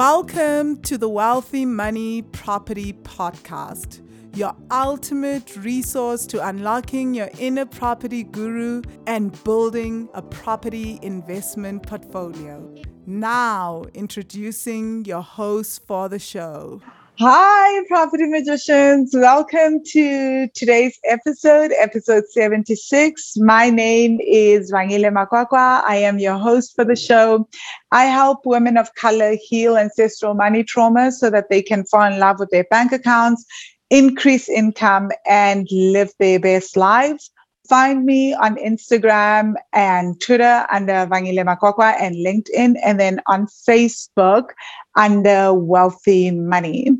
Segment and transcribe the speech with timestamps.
[0.00, 4.00] Welcome to the Wealthy Money Property Podcast,
[4.34, 12.74] your ultimate resource to unlocking your inner property guru and building a property investment portfolio.
[13.04, 16.80] Now, introducing your host for the show.
[17.22, 19.10] Hi, property magicians.
[19.12, 23.34] Welcome to today's episode, episode 76.
[23.36, 25.82] My name is Vangile Makwakwa.
[25.84, 27.46] I am your host for the show.
[27.92, 32.18] I help women of color heal ancestral money trauma so that they can fall in
[32.18, 33.44] love with their bank accounts,
[33.90, 37.30] increase income, and live their best lives.
[37.68, 44.52] Find me on Instagram and Twitter under Vangile Makwakwa and LinkedIn, and then on Facebook
[44.96, 46.96] under Wealthy Money.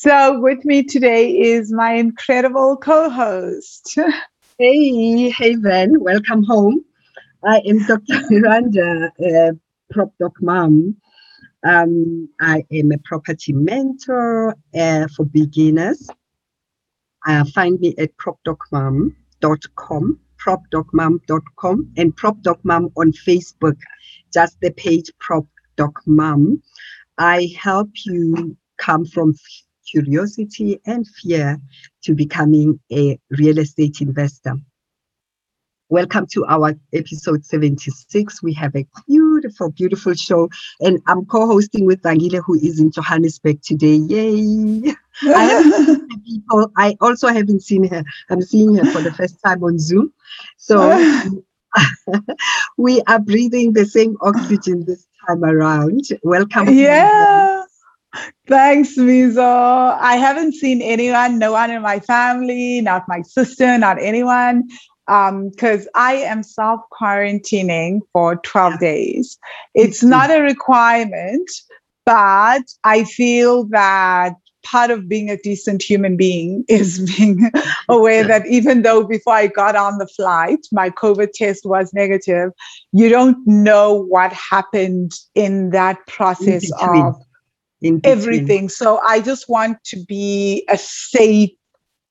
[0.00, 3.98] So, with me today is my incredible co host.
[4.60, 6.84] Hey, hey, Van, welcome home.
[7.44, 8.20] I am Dr.
[8.30, 9.52] Miranda, uh,
[9.90, 10.94] Prop Doc Mom.
[11.64, 16.08] Um, I am a property mentor uh, for beginners.
[17.26, 23.76] Uh, find me at propdocmom.com, propdocmom.com, and propdocmom on Facebook,
[24.32, 25.46] just the page Prop
[25.76, 26.62] Doc Mom.
[27.18, 29.34] I help you come from
[29.90, 31.58] curiosity and fear
[32.02, 34.54] to becoming a real estate investor.
[35.90, 38.42] Welcome to our episode 76.
[38.42, 40.50] We have a beautiful, beautiful show,
[40.80, 43.94] and I'm co-hosting with Vangile, who is in Johannesburg today.
[43.94, 44.94] Yay!
[45.22, 46.70] I haven't seen people.
[46.76, 48.04] I also haven't seen her.
[48.28, 50.12] I'm seeing her for the first time on Zoom.
[50.58, 50.78] So
[52.76, 56.02] we are breathing the same oxygen this time around.
[56.22, 56.68] Welcome.
[56.74, 57.57] Yeah.
[58.46, 59.98] Thanks, Mizo.
[60.00, 64.68] I haven't seen anyone, no one in my family, not my sister, not anyone,
[65.06, 69.38] because um, I am self quarantining for 12 days.
[69.74, 71.50] It's not a requirement,
[72.06, 74.34] but I feel that
[74.64, 77.50] part of being a decent human being is being
[77.88, 82.52] aware that even though before I got on the flight, my COVID test was negative,
[82.92, 87.16] you don't know what happened in that process of
[88.04, 88.68] everything.
[88.68, 91.50] So I just want to be a safe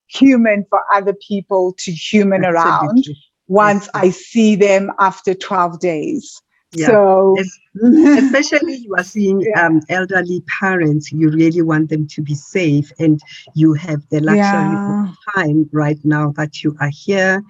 [0.08, 3.14] human for other people to human Absolutely.
[3.14, 3.18] around
[3.48, 3.90] once.
[3.94, 6.42] I see them after 12 days.
[6.74, 6.88] Yeah.
[6.88, 7.36] So,
[7.82, 9.66] especially you are seeing yeah.
[9.66, 13.22] um, elderly parents, you really want them to be safe, and
[13.54, 15.08] you have the luxury yeah.
[15.08, 17.42] of time right now that you are here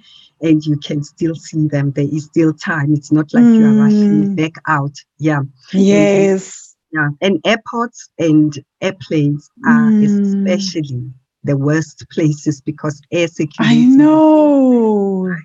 [0.42, 1.92] and you can still see them.
[1.92, 2.94] There is still time.
[2.94, 3.56] It's not like mm.
[3.56, 4.36] you are rushing mm.
[4.36, 4.96] back out.
[5.18, 5.42] Yeah.
[5.74, 6.67] Yes.
[6.92, 10.48] Yeah, and airports and airplanes are mm.
[10.48, 11.12] especially
[11.44, 13.82] the worst places because air security.
[13.82, 15.36] I know.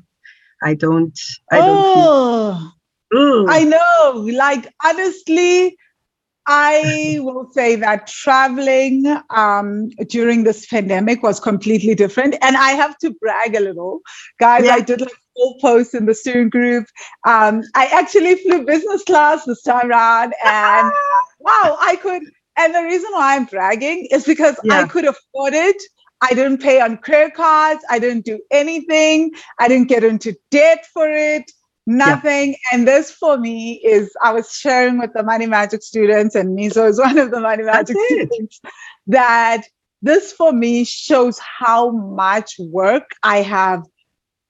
[0.63, 1.19] I don't.
[1.51, 1.85] I don't.
[1.85, 2.73] Oh,
[3.11, 4.27] feel, I know.
[4.33, 5.77] Like honestly,
[6.47, 12.35] I will say that traveling um, during this pandemic was completely different.
[12.43, 14.01] And I have to brag a little.
[14.41, 14.75] Guys, yeah.
[14.75, 16.87] I did like full posts in the student group.
[17.27, 20.35] Um, I actually flew business class this time around.
[20.45, 20.93] And
[21.45, 22.23] wow, I could.
[22.59, 24.81] And the reason why I'm bragging is because yeah.
[24.81, 25.83] I could afford it.
[26.21, 27.83] I didn't pay on credit cards.
[27.91, 29.33] I didn't do anything.
[29.59, 31.51] I didn't get into debt for it
[31.87, 32.51] nothing.
[32.51, 32.57] Yeah.
[32.73, 36.89] And this for me is I was sharing with the Money Magic students, and Mizo
[36.89, 38.61] is one of the Money Magic students,
[39.07, 39.63] that
[40.03, 43.85] this for me shows how much work I have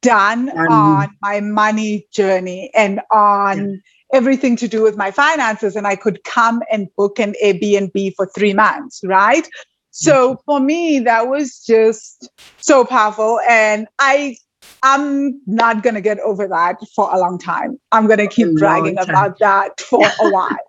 [0.01, 3.83] done um, on my money journey and on.
[4.13, 5.77] Everything to do with my finances.
[5.77, 9.49] And I could come and book an Airbnb for three months, right?
[9.91, 10.41] So mm-hmm.
[10.45, 12.29] for me, that was just
[12.59, 13.41] so powerful.
[13.49, 14.37] And I
[14.85, 17.79] I'm not going to get over that for a long time.
[17.93, 20.57] I'm going to keep bragging about that for a while.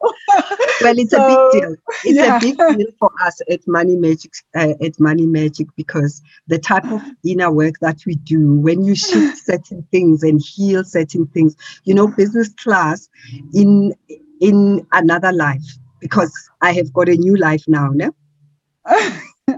[0.81, 1.75] well, it's so, a big deal.
[2.03, 2.37] It's yeah.
[2.37, 6.85] a big deal for us at Money Magic, uh, at Money Magic, because the type
[6.91, 11.55] of inner work that we do when you shift certain things and heal certain things,
[11.83, 13.09] you know, business class
[13.53, 13.95] in
[14.41, 15.63] in another life,
[15.99, 17.89] because I have got a new life now.
[17.89, 18.13] No?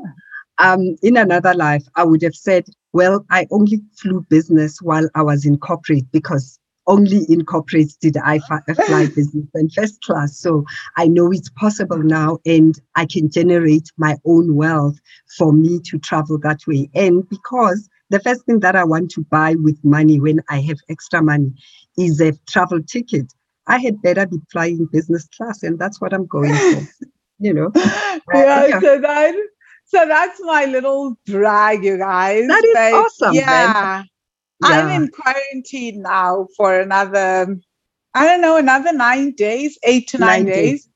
[0.60, 2.66] um, in another life, I would have said,
[2.96, 6.58] well, I only flew business while I was in corporate because
[6.88, 8.40] only in corporate did I
[8.86, 10.40] fly business and first class.
[10.40, 10.64] So
[10.96, 14.98] I know it's possible now and I can generate my own wealth
[15.38, 16.90] for me to travel that way.
[16.96, 20.78] And because the first thing that I want to buy with money when I have
[20.88, 21.52] extra money
[21.98, 23.26] is a travel ticket.
[23.68, 26.88] I had better be flying business class, and that's what I'm going for.
[27.40, 27.72] you know.
[27.76, 28.80] yeah, uh, yeah.
[28.80, 29.36] so that
[29.86, 32.48] so that's my little drag, you guys.
[32.48, 33.34] That is but, awesome.
[33.34, 34.04] Yeah.
[34.04, 34.04] yeah.
[34.62, 37.58] I'm in quarantine now for another,
[38.14, 40.86] I don't know, another nine days, eight to nine, nine days.
[40.86, 40.90] days.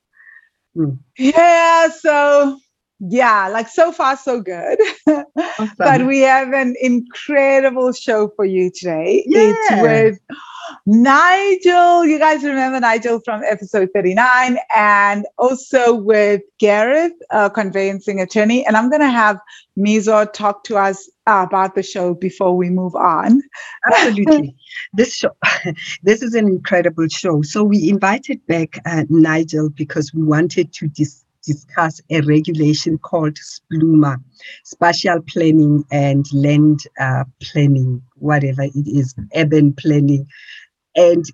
[0.76, 0.98] Mm.
[1.18, 2.58] Yeah, so
[3.00, 4.78] yeah, like so far so good.
[5.58, 5.70] Awesome.
[5.78, 9.24] but we have an incredible show for you today.
[9.26, 9.54] Yeah.
[9.54, 10.38] It's with
[10.86, 12.06] Nigel.
[12.06, 18.66] You guys remember Nigel from episode 39 and also with Gareth, a conveyancing attorney.
[18.66, 19.38] And I'm going to have
[19.78, 23.42] Mizo talk to us about the show before we move on.
[23.86, 24.56] Absolutely.
[24.92, 25.30] this show,
[26.02, 27.42] this is an incredible show.
[27.42, 33.36] So we invited back uh, Nigel because we wanted to dis- discuss a regulation called
[33.36, 34.16] SPLUMA,
[34.64, 40.26] Spatial Planning and Land uh, Planning, whatever it is, urban planning.
[40.96, 41.24] And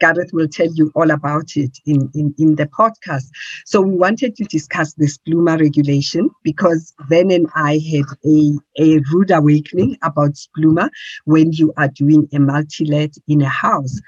[0.00, 3.24] Gareth will tell you all about it in, in, in the podcast.
[3.64, 9.00] So we wanted to discuss this SPLUMA regulation because Ben and I had a, a
[9.12, 10.90] rude awakening about SPLUMA
[11.24, 14.00] when you are doing a multi-let in a house.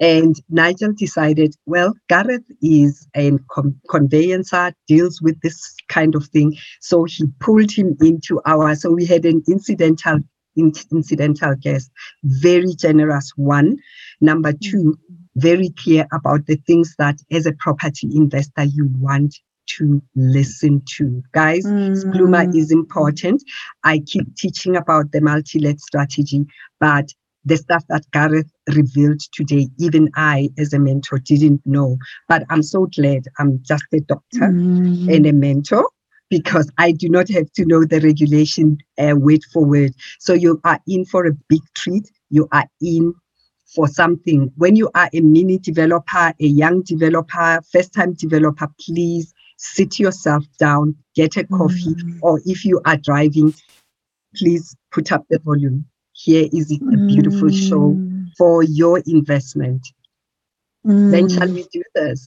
[0.00, 6.56] And Nigel decided, well, Gareth is a con- conveyancer, deals with this kind of thing.
[6.80, 10.18] So he pulled him into our, so we had an incidental
[10.56, 11.90] in- incidental guest,
[12.22, 13.76] very generous one.
[14.20, 14.98] Number two,
[15.36, 19.36] very clear about the things that as a property investor you want
[19.66, 21.22] to listen to.
[21.32, 21.96] Guys, mm.
[21.96, 23.42] SPLUMA is important.
[23.82, 26.44] I keep teaching about the multi-let strategy,
[26.78, 27.08] but
[27.44, 31.98] the stuff that Gareth revealed today, even I, as a mentor, didn't know.
[32.28, 35.14] But I'm so glad I'm just a doctor mm.
[35.14, 35.88] and a mentor
[36.30, 39.92] because I do not have to know the regulation uh, word for word.
[40.18, 42.10] So you are in for a big treat.
[42.30, 43.14] You are in
[43.74, 44.50] for something.
[44.56, 50.44] When you are a mini developer, a young developer, first time developer, please sit yourself
[50.58, 52.18] down, get a coffee, mm.
[52.22, 53.54] or if you are driving,
[54.34, 57.68] please put up the volume here is a beautiful mm.
[57.68, 57.98] show
[58.38, 59.86] for your investment.
[60.86, 61.10] Mm.
[61.10, 62.26] Then shall we do this?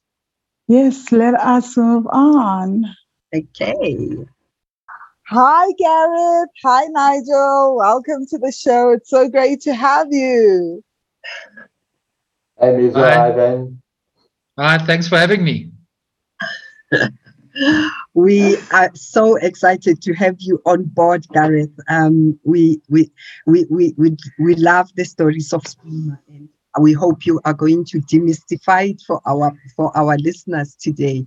[0.68, 2.86] Yes, let us move on.
[3.34, 4.18] Okay.
[5.30, 6.50] Hi, Gareth.
[6.63, 7.78] Hi, Nigel.
[7.78, 8.92] Welcome to the show.
[8.92, 10.84] It's so great to have you.
[12.60, 12.95] Hey, Mizo.
[12.95, 13.81] Hi, Ben.
[14.60, 15.72] Hi, thanks for having me.
[18.13, 21.71] we are so excited to have you on board, Gareth.
[21.89, 23.12] Um, we, we,
[23.45, 26.50] we, we, we, we love the stories of SPLUMA and
[26.80, 31.25] we hope you are going to demystify it for our, for our listeners today.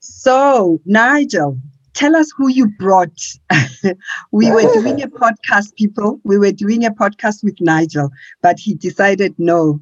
[0.00, 1.58] So, Nigel,
[1.94, 3.18] tell us who you brought.
[4.32, 6.20] we were doing a podcast, people.
[6.24, 8.10] We were doing a podcast with Nigel,
[8.42, 9.80] but he decided no,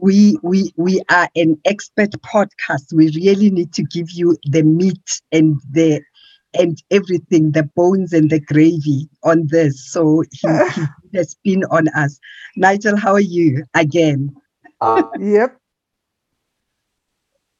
[0.00, 5.20] we we we are an expert podcast we really need to give you the meat
[5.32, 6.00] and the
[6.54, 10.82] and everything the bones and the gravy on this so he, he
[11.14, 12.18] has been on us
[12.56, 14.34] nigel how are you again
[14.80, 15.56] uh, yep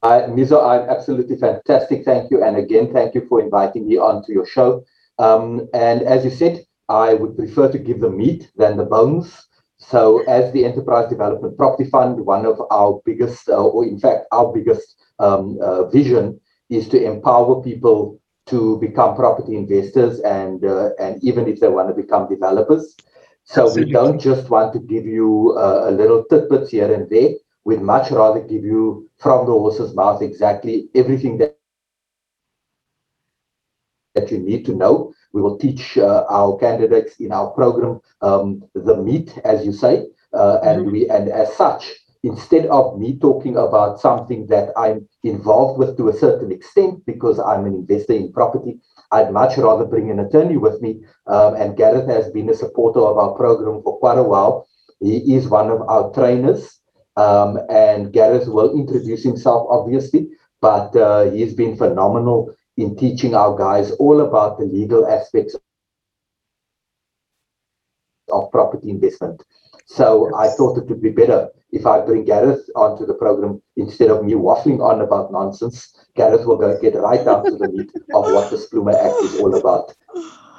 [0.03, 2.07] uh, Mizo, I'm absolutely fantastic.
[2.07, 2.43] Thank you.
[2.43, 4.83] And again, thank you for inviting me on to your show.
[5.19, 9.47] Um, and as you said, I would prefer to give the meat than the bones.
[9.81, 14.27] So, as the Enterprise Development Property Fund, one of our biggest, uh, or in fact,
[14.31, 16.39] our biggest um, uh, vision
[16.69, 21.89] is to empower people to become property investors and uh, and even if they want
[21.89, 22.97] to become developers.
[23.45, 23.87] So Absolutely.
[23.87, 27.31] we don't just want to give you uh, a little tidbits here and there.
[27.65, 31.60] We'd much rather give you from the horse's mouth exactly everything that
[34.21, 38.63] that you need to know we will teach uh, our candidates in our program um,
[38.75, 40.93] the meat, as you say, uh, and mm-hmm.
[40.93, 46.09] we and as such, instead of me talking about something that I'm involved with to
[46.09, 48.81] a certain extent because I'm an investor in property,
[49.13, 51.01] I'd much rather bring an attorney with me.
[51.27, 54.67] Um, and Gareth has been a supporter of our program for quite a while.
[55.01, 56.81] He is one of our trainers,
[57.17, 60.29] um, and Gareth will introduce himself, obviously,
[60.61, 65.57] but uh, he's been phenomenal in teaching our guys all about the legal aspects
[68.33, 69.43] of property investment.
[69.87, 74.11] So I thought it would be better if I bring Gareth onto the program instead
[74.11, 75.95] of me waffling on about nonsense.
[76.15, 79.41] Gareth will go get right down to the meat of what the SPLUMA Act is
[79.41, 79.95] all about.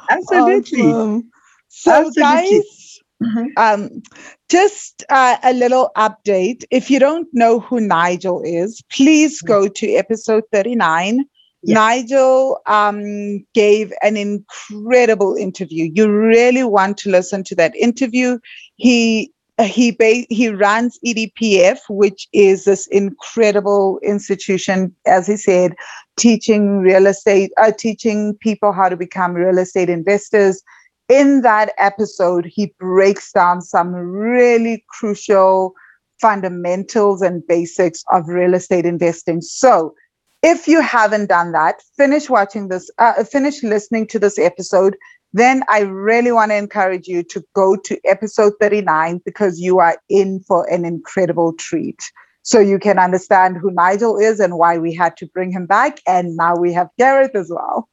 [0.10, 0.82] Absolutely.
[0.82, 1.32] Awesome.
[1.70, 2.22] So, Absolutely.
[2.22, 3.46] guys, mm-hmm.
[3.56, 4.03] um,
[4.50, 6.65] just uh, a little update.
[6.70, 11.25] If you don't know who Nigel is, please go to episode 39
[11.63, 15.89] Nigel um, gave an incredible interview.
[15.94, 18.39] You really want to listen to that interview.
[18.77, 25.75] He he ba- he runs EDPF, which is this incredible institution, as he said,
[26.18, 30.63] teaching real estate, uh, teaching people how to become real estate investors.
[31.10, 35.74] In that episode, he breaks down some really crucial
[36.22, 39.41] fundamentals and basics of real estate investing.
[39.41, 39.94] So
[40.43, 44.98] if you haven't done that, finish watching this, uh, finish listening to this episode.
[45.33, 49.98] Then I really want to encourage you to go to episode 39 because you are
[50.10, 52.00] in for an incredible treat.
[52.43, 56.00] So you can understand who Nigel is and why we had to bring him back.
[56.07, 57.88] And now we have Gareth as well.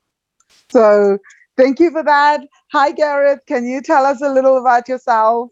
[0.70, 1.18] So
[1.56, 2.40] thank you for that.
[2.72, 3.40] Hi, Gareth.
[3.46, 5.50] Can you tell us a little about yourself?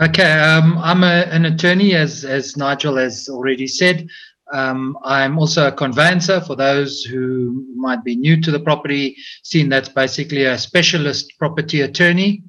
[0.00, 4.08] Okay, um, I'm a, an attorney, as as Nigel has already said.
[4.52, 9.70] Um, I'm also a conveyancer for those who might be new to the property scene.
[9.70, 12.44] That's basically a specialist property attorney.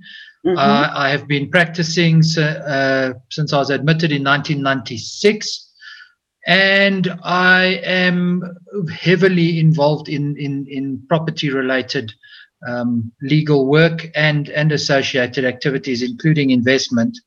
[0.46, 0.58] Mm-hmm.
[0.58, 5.72] Uh, I have been practicing uh, since I was admitted in 1996,
[6.46, 8.54] and I am
[8.92, 12.12] heavily involved in in, in property related
[12.68, 17.18] um, legal work and and associated activities, including investment.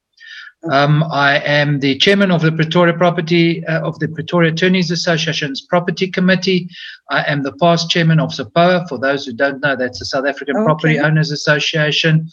[0.71, 5.61] Um, I am the chairman of the Pretoria Property uh, of the Pretoria Attorneys Association's
[5.61, 6.69] Property Committee.
[7.11, 8.89] I am the past chairman of SAPOA.
[8.89, 10.65] For those who don't know, that's the South African okay.
[10.65, 12.29] Property Owners Association.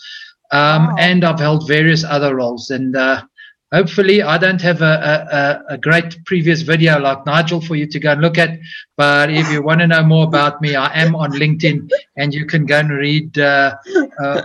[0.52, 0.96] Um, wow.
[1.00, 2.70] And I've held various other roles.
[2.72, 3.24] And uh,
[3.72, 8.00] hopefully, I don't have a, a, a, great previous video like Nigel for you to
[8.00, 8.58] go and look at.
[8.98, 12.46] But if you want to know more about me, I am on LinkedIn, and you
[12.46, 13.76] can go and read uh,
[14.20, 14.42] uh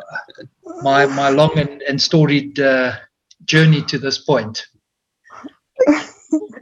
[0.82, 2.96] my my long and, and storied uh,
[3.48, 4.66] journey to this point.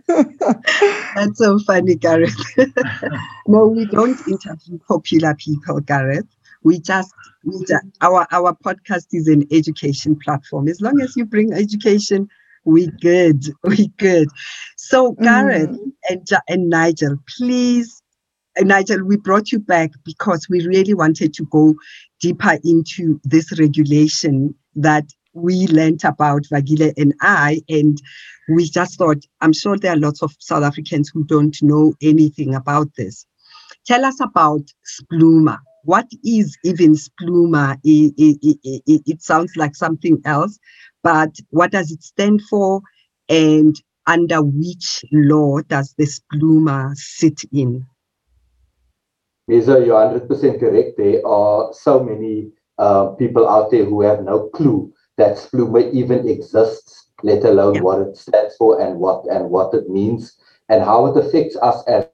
[0.09, 2.37] That's so funny, Gareth.
[3.47, 6.26] no, we don't interview popular people, Gareth.
[6.62, 7.12] We just,
[7.45, 10.69] we just our our podcast is an education platform.
[10.69, 12.28] As long as you bring education,
[12.64, 14.28] we good, we good.
[14.76, 15.93] So Gareth mm.
[16.09, 18.02] and and Nigel, please,
[18.59, 21.75] Nigel, we brought you back because we really wanted to go
[22.21, 25.05] deeper into this regulation that
[25.37, 28.00] we learned about Vangile and I, and
[28.49, 32.55] we just thought, I'm sure there are lots of South Africans who don't know anything
[32.55, 33.26] about this.
[33.87, 35.59] Tell us about Spluma.
[35.85, 37.78] What is even Spluma?
[37.85, 40.59] It, it, it, it sounds like something else,
[41.02, 42.81] but what does it stand for?
[43.28, 43.76] And
[44.07, 47.87] under which law does the Spluma sit in?
[49.49, 50.97] Misa, you're 100% correct.
[50.97, 56.28] There are so many uh, people out there who have no clue that Spluma even
[56.28, 57.80] exists, let alone yeah.
[57.80, 60.37] what it stands for and what and what it means
[60.68, 62.06] and how it affects us as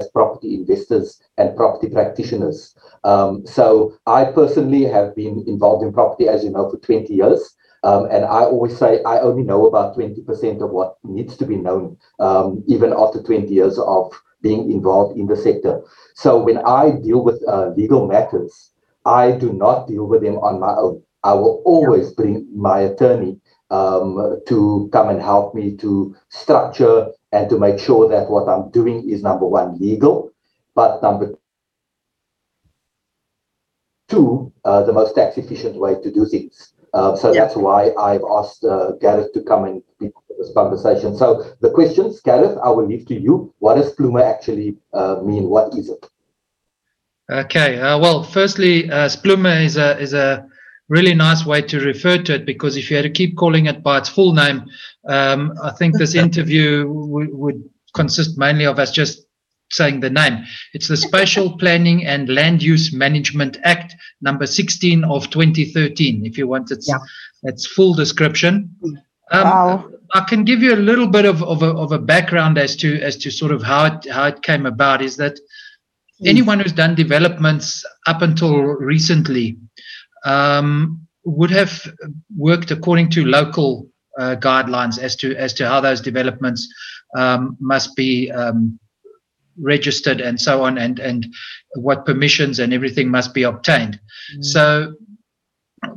[0.00, 2.76] as property investors and property practitioners.
[3.02, 7.56] Um, so I personally have been involved in property, as you know, for 20 years.
[7.82, 11.56] Um, and I always say I only know about 20% of what needs to be
[11.56, 15.82] known, um, even after 20 years of being involved in the sector.
[16.14, 18.70] So when I deal with uh, legal matters,
[19.08, 21.02] I do not deal with them on my own.
[21.24, 27.48] I will always bring my attorney um, to come and help me to structure and
[27.48, 30.30] to make sure that what I'm doing is number one, legal,
[30.74, 31.34] but number
[34.08, 36.74] two, uh, the most tax efficient way to do things.
[36.92, 37.40] Uh, so yeah.
[37.40, 41.16] that's why I've asked uh, Gareth to come and be this conversation.
[41.16, 43.54] So the questions, Gareth, I will leave to you.
[43.58, 45.48] What does Spluma actually uh, mean?
[45.48, 46.08] What is it?
[47.30, 47.78] Okay.
[47.78, 50.48] Uh, well, firstly, uh, Spluma is a is a
[50.88, 53.82] really nice way to refer to it because if you had to keep calling it
[53.82, 54.64] by its full name,
[55.08, 57.62] um, I think this interview w- would
[57.94, 59.26] consist mainly of us just
[59.70, 60.44] saying the name.
[60.72, 66.24] It's the Spatial Planning and Land Use Management Act, number 16 of 2013.
[66.24, 66.98] If you want its yeah.
[67.42, 68.74] its full description.
[69.30, 69.90] Um, wow.
[70.14, 72.98] I can give you a little bit of, of, a, of a background as to
[73.02, 75.02] as to sort of how it how it came about.
[75.02, 75.38] Is that
[76.24, 79.56] anyone who's done developments up until recently
[80.24, 81.86] um, would have
[82.36, 86.68] worked according to local uh, guidelines as to as to how those developments
[87.16, 88.78] um, must be um,
[89.60, 91.26] registered and so on, and and
[91.74, 94.00] what permissions and everything must be obtained.
[94.36, 94.44] Mm.
[94.44, 94.94] So,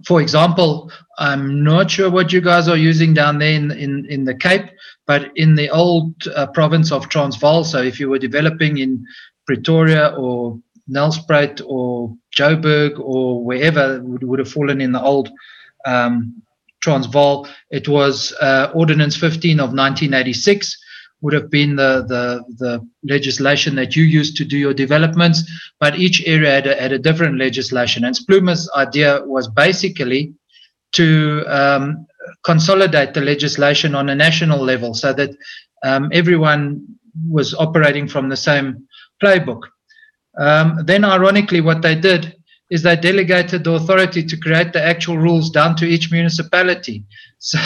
[0.06, 4.26] for example, I'm not sure what you guys are using down there in in, in
[4.26, 4.70] the Cape,
[5.08, 9.04] but in the old uh, province of Transvaal, so if you were developing in
[9.52, 10.58] Pretoria or
[10.90, 15.30] Nelspruit or Joburg or wherever would, would have fallen in the old
[15.86, 16.42] um,
[16.80, 17.50] Transvaal.
[17.70, 20.78] It was uh, Ordinance 15 of 1986
[21.20, 25.44] would have been the, the, the legislation that you used to do your developments,
[25.82, 28.06] but each area had a, had a different legislation.
[28.06, 30.34] And Spluma's idea was basically
[30.94, 32.08] to um,
[32.44, 35.32] consolidate the legislation on a national level so that
[35.84, 36.88] um, everyone
[37.30, 38.88] was operating from the same
[39.22, 39.62] playbook.
[40.38, 42.36] Um, then, ironically, what they did
[42.70, 47.06] is they delegated the authority to create the actual rules down to each municipality.
[47.44, 47.58] So,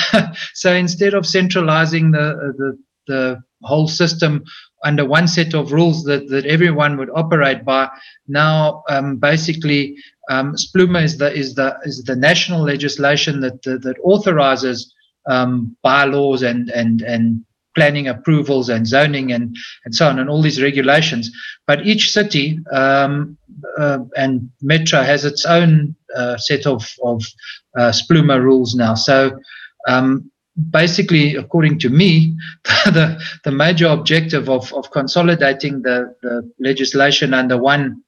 [0.53, 4.43] so instead of centralizing the, the the whole system
[4.83, 7.89] under one set of rules that, that everyone would operate by.
[8.27, 9.97] Now, um, basically,
[10.29, 14.93] um, SPLUMA is the is the is the national legislation that that, that authorizes
[15.27, 17.45] um, bylaws and and and
[17.75, 19.55] planning approvals and zoning and
[19.85, 21.29] and so on and all these regulations.
[21.67, 23.37] But each city um,
[23.77, 27.23] uh, and metro has its own uh, set of of
[27.77, 28.95] uh, SPLUMA rules now.
[28.95, 29.37] So
[29.87, 30.31] um,
[30.71, 32.35] basically, according to me,
[32.85, 38.01] the, the major objective of, of consolidating the, the legislation under one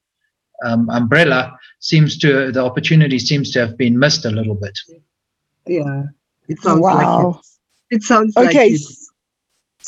[0.64, 4.76] um, umbrella seems to, the opportunity seems to have been missed a little bit.
[5.66, 6.04] Yeah,
[6.48, 7.26] it sounds Wow.
[7.26, 7.96] like it.
[7.96, 8.68] It sounds like Okay.
[8.70, 8.80] it.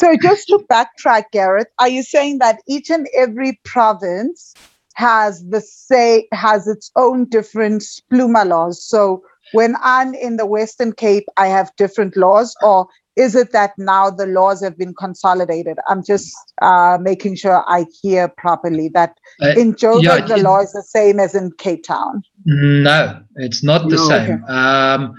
[0.01, 4.57] So just to backtrack, Gareth, are you saying that each and every province
[4.95, 8.83] has the say has its own different spluma laws?
[8.83, 13.73] So when I'm in the Western Cape, I have different laws, or is it that
[13.77, 15.77] now the laws have been consolidated?
[15.87, 20.43] I'm just uh, making sure I hear properly that Uh, in Joburg yeah, the it-
[20.43, 22.23] law is the same as in Cape Town.
[22.47, 24.09] No, it's not the No.
[24.09, 24.43] same.
[24.45, 25.13] Um,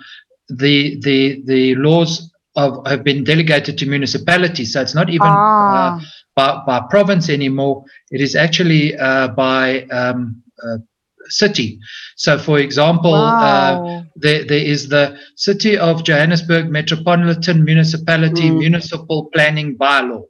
[0.50, 5.98] the the the laws of have been delegated to municipalities, so it's not even uh,
[5.98, 6.01] ah,
[6.36, 7.84] by, by province anymore.
[8.12, 10.77] It is actually uh, by um, uh,
[11.27, 11.79] city.
[12.17, 14.03] So, for example, uh, wow.
[14.15, 18.60] there, there is the City of Johannesburg Metropolitan Municipality Mm.
[18.60, 20.24] Municipal Planning Bylaw.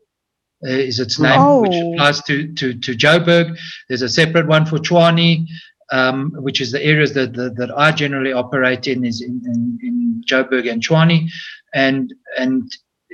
[0.63, 1.93] Uh, is its name, which Oh.
[1.93, 3.57] applies to, to, to Joburg.
[3.89, 5.47] There's a separate one for Tshwane,
[5.91, 9.79] um, which is the areas that, that, that I generally operate in, is in, in,
[9.81, 11.27] in Joburg and Tshwane.
[11.73, 12.71] And, and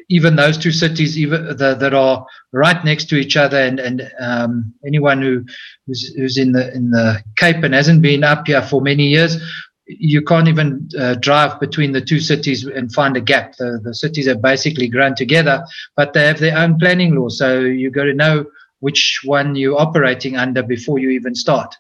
[0.10, 4.12] even those two cities, even the, that are right next to each other, and, and
[4.20, 5.44] um, anyone who,
[5.86, 9.38] who's, who's in the in the Cape and hasn't been up here for many years,
[9.86, 13.56] you can't even uh, drive between the two cities and find a gap.
[13.58, 17.30] The, the cities are basically grown together, but they have their own planning law.
[17.30, 18.46] So you got to know
[18.80, 21.76] which one you're operating under before you even start.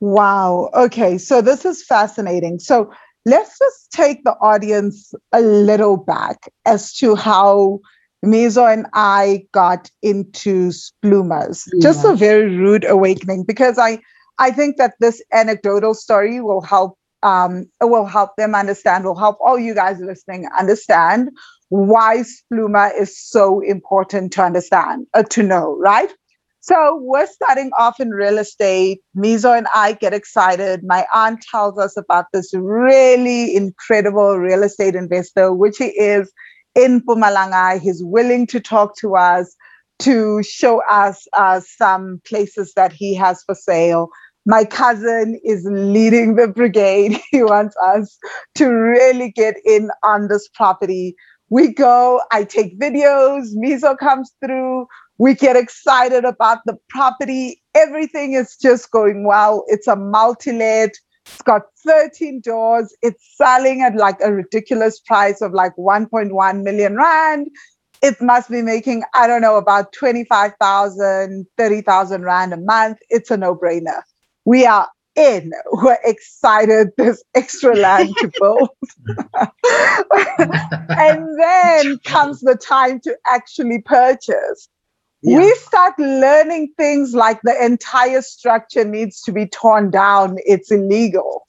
[0.00, 0.70] Wow.
[0.72, 1.18] Okay.
[1.18, 2.58] So this is fascinating.
[2.58, 2.92] So
[3.26, 7.80] let's just take the audience a little back as to how
[8.24, 11.68] Mizo and I got into splumas.
[11.80, 14.00] Just a very rude awakening because I
[14.38, 19.38] I think that this anecdotal story will help um will help them understand, will help
[19.40, 21.30] all you guys listening understand
[21.70, 26.12] why spluma is so important to understand, uh, to know, right?
[26.62, 29.00] So we're starting off in real estate.
[29.16, 30.82] Mizo and I get excited.
[30.84, 36.30] My aunt tells us about this really incredible real estate investor, which he is
[36.74, 37.80] in Mpumalanga.
[37.80, 39.56] He's willing to talk to us,
[40.00, 44.10] to show us uh, some places that he has for sale.
[44.44, 47.18] My cousin is leading the brigade.
[47.30, 48.18] He wants us
[48.56, 51.16] to really get in on this property.
[51.48, 54.86] We go, I take videos, Mizo comes through,
[55.20, 57.62] we get excited about the property.
[57.74, 59.64] Everything is just going well.
[59.66, 60.94] It's a multi-let.
[61.26, 62.96] It's got 13 doors.
[63.02, 67.48] It's selling at like a ridiculous price of like 1.1 million rand.
[68.00, 72.96] It must be making, I don't know, about 25,000, 30,000 rand a month.
[73.10, 74.00] It's a no-brainer.
[74.46, 75.52] We are in.
[75.70, 76.92] We're excited.
[76.96, 78.70] There's extra land to build.
[80.88, 84.70] and then comes the time to actually purchase
[85.22, 85.38] Yeah.
[85.38, 90.38] we start learning things like the entire structure needs to be torn down.
[90.46, 91.46] It's illegal.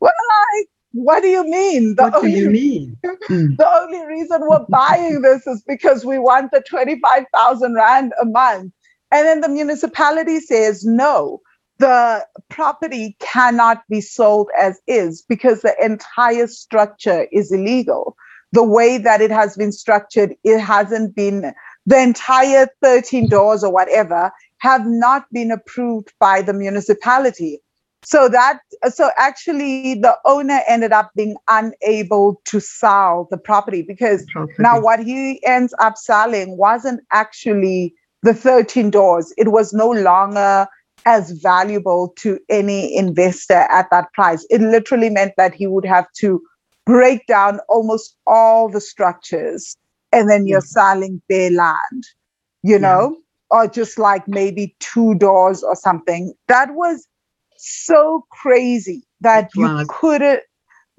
[0.00, 0.12] Well,
[0.56, 1.96] like, what do you mean?
[1.96, 2.96] The what do only, you mean?
[3.02, 3.54] The hmm.
[3.60, 8.72] only reason we're buying this is because we want the 25,000 Rand a month.
[9.10, 11.40] And then the municipality says, no,
[11.78, 18.16] the property cannot be sold as is because the entire structure is illegal.
[18.52, 21.52] The way that it has been structured, it hasn't been,
[21.88, 27.60] the entire 13 doors or whatever have not been approved by the municipality.
[28.02, 28.58] So that,
[28.90, 34.26] so actually the owner ended up being unable to sell the property because
[34.58, 39.32] now, what he ends up selling wasn't actually the 13 doors.
[39.38, 40.66] It was no longer
[41.06, 44.46] as valuable to any investor at that price.
[44.50, 46.42] It literally meant that he would have to
[46.84, 49.74] break down almost all the structures
[50.12, 52.04] and then you're selling bare land,
[52.62, 52.78] you Yeah.
[52.78, 53.16] know,
[53.50, 56.34] or just like maybe two doors or something.
[56.48, 57.06] That was
[57.56, 60.40] so crazy that you couldn't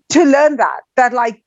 [0.10, 1.42] to learn that that like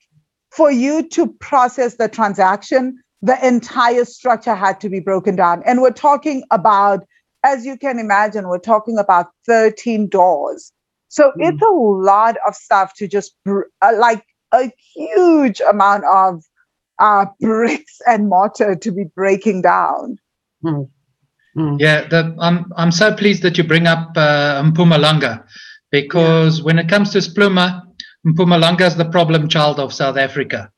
[0.51, 5.81] for you to process the transaction the entire structure had to be broken down and
[5.81, 7.03] we're talking about
[7.43, 10.71] as you can imagine we're talking about 13 doors
[11.09, 11.53] so Mm.
[11.53, 14.23] it's a lot of stuff to just br- uh, like
[14.53, 16.43] a huge amount of
[16.99, 20.17] uh, bricks and mortar to be breaking down.
[20.63, 20.89] Mm.
[21.57, 21.79] Mm.
[21.79, 25.43] Yeah, the, I'm I'm so pleased that you bring up uh, Mpumalanga
[25.91, 27.83] because when it comes to Spluma,
[28.25, 30.71] Mpumalanga is the problem child of South Africa.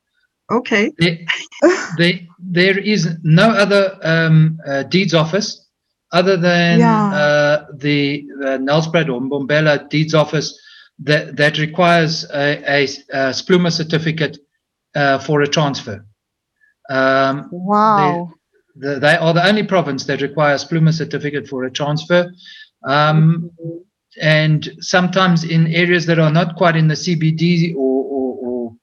[0.51, 0.91] Okay.
[0.97, 1.17] There,
[1.97, 5.67] there, there is no other um, uh, deeds office
[6.12, 7.13] other than Yeah.
[7.13, 10.58] uh, the, the Nelspruit or Mbombela deeds office
[10.99, 14.38] that, that requires a, a, a Spluma certificate
[14.95, 16.05] uh, for a transfer.
[16.89, 18.34] Um, Wow.
[18.75, 22.31] the, they are the only province that requires Spluma certificate for a transfer.
[22.86, 23.51] Um,
[24.21, 28.75] and sometimes in areas that are not quite in the CBD or, or, or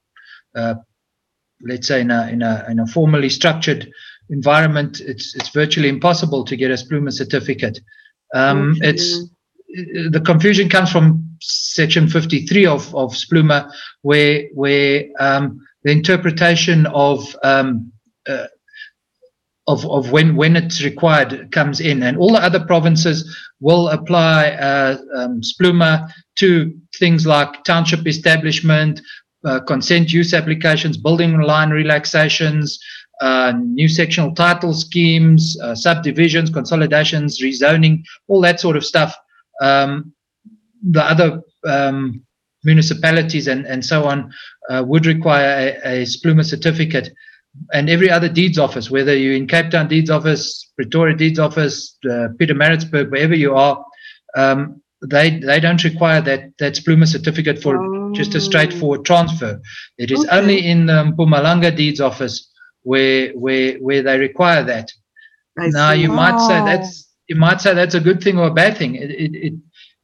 [0.56, 0.74] uh,
[1.62, 3.90] let's say in a, in a in a formally structured
[4.30, 7.80] environment, it's it's virtually impossible to get a Spluma certificate.
[8.34, 8.90] Um, Okay.
[8.90, 9.30] It's
[10.12, 13.72] the confusion comes from section 53 of of Spluma,
[14.02, 17.92] where where um, the interpretation of um,
[18.28, 18.46] uh,
[19.66, 22.02] of, of when, when it's required comes in.
[22.02, 29.00] And all the other provinces will apply uh, um, Spluma to things like township establishment,
[29.44, 32.78] uh, consent use applications, building line relaxations,
[33.20, 39.14] uh, new sectional title schemes, uh, subdivisions, consolidations, rezoning, all that sort of stuff.
[39.60, 40.12] Um,
[40.82, 42.24] the other um,
[42.64, 44.32] municipalities and, and so on
[44.70, 47.10] uh, would require a, a Spluma certificate
[47.72, 51.96] and every other deeds office, whether you're in Cape Town deeds office, Pretoria deeds office,
[52.06, 53.84] uh, Pietermaritzburg, wherever you are,
[54.36, 57.78] um, they they don't require that that Spluma certificate for
[58.14, 59.60] just a straightforward transfer.
[59.98, 60.36] It is Okay.
[60.38, 62.50] only in the Mpumalanga deeds office
[62.82, 64.90] where where where they require that.
[65.58, 66.02] I now see.
[66.02, 68.94] you might say that's you might say that's a good thing or a bad thing.
[68.94, 69.54] It it it,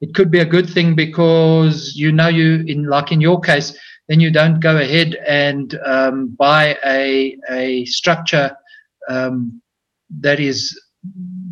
[0.00, 3.78] it could be a good thing because you know you in like in your case,
[4.08, 8.56] then you don't go ahead and um, buy a a structure
[9.08, 9.60] um,
[10.20, 10.78] that is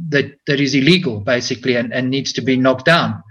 [0.09, 3.23] that that is illegal basically and, and needs to be knocked down.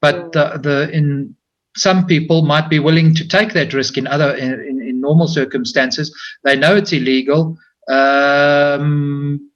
[0.00, 1.34] But the, the in
[1.76, 5.28] some people might be willing to take that risk in other in, in, in normal
[5.28, 6.14] circumstances.
[6.44, 7.56] They know it's illegal.
[7.88, 9.50] Um,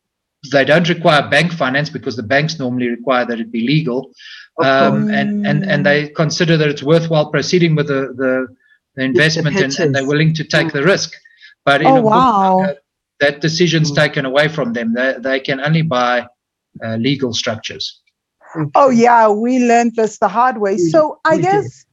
[0.51, 4.13] they don't require bank finance because the banks normally require that it be legal,
[4.61, 8.49] um, and, and and they consider that it's worthwhile proceeding with the the,
[8.97, 10.73] the investment and, and they're willing to take Mm.
[10.73, 11.13] the risk.
[11.65, 12.61] But in Oh, a book, wow.
[12.61, 12.75] uh,
[13.21, 13.97] that decision's Mm.
[13.97, 14.95] taken away from them.
[14.95, 16.27] They, they can only buy
[16.85, 18.01] uh, legal structures.
[18.75, 20.73] Oh yeah, we learned this the hard way.
[20.73, 21.87] We- So I guess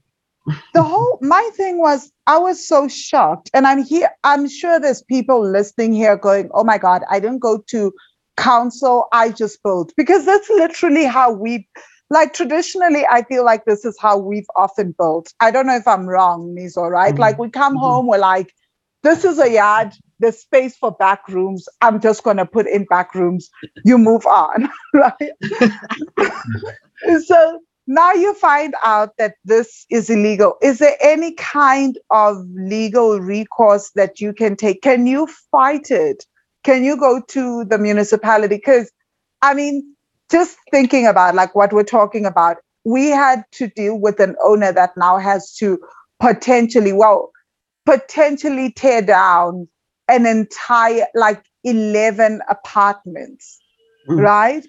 [0.74, 4.10] the whole my thing was I was so shocked, and I'm here.
[4.24, 7.94] I'm sure there's people listening here going, "Oh my God, I didn't go to
[8.38, 9.08] council.
[9.14, 11.68] I just built," because that's literally how we.
[12.10, 15.34] Like traditionally, I feel like this is how we've often built.
[15.42, 17.14] I don't know if I'm wrong, Niso, right?
[17.14, 17.20] Mhm.
[17.20, 17.82] Like we come Mhm.
[17.82, 18.54] home, we're like,
[19.04, 21.68] this is a yard, there's space for back rooms.
[21.82, 23.50] I'm just gonna put in back rooms.
[23.84, 25.32] You move on, right?
[27.26, 30.56] so now you find out that this is illegal.
[30.62, 34.82] Is there any kind of legal recourse that you can take?
[34.82, 36.26] Can you fight it?
[36.64, 38.56] Can you go to the municipality?
[38.58, 38.92] Because,
[39.42, 39.96] I mean,
[40.32, 44.72] just thinking about like what we're talking about, we had to deal with an owner
[44.72, 45.80] that now has to
[46.20, 47.32] potentially, well,
[47.86, 49.68] potentially tear down
[50.08, 53.60] an entire like 11 apartments,
[54.10, 54.22] Mm.
[54.22, 54.66] right?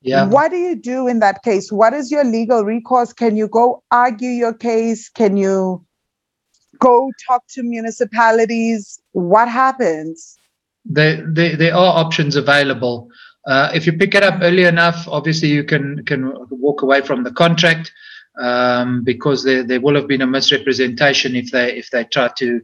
[0.00, 0.26] Yeah.
[0.28, 1.72] What do you do in that case?
[1.72, 3.12] What is your legal recourse?
[3.12, 5.08] Can you go argue your case?
[5.08, 5.84] Can you
[6.78, 9.00] go talk to municipalities?
[9.12, 10.36] What happens?
[10.88, 13.08] there, there, there are options available.
[13.48, 17.24] Uh, if you pick it up early enough, obviously you can can walk away from
[17.24, 17.90] the contract
[18.38, 22.60] um, because there, there will have been a misrepresentation if they if they try to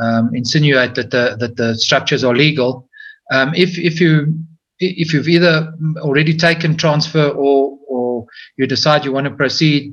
[0.00, 2.88] um, insinuate that the that the structures are legal.
[3.30, 4.34] Um, if if you
[4.78, 9.92] if you've either already taken transfer or or you decide you want to proceed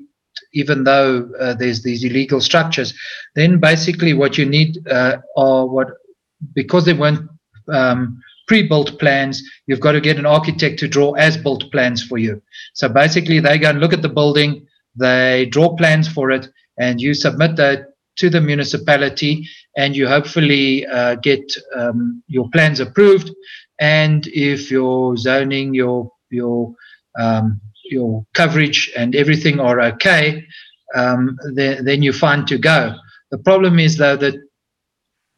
[0.53, 2.93] even though uh, there's these illegal structures,
[3.35, 5.89] then basically what you need uh, are what
[6.55, 7.29] because they weren't
[7.67, 12.41] um, pre-built plans, you've got to get an architect to draw as-built plans for you.
[12.73, 16.99] So basically, they go and look at the building, they draw plans for it, and
[16.99, 17.85] you submit that
[18.17, 21.45] to the municipality, and you hopefully uh, get
[21.77, 23.31] um, your plans approved.
[23.79, 26.73] And if your zoning, your your
[27.19, 30.45] um, your coverage and everything are okay,
[30.95, 32.95] um, then, then you're fine to go.
[33.31, 34.35] The problem is though that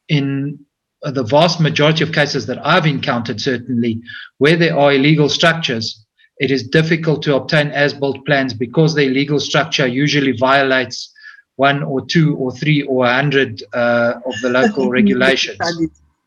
[0.07, 0.59] in
[1.03, 4.01] the vast majority of cases that I've encountered, certainly
[4.37, 6.05] where there are illegal structures,
[6.39, 11.11] it is difficult to obtain as-built plans because the illegal structure usually violates
[11.55, 15.57] one or two or three or a hundred uh, of the local regulations.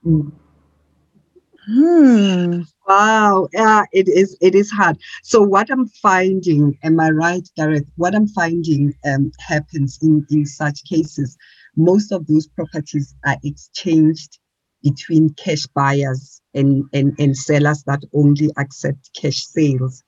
[0.05, 0.33] Mm.
[1.67, 2.61] Hmm.
[2.87, 4.37] Wow, yeah, it is.
[4.43, 4.99] It is hard.
[5.23, 7.87] So what I'm finding, am I right, Gareth?
[7.97, 11.39] What I'm finding um, happens in in such cases.
[11.75, 14.39] Most of those properties are exchanged
[14.85, 20.05] between cash buyers and and, and sellers that only accept cash sales.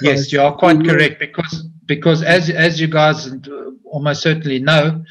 [0.00, 3.28] Yes, you are quite correct because because as as you guys
[3.84, 5.02] almost certainly know,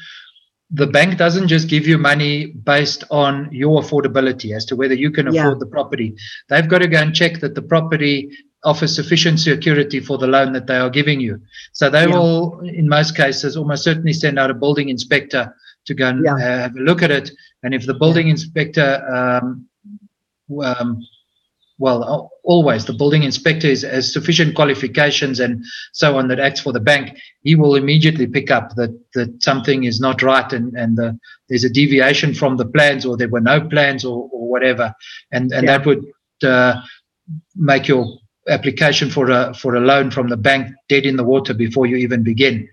[0.70, 5.10] the bank doesn't just give you money based on your affordability as to whether you
[5.10, 5.58] can afford yeah.
[5.58, 6.16] the property.
[6.48, 8.30] They've got to go and check that the property
[8.64, 11.40] offers sufficient security for the loan that they are giving you.
[11.72, 12.16] So they yeah.
[12.16, 15.54] will, in most cases, almost certainly send out a building inspector
[15.86, 16.34] to go and yeah.
[16.34, 17.30] uh, have a look at it.
[17.64, 19.66] And if the building inspector um,
[20.62, 21.00] um,
[21.78, 26.72] well, always the building inspector is, has sufficient qualifications and so on that acts for
[26.72, 30.96] the bank, he will immediately pick up that, that something is not right and, and
[30.96, 34.94] the, there's a deviation from the plans or there were no plans or, or whatever.
[35.32, 35.78] And, and yeah.
[35.78, 36.04] that would
[36.44, 36.80] uh,
[37.56, 38.06] make your
[38.48, 41.96] application for a, for a loan from the bank dead in the water before you
[41.96, 42.68] even begin.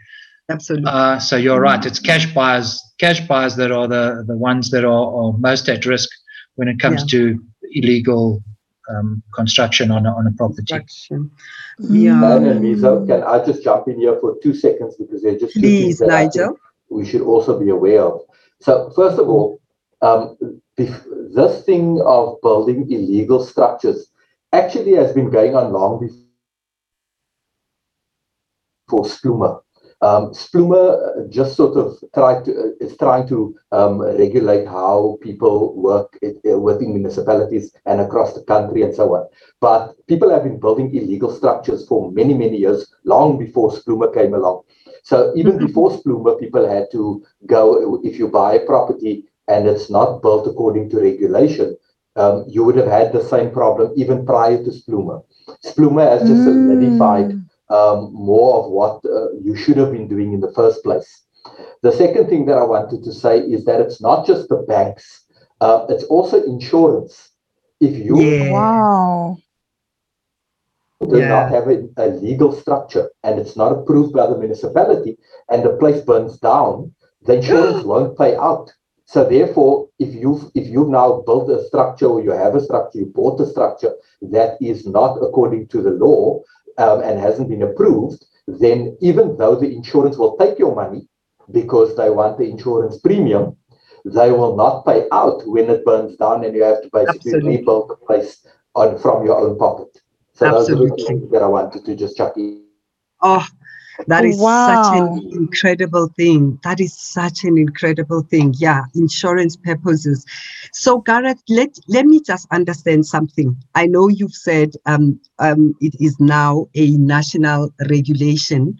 [0.51, 0.89] Absolutely.
[0.89, 1.63] Uh, so you're mm-hmm.
[1.63, 1.85] right.
[1.85, 5.85] It's cash buyers, cash buyers that are the, the ones that are, are most at
[5.85, 6.09] risk
[6.55, 7.19] when it comes yeah.
[7.19, 8.43] to illegal
[8.89, 10.63] um, construction on a, on a property.
[10.67, 11.31] Construction.
[11.79, 12.35] Yeah.
[12.35, 16.01] And Mizo, can I just jump in here for two seconds because they're just please,
[16.01, 16.57] Nigel.
[16.89, 18.21] We should also be aware of.
[18.59, 19.61] So first of all,
[20.01, 20.37] um,
[20.77, 24.07] this thing of building illegal structures
[24.51, 25.99] actually has been going on long
[28.87, 29.61] before Splumo.
[30.03, 35.75] Um, Splumo just sort of tried to, uh, is trying to um, regulate how people
[35.75, 39.27] work uh, within municipalities and across the country and so on.
[39.59, 44.33] But people have been building illegal structures for many, many years, long before Splumo came
[44.33, 44.63] along.
[45.03, 45.67] So even mm-hmm.
[45.67, 50.47] before Splumo, people had to go, if you buy a property and it's not built
[50.47, 51.77] according to regulation,
[52.15, 55.23] um, you would have had the same problem even prior to Splumo.
[55.63, 56.45] Splumo has just mm.
[56.45, 61.23] solidified um, more of what uh, you should have been doing in the first place.
[61.81, 65.25] The second thing that I wanted to say is that it's not just the banks,
[65.61, 67.31] uh, it's also insurance.
[67.79, 68.51] If you yeah.
[68.51, 69.37] wow.
[71.09, 71.29] do yeah.
[71.29, 75.17] not have a, a legal structure and it's not approved by the municipality
[75.49, 78.71] and the place burns down, the insurance won't pay out.
[79.05, 82.99] So therefore, if you've if you've now built a structure or you have a structure,
[82.99, 86.41] you bought a structure that is not according to the law,
[86.77, 91.07] um, and hasn't been approved, then even though the insurance will take your money
[91.51, 93.55] because they want the insurance premium,
[94.05, 97.57] they will not pay out when it burns down and you have to basically Absolutely.
[97.57, 100.01] rebuild the place on from your own pocket.
[100.33, 100.89] So Absolutely.
[100.89, 102.63] those are the things that I wanted to just chuck in.
[103.21, 103.45] Oh,
[104.07, 104.83] that is wow.
[104.83, 106.59] such an incredible thing.
[106.63, 108.53] That is such an incredible thing.
[108.57, 110.25] Yeah, insurance purposes.
[110.73, 113.55] So, Gareth, let, let me just understand something.
[113.75, 118.77] I know you've said um, um, it is now a national regulation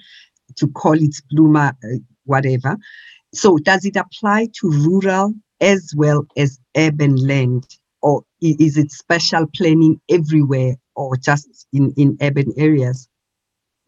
[0.57, 2.77] to call it Bluma, uh, whatever.
[3.33, 7.65] So, does it apply to rural as well as urban land?
[8.01, 13.07] Or is it special planning everywhere or just in, in urban areas?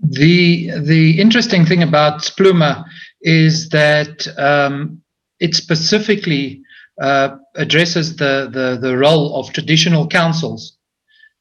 [0.04, 2.84] The the interesting thing about Spluma
[3.22, 5.02] is that um,
[5.40, 6.62] it specifically
[7.02, 10.78] uh, addresses the, the the role of traditional councils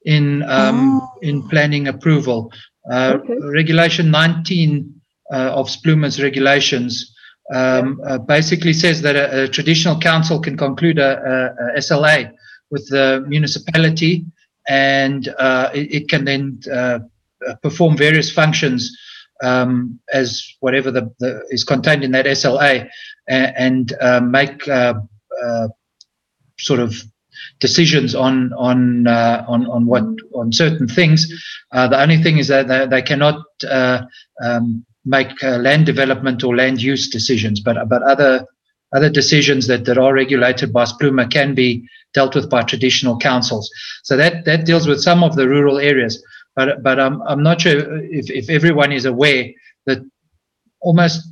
[0.04, 1.08] in um, oh.
[1.22, 2.52] in planning approval.
[2.90, 3.34] Uh, okay.
[3.40, 4.92] Regulation 19
[5.32, 7.14] uh, of Spluma's regulations
[7.52, 12.32] um, uh, basically says that a, a, traditional council can conclude a, a, a, SLA
[12.70, 14.24] with the municipality,
[14.68, 16.98] and uh, it, it, can then uh, uh,
[17.62, 18.96] perform various functions
[19.42, 22.88] um, as whatever the, the, is contained in that SLA
[23.28, 24.94] and, and uh, make uh,
[25.44, 25.68] uh,
[26.58, 26.94] sort of
[27.60, 31.26] decisions on on uh, on on what on certain things.
[31.72, 33.42] Uh, the only thing is that they, they cannot
[34.42, 38.46] um, make land development or land use decisions, but but other
[38.94, 43.70] other decisions that, that are regulated by Spluma can be dealt with by traditional councils.
[44.02, 46.22] So that that deals with some of the rural areas
[46.54, 49.50] but but I'm I'm not sure if, if everyone is aware
[49.86, 49.98] that
[50.80, 51.26] almost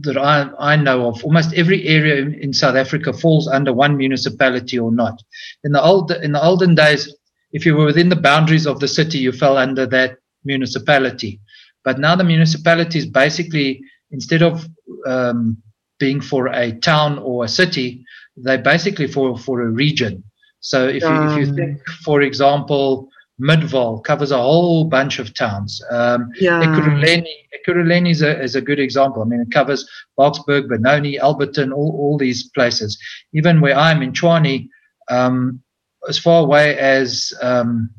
[0.00, 3.96] that I, I know of almost every area in, in, South Africa falls under one
[3.96, 5.20] municipality or not.
[5.64, 7.12] In the old in the olden days,
[7.52, 11.40] if you were within the boundaries of the city, you fell under that municipality.
[11.82, 14.66] But now the municipality is basically instead of
[15.06, 15.60] um,
[15.98, 18.04] being for a town or a city,
[18.36, 20.22] they're basically for for a region.
[20.60, 21.56] So if you, if you um.
[21.56, 23.10] think, for example,
[23.48, 25.82] Midvaal covers a whole bunch of towns.
[25.90, 26.62] Um, yeah.
[26.62, 29.22] Ekurhuleni, Ekurhuleni is a, is a good example.
[29.22, 32.98] I mean, it covers Boksburg, Benoni, Alberton, all, all these places.
[33.32, 34.68] Even where I'm in Tshwane,
[35.10, 35.60] um,
[36.08, 37.90] as far away as um,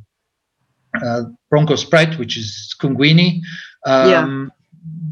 [1.03, 3.41] uh, which is Kungwini.
[3.85, 4.27] Um, Yeah.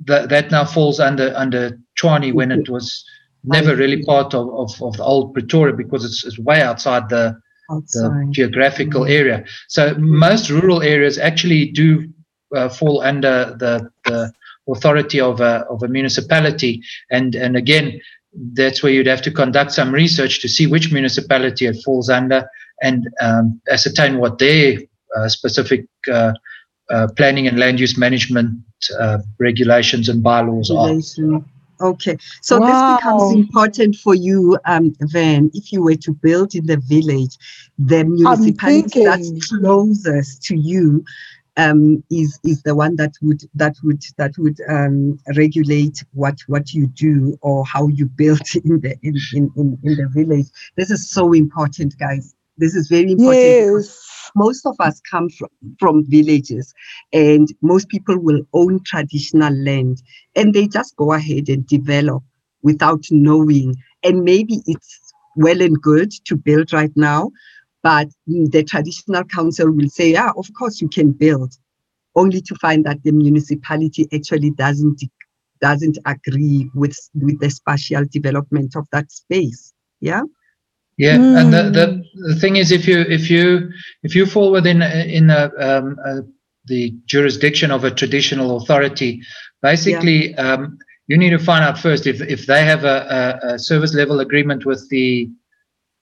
[0.06, 3.06] that, that now falls under under Tshwane when it was
[3.44, 7.38] never really part of, of, of the old Pretoria because it's, it's way outside the,
[7.70, 9.46] the geographical area.
[9.68, 12.10] So most rural areas actually do
[12.56, 14.32] uh, fall under the, the
[14.70, 16.82] authority of a, of a municipality.
[17.10, 18.00] And, and again,
[18.54, 22.48] that's where you'd have to conduct some research to see which municipality it falls under
[22.82, 24.80] and um, ascertain what their
[25.16, 26.34] uh, specific uh,
[26.90, 28.60] uh, planning and land use management
[29.00, 30.90] uh, regulations and bylaws are.
[31.82, 36.66] Okay, so this becomes important for you, um, Van, if you were to build in
[36.66, 37.38] the village,
[37.78, 41.04] the municipality that's closest to you
[41.58, 46.74] um, is is the one that would that would that would um, regulate what what
[46.74, 50.48] you do or how you build in the in, in, in, in the village.
[50.76, 52.36] This is so important, guys.
[52.58, 53.40] This is very important.
[53.40, 54.13] Yes.
[54.36, 56.74] Most of us come from, from villages
[57.12, 60.02] and most people will own traditional land
[60.36, 62.24] and they just go ahead and develop
[62.62, 63.76] without knowing.
[64.04, 67.32] And maybe it's well and good to build right now
[67.84, 71.54] but mm, the traditional council will say yeah of course you can build
[72.16, 75.02] only to find that the municipality actually doesn't
[75.62, 80.22] doesn't agree with with the spatial development of that space yeah
[80.98, 81.74] Yeah, and the, Mm.
[81.74, 82.04] the
[82.34, 83.72] the thing is, if you if you
[84.04, 86.22] if you fall within in a, um, a,
[86.68, 89.22] the jurisdiction of a traditional authority,
[89.62, 90.78] basically, um,
[91.08, 94.20] you need to find out first if if they have a, a, a service level
[94.20, 95.30] agreement with the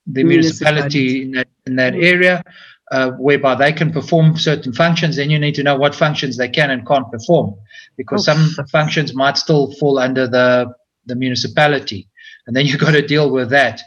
[0.08, 2.44] the municipality in that in that area,
[2.92, 5.16] uh, whereby they can perform certain functions.
[5.16, 7.56] Then you need to know what functions they can and can't perform,
[7.96, 10.74] because Oh, some functions might still fall under the
[11.06, 12.10] the municipality,
[12.46, 13.82] and then you've got to deal with that.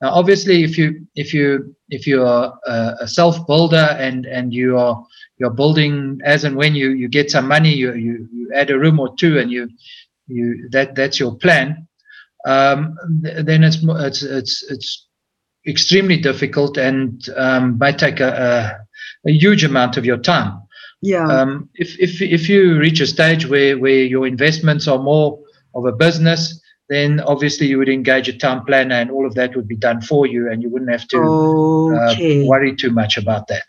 [0.00, 4.52] Now, obviously, if you if you if you are a, a self builder and and
[4.52, 5.04] you are
[5.38, 8.78] you're building as and when you you get some money, you you, you add a
[8.78, 9.68] room or two, and you
[10.26, 11.88] you that that's your plan.
[12.46, 15.08] Um, th- then it's it's it's it's
[15.66, 18.78] extremely difficult and um, might take a,
[19.26, 20.60] a, a huge amount of your time.
[21.02, 25.38] yeah Um, if, if, if you reach a stage where, where your investments are more
[25.74, 29.54] of a business, then obviously you would engage a town planner and all of that
[29.54, 31.18] would be done for you and you wouldn't have to
[31.96, 32.14] uh,
[32.46, 33.66] worry too much about that.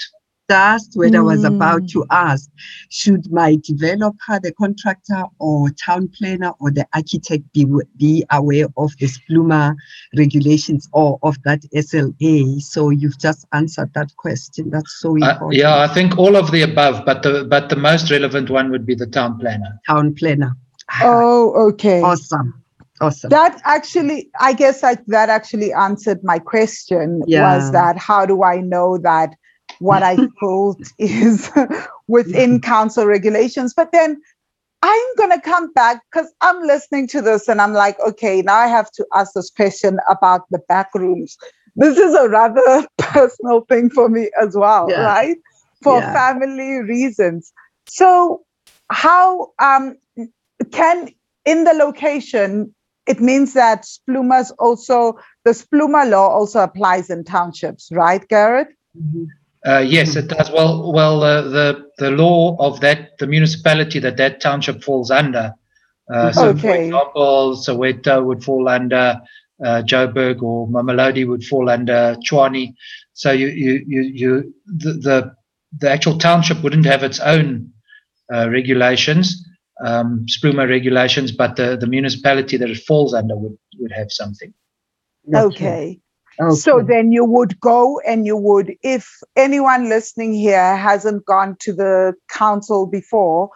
[0.48, 1.92] that's what I was about Mm.
[1.92, 2.50] to ask.
[2.90, 8.90] Should my developer, the contractor, or town planner, or the architect be be aware of
[9.00, 9.76] the SPLUMA
[10.18, 12.60] regulations or of that SLA?
[12.62, 14.72] So you've just answered that question.
[14.72, 15.54] That's so Uh, important.
[15.54, 18.88] yeah, I think all of the above, but the, but the most relevant one would
[18.88, 19.80] be the town planner.
[19.88, 20.58] Town planner.
[21.04, 22.02] Oh, okay.
[22.02, 22.59] awesome.
[23.02, 23.30] Awesome.
[23.32, 27.42] That actually, I guess like that actually answered my question Yeah.
[27.42, 29.36] was that how do I know that
[29.80, 31.50] what I built is
[32.08, 33.74] within council regulations?
[33.74, 34.20] But then
[34.82, 38.56] I'm going to come back because I'm listening to this and I'm like, okay, now
[38.56, 41.38] I have to ask this question about the back rooms.
[41.76, 45.04] This is a rather personal thing for me as well, Yeah.
[45.04, 45.38] right?
[45.84, 46.14] For Yeah.
[46.14, 47.52] family reasons.
[47.86, 48.44] So,
[48.92, 49.98] how um,
[50.72, 51.10] can
[51.46, 52.74] in the location
[53.10, 59.28] it means that splumas also the spluma law also applies in townships right Gareth Mhm.
[59.66, 60.50] Uh, yes, it does.
[60.52, 65.54] Well, well, uh, the the law of that the municipality that that township falls under.
[66.14, 66.86] Uh, so, for Okay.
[66.86, 69.20] example, Soweto would fall under
[69.64, 72.74] uh, Joburg, or Mamelodi would fall under Tshwane.
[73.14, 75.36] So you you you, you the, the
[75.78, 77.72] the actual township wouldn't have its own
[78.34, 79.46] uh, regulations,
[79.86, 84.54] um, Spluma regulations, but the, the municipality that it falls under would, would have something.
[85.34, 86.00] okay.
[86.42, 86.56] Okay.
[86.56, 91.74] so then you would go and you would if anyone listening here hasn't gone to
[91.74, 93.50] the council before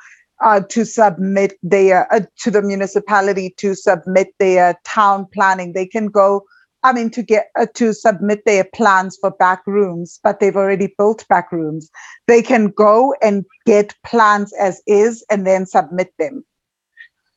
[0.43, 6.07] uh, to submit their uh, to the municipality to submit their town planning they can
[6.07, 6.43] go
[6.83, 10.93] i mean to get uh, to submit their plans for back rooms but they've already
[10.97, 11.89] built back rooms
[12.27, 16.43] they can go and get plans as is and then submit them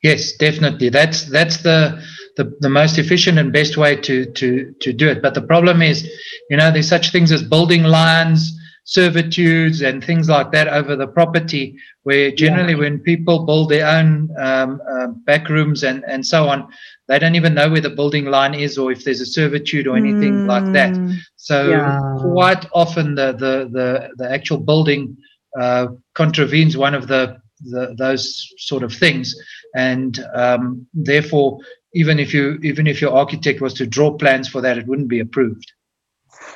[0.07, 0.89] Yes, definitely.
[0.89, 2.01] That's that's the,
[2.37, 5.21] the the most efficient and best way to to to do it.
[5.21, 6.09] But the problem is,
[6.49, 8.53] you know, there's such things as building lines,
[8.85, 11.77] servitudes, and things like that over the property.
[12.05, 16.69] Where generally, when people build their own um, uh, back rooms and and so on,
[17.09, 19.97] they don't even know where the building line is or if there's a servitude or
[19.97, 20.99] anything like that.
[20.99, 21.99] Mm, So Yeah.
[22.17, 25.17] quite often the the the, the actual building
[25.59, 29.35] uh, contravenes one of the, the those sort of things,
[29.75, 31.59] and um, therefore
[31.95, 35.09] even if you even if your architect was to draw plans for that, it wouldn't
[35.09, 35.73] be approved.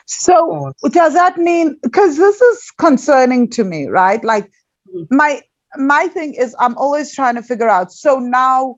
[0.07, 4.23] So does that mean because this is concerning to me, right?
[4.25, 4.51] Like
[4.89, 5.07] Mhm.
[5.11, 5.41] my
[5.77, 7.93] my thing is I'm always trying to figure out.
[7.93, 8.77] So now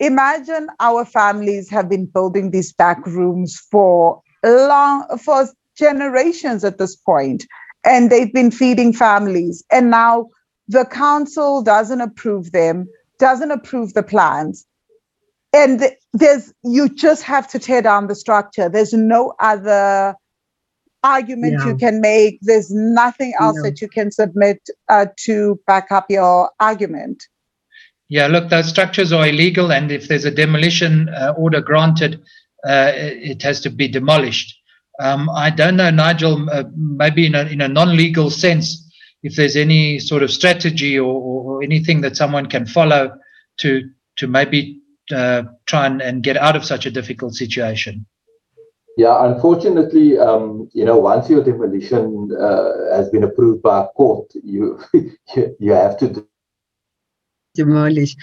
[0.00, 6.96] imagine our families have been building these back rooms for long for generations at this
[6.96, 7.46] point
[7.84, 9.64] and they've been feeding families.
[9.70, 10.26] And now
[10.68, 12.86] the council doesn't approve them
[13.18, 14.66] doesn't approve the plans.
[15.54, 18.68] And there's you just have to tear down the structure.
[18.68, 20.14] There's no other
[21.02, 21.68] argument Yeah.
[21.68, 22.38] you can make.
[22.42, 23.62] There's nothing else No.
[23.62, 27.24] that you can submit uh, to back up your argument
[28.08, 32.22] Yeah, look, those structures are illegal, and if there's a demolition uh, order granted,
[32.66, 34.56] uh, it has to be demolished.
[35.00, 38.82] Um, I don't know, Nigel, uh, maybe in a, in a non-legal sense,
[39.22, 43.12] if there's any sort of strategy or, or, anything that someone can follow
[43.58, 44.80] to to maybe
[45.12, 48.06] uh, try and, and get out of such a difficult situation.
[48.96, 54.30] Yeah, unfortunately, um, you know, once your demolition uh, has been approved by a court,
[54.42, 56.26] you you, have to
[57.56, 58.16] demolish.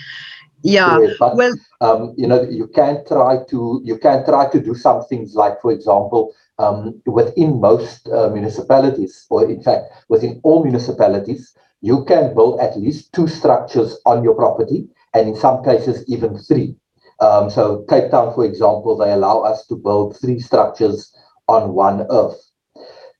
[0.64, 0.98] Yeah.
[1.20, 5.04] But Well, um, you know, you can try to you can try to do some
[5.06, 11.54] things like, for example, um, within most uh, municipalities, or in fact, within all municipalities,
[11.82, 16.38] you can build at least two structures on your property, and in some cases even
[16.38, 16.76] three.
[17.20, 21.14] Um, so Cape Town, for example, they allow us to build three structures
[21.48, 22.40] on one earth.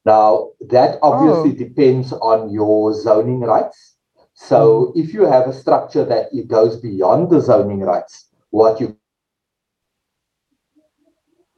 [0.06, 3.93] Now that obviously depends on your zoning rights.
[4.34, 8.98] So if you have a structure that it goes beyond the zoning rights, what you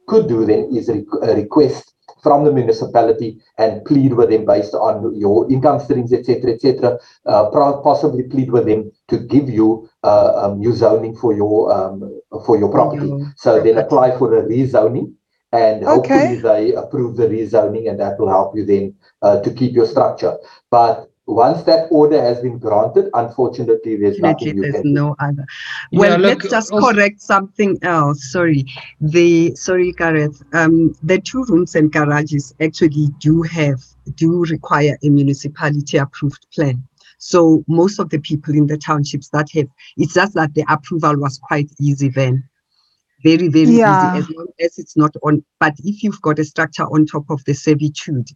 [0.06, 4.74] could do then is re- uh, request from the municipality and plead with them based
[4.74, 6.98] on your income streams, etc., etc.
[7.24, 7.50] Uh,
[7.82, 12.58] possibly plead with them to give you uh, um, new zoning for your um, for
[12.58, 13.06] your property.
[13.08, 15.14] your So then apply for a rezoning,
[15.52, 15.88] and Okay.
[15.88, 19.86] hopefully they approve the rezoning, and that will help you then uh, to keep your
[19.86, 20.36] structure.
[20.70, 25.00] But once that order has been granted, unfortunately, there's Definitely, nothing you there's can do.
[25.00, 25.44] no other.
[25.90, 28.30] Yeah, Well, look, let's just also- correct something else.
[28.30, 28.64] Sorry,
[29.00, 30.42] the sorry, Gareth.
[30.52, 33.82] Um, the two rooms and garages actually do have
[34.14, 36.82] do require a municipality approved plan.
[37.18, 39.66] So most of the people in the townships that have,
[39.96, 42.44] it's just that the approval was quite easy then.
[43.24, 44.12] Very, very Yeah.
[44.16, 45.42] easy as long as it's not on.
[45.58, 48.28] But if you've got a structure on top of the servitude,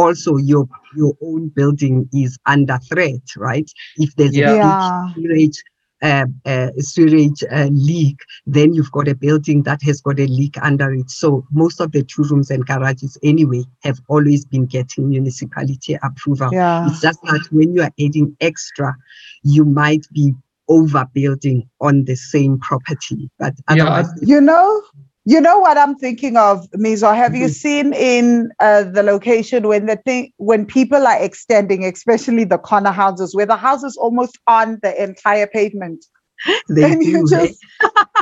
[0.00, 3.70] also your your own building is under threat, right?
[3.96, 4.52] If there's Yeah.
[4.52, 4.78] a big
[5.14, 5.62] sewage
[6.02, 10.54] uh, uh, sewage uh, leak, then you've got a building that has got a leak
[10.62, 11.10] under it.
[11.10, 16.52] So most of the two rooms and garages anyway have always been getting municipality approval.
[16.52, 18.94] yeah It's just that when you are adding extra,
[19.42, 20.34] you might be
[20.70, 23.30] overbuilding on the same property.
[23.38, 24.82] But Yeah, otherwise, You know,
[25.30, 27.14] you know what I'm thinking of, Mizo.
[27.14, 27.48] Have you Mhm.
[27.48, 32.92] seen in uh, the location when the thing when people are extending, especially the corner
[32.92, 36.04] houses, where the house is almost on the entire pavement,
[36.68, 37.34] they and you do.
[37.34, 37.48] eh?
[37.48, 37.66] just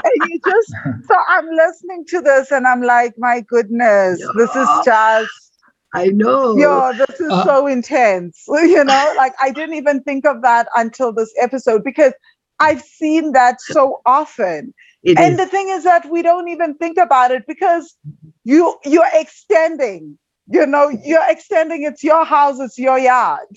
[0.05, 4.81] and you just so I'm listening to this and I'm like, my goodness, this is
[4.81, 5.53] just
[5.95, 6.53] I know.
[6.53, 8.45] yo, this is Uh, so intense.
[8.63, 12.13] You know, like I didn't even think of that until this episode because
[12.61, 14.75] I've seen that so often
[15.09, 15.39] It and is.
[15.39, 17.97] the thing is that we don't even think about it because
[18.45, 23.49] you you're extending you know you're extending it's your house it's your yard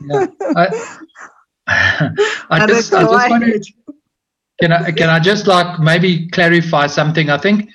[0.00, 0.26] Yeah.
[0.56, 0.66] I,
[2.50, 3.60] I just, I just want to
[4.60, 7.30] can I can I just like maybe clarify something?
[7.30, 7.70] I think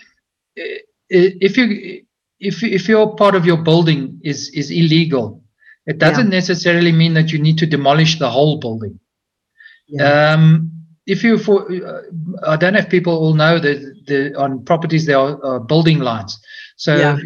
[0.58, 2.04] i- i- if you
[2.40, 5.44] if if your part of your building is is illegal,
[5.86, 9.00] it doesn't necessarily mean that you need to demolish the whole building.
[9.88, 10.34] Yeah.
[10.34, 10.72] Um,
[11.10, 12.02] if you for uh,
[12.48, 16.00] I don't know if people all know that the on properties there are uh, building
[16.00, 16.40] lines.
[16.78, 17.18] So Yeah.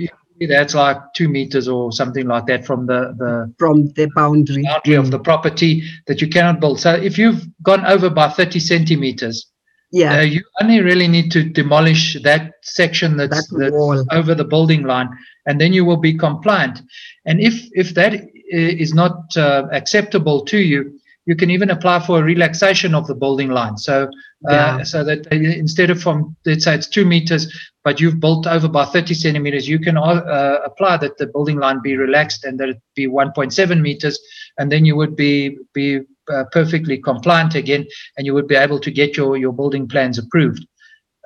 [0.50, 4.64] that's like two meters or something like that from the the from the boundary.
[4.64, 6.80] boundary of the property that you cannot build.
[6.80, 9.46] So if you've gone over by 30 centimeters,
[9.92, 14.44] Yeah, uh, you only really need to demolish that section that's, that that's over the
[14.44, 15.10] building line,
[15.46, 16.82] and then you will be compliant.
[17.26, 18.14] And if if that
[18.50, 23.16] is not uh, acceptable to you, you can even apply for a relaxation of the
[23.16, 23.78] building line.
[23.78, 24.10] So
[24.50, 24.84] uh, Yeah.
[24.84, 27.48] so that uh, instead of from let's say it's two meters,
[27.84, 31.80] but you've built over by 30 centimeters, you can uh, apply that the building line
[31.82, 34.20] be relaxed and that it be 1.7 meters,
[34.58, 36.02] and then you would be be
[36.32, 37.86] uh, perfectly compliant again,
[38.18, 40.66] and you would be able to get your your building plans approved.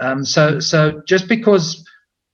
[0.02, 1.84] Um, so so just because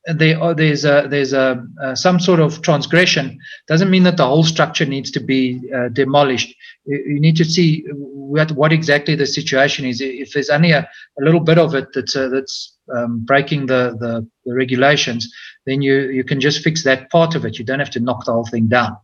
[0.06, 4.26] there are, there's a there's a uh, some sort of transgression doesn't mean that the
[4.26, 6.54] whole structure needs to be uh, demolished.
[6.86, 10.02] You, you need to see what what exactly the situation is.
[10.02, 10.80] If there's only a,
[11.20, 15.34] a little bit of it that's uh, that's um, breaking the, the, the regulations,
[15.66, 17.58] then you you can just fix that part of it.
[17.58, 18.98] You don't have to knock the whole thing down.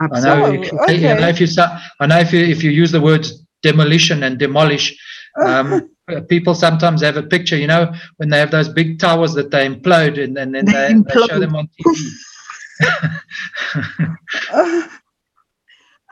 [0.00, 0.70] I know, Absolutely.
[0.80, 1.12] okay.
[1.12, 4.22] I know if you start, I know if you if you use the words demolition
[4.22, 4.96] and demolish,
[5.44, 5.90] um,
[6.28, 7.56] people sometimes have a picture.
[7.56, 10.72] You know, when they have those big towers that they implode and, and then They
[10.72, 12.10] they, they show them on TV.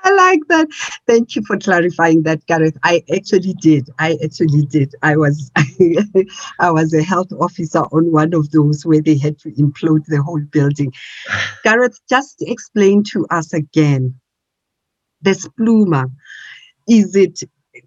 [0.07, 0.69] I like that.
[1.09, 2.77] Thank you for clarifying that, Gareth.
[2.85, 3.89] I actually did.
[3.99, 4.95] I actually did.
[5.03, 5.51] I was
[6.61, 10.23] I was a health officer on one of those where they had to implode the
[10.23, 10.93] whole building.
[11.65, 14.15] Gareth, just explain to us again.
[15.23, 16.09] The spluma,
[16.87, 17.41] is it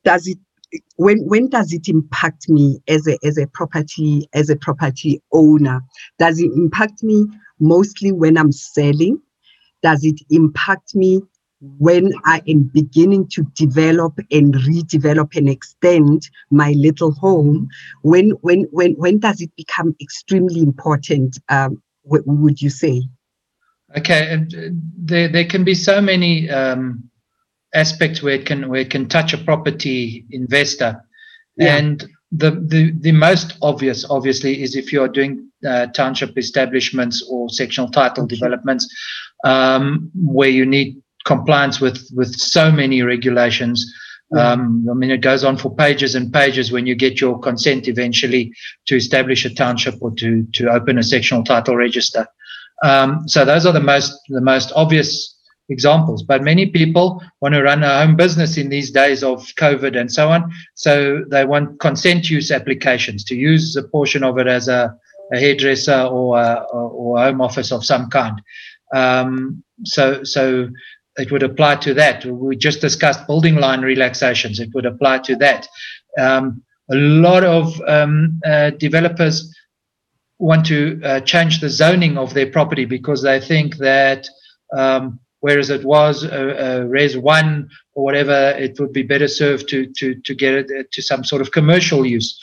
[0.03, 0.39] does it
[0.97, 5.81] when when does it impact me as a as a property as a property owner?
[6.17, 7.25] Does it impact me
[7.59, 9.21] mostly when I'm selling?
[9.81, 11.21] Does it impact me
[11.61, 17.67] when I am beginning to develop and redevelop and extend my little home,
[18.01, 21.39] when when when when does it become extremely important?
[21.49, 23.03] Um, w- would you say?
[23.97, 27.08] Okay, and uh, there there can be so many um,
[27.73, 31.03] aspects where it can where it can touch a property investor,
[31.57, 31.77] Yeah.
[31.77, 37.23] and the, the the most obvious, obviously, is if you are doing uh, township establishments
[37.29, 38.35] or sectional title Okay.
[38.35, 38.87] developments,
[39.43, 43.85] um, where you need compliance with with so many regulations.
[44.31, 44.51] Yeah.
[44.51, 47.87] Um, I mean, it goes on for pages and pages when you get your consent
[47.87, 48.53] eventually
[48.85, 52.27] to establish a township or to to open a sectional title register.
[52.83, 55.35] Um, so those are the most the most obvious
[55.69, 56.23] examples.
[56.23, 60.11] But many people want to run a home business in these days of COVID and
[60.11, 60.51] so on.
[60.75, 64.95] So they want consent use applications to use a portion of it as a,
[65.33, 68.41] a hairdresser or a, or a home office of some kind.
[68.93, 70.69] Um, so so
[71.17, 72.25] it would apply to that.
[72.25, 74.59] We just discussed building line relaxations.
[74.59, 75.67] It would apply to that.
[76.17, 79.55] Um, a lot of um, uh, developers
[80.39, 84.27] want to uh, change the zoning of their property because they think that
[84.75, 89.67] um, whereas it was a, a res one or whatever, it would be better served
[89.69, 92.39] to to to get it to some sort of commercial use.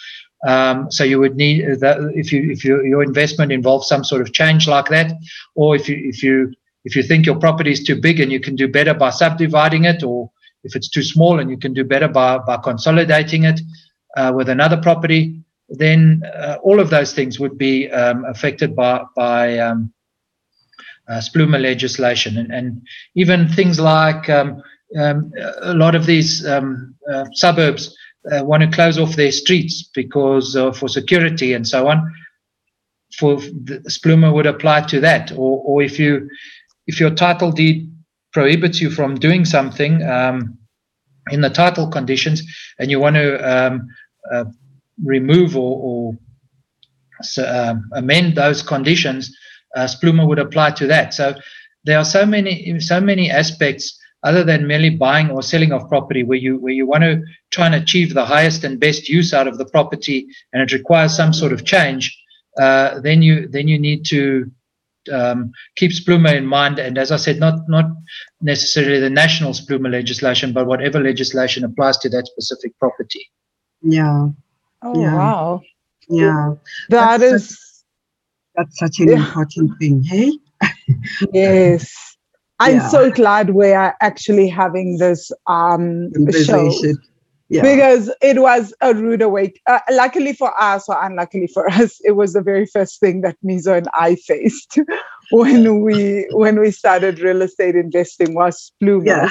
[0.47, 4.23] Um, so you would need that if you if you, your investment involves some sort
[4.23, 5.13] of change like that,
[5.55, 6.53] or if you if you
[6.85, 9.85] if you think your property is too big and you can do better by subdividing
[9.85, 10.31] it, or
[10.63, 13.61] if it's too small and you can do better by by consolidating it
[14.17, 19.05] uh, with another property, then uh, all of those things would be um, affected by
[19.17, 19.93] by um,
[21.09, 22.83] uh, Spluma legislation, and, and
[23.15, 24.63] even things like um,
[24.99, 25.33] um,
[25.63, 27.97] a lot of these um, uh, suburbs
[28.33, 32.13] uh, want to close off their streets because for security and so on.
[33.19, 36.29] For the Spluma would apply to that, or or if you
[36.87, 37.91] if your title deed
[38.33, 40.59] prohibits you from doing something um,
[41.31, 42.43] in the title conditions,
[42.79, 43.89] and you want to um,
[44.33, 44.45] uh,
[45.05, 46.19] remove or, or
[47.23, 49.35] so, um, amend those conditions,
[49.77, 51.15] uh, Spluma would apply to that.
[51.15, 51.35] So
[51.85, 56.25] there are so many so many aspects other than merely buying or selling of property
[56.25, 57.23] where you where you want to
[57.53, 61.17] try and achieve the highest and best use out of the property, and it requires
[61.17, 62.17] some sort of change.
[62.61, 64.51] Uh, then you then you need to
[65.13, 67.87] um, keep Spluma in mind, and as I said, not not
[68.43, 73.31] necessarily the national Spluma legislation, but whatever legislation applies to that specific property.
[73.83, 74.29] Yeah,
[74.83, 75.15] Oh Yeah.
[75.17, 75.63] wow,
[76.09, 76.55] yeah.
[76.91, 77.59] that That's is
[78.57, 79.27] That's such an Yeah.
[79.27, 80.03] important thing.
[80.03, 80.33] Hey.
[81.33, 81.93] yes.
[82.59, 82.89] I'm Yeah.
[82.89, 86.97] so glad we are actually having this um show Conversation.
[87.49, 87.63] Yeah.
[87.63, 89.61] because it was a rude awake.
[89.69, 93.37] Uh, luckily for us, or unluckily for us, it was the very first thing that
[93.45, 94.79] Mizo and I faced
[95.31, 99.07] when we when we started real estate investing was Spluma.
[99.07, 99.29] Yeah.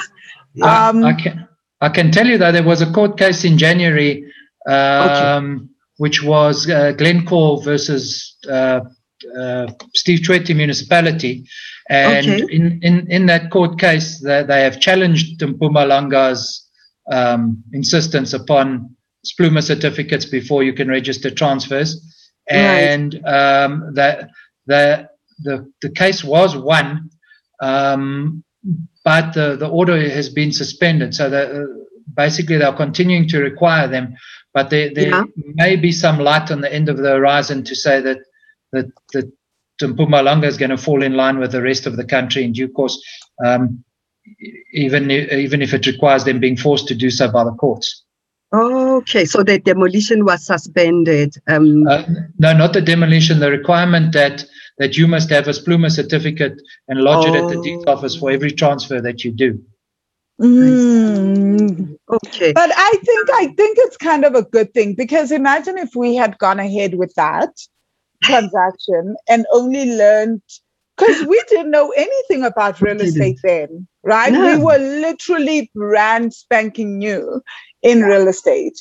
[0.62, 1.48] I- Um, I can
[1.82, 4.24] I can tell you that there was a court case in January,
[4.66, 5.68] um,
[5.98, 8.80] which was uh, Glencore versus uh,
[9.38, 11.44] uh, Steve Tshwete municipality,
[11.88, 12.46] and Okay.
[12.56, 16.66] in, in in that court case, they, they have challenged Mpumalanga's
[17.10, 21.90] um, insistence upon Spluma certificates before you can register transfers,
[22.50, 22.58] Right.
[22.90, 24.30] and um, that
[24.66, 25.08] the
[25.42, 27.10] the the case was won.
[27.60, 28.42] Um,
[29.04, 31.14] but the, the order has been suspended.
[31.14, 31.66] So that uh,
[32.14, 34.14] basically they're continuing to require them,
[34.52, 35.24] but there, there Yeah.
[35.54, 38.18] may be some light on the end of the horizon to say that
[38.72, 39.30] that that
[39.80, 42.68] Mpumalanga is going to fall in line with the rest of the country in due
[42.68, 43.02] course,
[43.44, 43.84] um,
[44.72, 48.02] even even if it requires them being forced to do so by the courts.
[48.54, 51.34] Okay, so the demolition was suspended.
[51.48, 52.04] Um, Uh,
[52.38, 53.40] no, not the demolition.
[53.40, 54.44] The requirement that
[54.78, 57.92] that you must have a Spluma certificate and lodge it at the deed Oh.
[57.92, 59.60] office for every transfer that you do.
[60.40, 61.96] Mm.
[62.10, 62.52] Okay.
[62.52, 66.14] But I think I think it's kind of a good thing because imagine if we
[66.14, 67.50] had gone ahead with that
[68.26, 70.42] transaction and only learned
[70.96, 74.36] because we didn't know anything about real estate then, right?
[74.38, 77.42] We were literally brand spanking new
[77.82, 78.74] in real estate.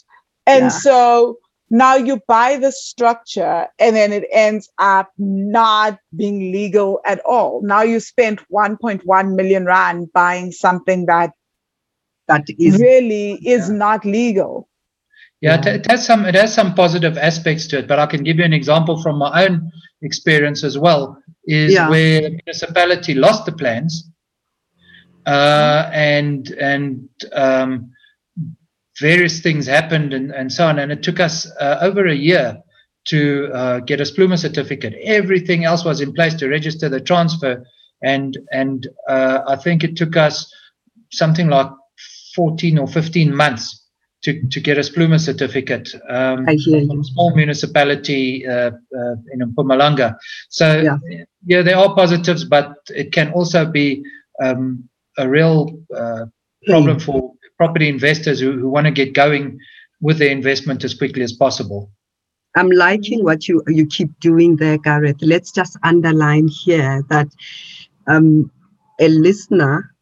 [0.47, 0.71] And Yeah.
[0.71, 1.37] so
[1.71, 7.61] now you buy the structure and then it ends up not being legal at all.
[7.63, 11.31] Now you spent 1.1 million rand buying something that
[12.27, 14.67] That is really is not legal.
[15.41, 18.23] Yeah, it, it has some it has some positive aspects to it, but I can
[18.23, 19.71] give you an example from my own
[20.01, 21.21] experience as well.
[21.45, 21.89] Is Yeah.
[21.89, 24.09] where the municipality lost the plans,
[25.25, 27.91] uh, and and um,
[28.99, 32.57] various things happened and, and so on, and it took us uh, over a year
[33.05, 34.95] to uh, get a Spluma certificate.
[35.03, 37.63] Everything else was in place to register the transfer,
[38.01, 40.51] and and uh, I think it took us
[41.11, 41.69] something like
[42.35, 43.84] 14 or 15 months
[44.25, 45.93] to, to get a Spluma certificate.
[46.09, 50.17] Um, from a small municipality uh, uh, in Mpumalanga.
[50.49, 50.97] So Yeah.
[51.45, 51.61] yeah.
[51.61, 54.03] there are positives, but it can also be
[54.43, 56.25] um, a real uh,
[56.65, 59.59] problem for property investors who, who want to get going
[60.01, 61.91] with their investment as quickly as possible.
[62.57, 65.21] I'm liking what you you keep doing there, Gareth.
[65.21, 67.27] Let's just underline here that
[68.07, 68.49] um,
[68.99, 69.94] a listener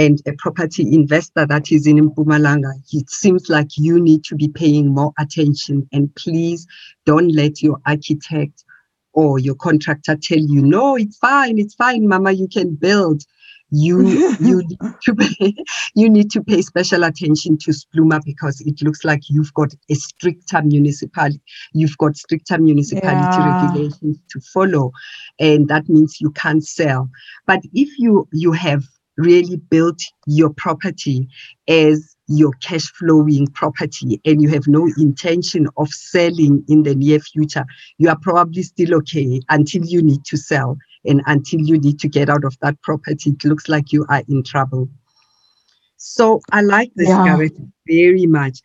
[0.00, 4.48] and a property investor that is in Mpumalanga, it seems like you need to be
[4.48, 5.86] paying more attention.
[5.92, 6.66] And please
[7.04, 8.64] don't let your architect
[9.12, 13.24] or your contractor tell you, no, it's fine, it's fine, Mama, you can build.
[13.70, 14.02] You
[14.40, 15.54] you need to pay,
[15.94, 19.94] you need to pay special attention to Spluma because it looks like you've got a
[19.96, 21.40] stricter municipality
[21.74, 23.48] you've got stricter municipality Yeah.
[23.50, 24.92] regulations to follow
[25.38, 27.10] and that means you can't sell
[27.46, 28.84] but if you you have
[29.20, 31.28] really built your property
[31.68, 37.18] as your cash flowing property and you have no intention of selling in the near
[37.18, 37.64] future
[37.98, 42.08] you are probably still okay until you need to sell and until you need to
[42.08, 44.88] get out of that property it looks like you are in trouble
[45.96, 47.24] so i like this Yeah.
[47.24, 47.58] Gareth,
[47.88, 48.60] very much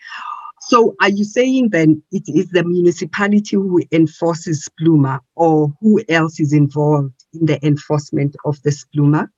[0.68, 6.40] so are you saying then it is the municipality who enforces Spluma or who else
[6.40, 9.30] is involved in the enforcement of the Spluma?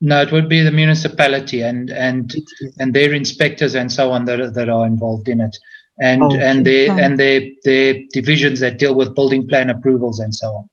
[0.00, 2.34] No, it would be the municipality and and
[2.78, 5.56] and their inspectors and so on that are, that are involved in it,
[5.98, 6.42] and Okay.
[6.42, 7.04] and their Okay.
[7.04, 10.68] and their their divisions that deal with building plan approvals and so on.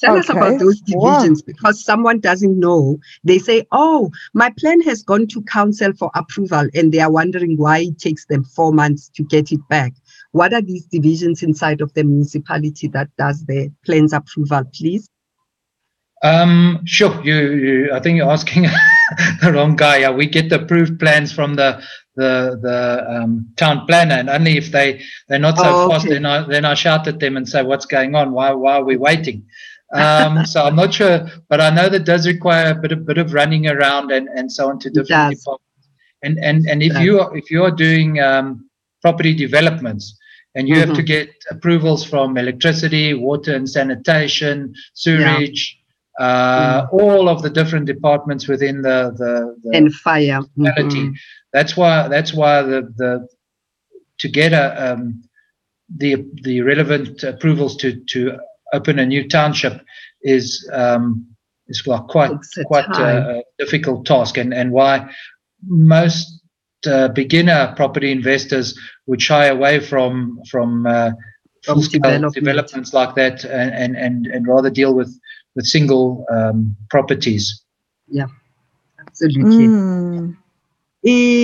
[0.00, 0.58] Tell us about Okay.
[0.58, 1.20] those Wow.
[1.20, 2.98] divisions because someone doesn't know.
[3.24, 7.56] They say, oh, my plan has gone to council for approval and they are wondering
[7.56, 9.92] why it takes them four months to get it back.
[10.32, 15.08] What are these divisions inside of the municipality that does the plans approval, please?
[16.24, 17.20] Um, sure.
[17.22, 18.62] You, you, I think you're asking
[19.42, 19.98] the wrong guy.
[19.98, 21.82] Yeah, we get the approved plans from the
[22.16, 26.14] the the um, town planner, and only if they they're not so Oh, fast, okay.
[26.14, 28.32] then I then I shout at them and say, "What's going on?
[28.32, 29.44] Why why are we waiting?"
[29.94, 33.18] Um, so I'm not sure, but I know that does require a bit of bit
[33.18, 35.88] of running around and and so on to different departments.
[36.22, 38.68] And and and if you are if you are doing um,
[39.02, 40.18] property developments.
[40.56, 41.06] And you have to Mhm.
[41.06, 45.76] get approvals from electricity, water and sanitation, sewerage,
[46.18, 50.40] uh, all of the different departments within the the, the And fire.
[50.56, 51.14] Mhm.
[51.52, 53.28] That's why that's why the the
[54.18, 55.22] to get a um,
[55.96, 58.38] the the relevant approvals to to
[58.72, 59.80] open a new township
[60.22, 61.26] is um,
[61.68, 62.32] is like quite
[62.66, 65.08] quite a, a difficult task, and and why
[65.66, 66.40] most
[66.86, 71.10] uh, beginner property investors would shy away from from uh,
[71.64, 72.34] full-scale development.
[72.34, 75.18] developments like that, and and, and rather deal with
[75.54, 77.62] with single um, properties.
[78.08, 78.26] Yeah,
[79.00, 79.66] absolutely.
[79.68, 80.36] Mm,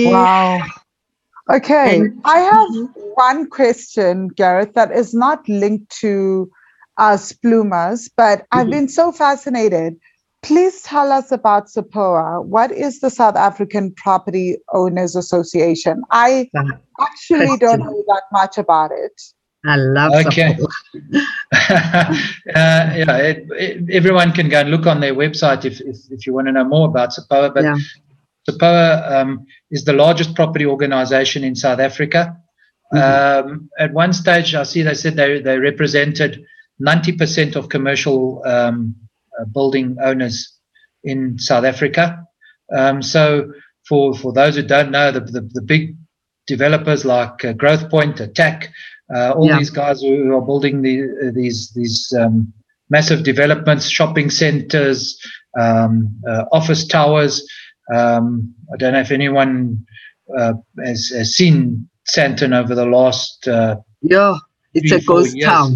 [0.05, 0.59] wow.
[1.49, 2.69] Okay, And- I have
[3.15, 6.49] one question, Gareth, that is not linked to
[6.97, 8.71] uh, Splumas, but I've Mhm.
[8.71, 9.95] been so fascinated.
[10.43, 12.43] Please tell us about SAPOA.
[12.45, 16.03] What is the South African Property Owners Association?
[16.11, 16.49] I
[16.99, 19.21] actually don't know that much about it.
[19.65, 20.57] I love Okay.
[20.93, 22.13] uh,
[22.53, 26.33] yeah, it, it, everyone can go and look on their website if, if, if you
[26.33, 27.53] want to know more about SAPOA.
[27.53, 27.77] But Yeah.
[28.49, 32.37] SAPOA um, is the largest property organization in South Africa.
[32.93, 36.43] Um, at one stage, I see they said they, they represented
[36.81, 38.95] 90% of commercial um,
[39.39, 40.53] uh, building owners
[41.03, 42.25] in South Africa.
[42.75, 43.53] Um, so,
[43.87, 45.95] for, for those who don't know, the, the, the big
[46.47, 48.67] developers like uh, Growth Point, Attacq,
[49.15, 49.57] uh, all Yeah.
[49.57, 52.53] these guys who, who are building the, uh, these these um,
[52.89, 55.17] massive developments, shopping centers,
[55.59, 57.45] um, uh, office towers.
[57.93, 59.85] Um, I don't know if anyone
[60.37, 60.53] uh,
[60.85, 63.47] has, has seen Sandton over the last.
[63.47, 64.37] Uh, yeah,
[64.73, 65.49] it's three, a ghost years.
[65.49, 65.75] town.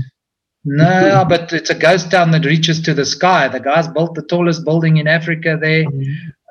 [0.64, 3.48] No, but it's a ghost town that reaches to the sky.
[3.48, 5.86] The guys built the tallest building in Africa there.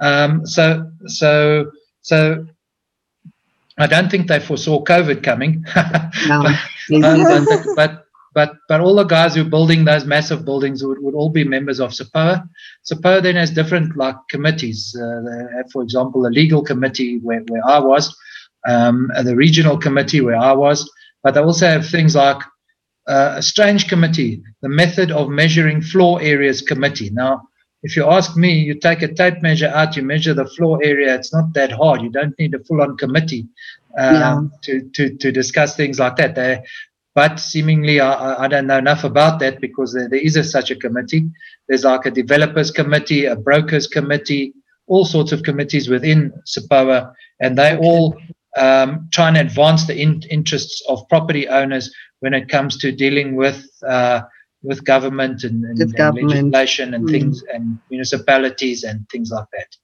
[0.00, 1.70] Um, so, so,
[2.02, 2.46] so
[3.78, 5.64] I don't think they foresaw COVID coming.
[6.90, 8.04] No, but, but,
[8.34, 11.44] but, but, all the guys who are building those massive buildings would, would all be
[11.44, 12.46] members of SAPOA.
[12.84, 14.94] SAPOA then has different like committees.
[14.94, 15.22] Uh,
[15.56, 18.14] have, for example, the legal committee where, where I was,
[18.68, 20.90] um, the regional committee where I was,
[21.22, 22.42] but they also have things like
[23.06, 27.10] uh, a strange committee, the method of measuring floor areas committee.
[27.10, 27.48] Now,
[27.86, 31.14] if you ask me, you take a tape measure out, you measure the floor area.
[31.14, 32.02] It's not that hard.
[32.02, 33.46] You don't need a full-on committee
[33.98, 34.40] um, Yeah.
[34.64, 36.34] to, to to discuss things like that.
[36.34, 36.52] They,
[37.14, 40.42] but seemingly, I, I- I don't know enough about that because there, there is a,
[40.56, 41.24] such a committee.
[41.68, 44.52] There's like a developers committee, a brokers committee,
[44.88, 48.16] all sorts of committees within SAPOA, and they all
[48.56, 53.36] um, try and advance the in, interests of property owners when it comes to dealing
[53.36, 54.22] with uh,
[54.64, 56.56] with government and, and, With and government.
[56.56, 57.10] legislation and Mm.
[57.12, 59.76] things and municipalities and things like that.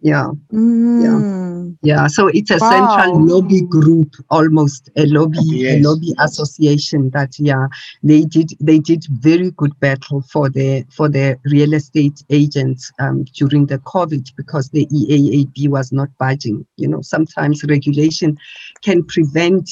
[0.00, 1.76] yeah, Mm.
[1.82, 2.06] yeah.
[2.08, 2.68] So it's a Wow.
[2.68, 7.10] central lobby group, almost a lobby, a lobby association.
[7.10, 7.68] That yeah,
[8.02, 13.24] they did they did very good battle for the for the real estate agents um,
[13.34, 16.66] during the COVID because the EAAB was not budging.
[16.76, 18.36] You know, sometimes regulation
[18.82, 19.70] can prevent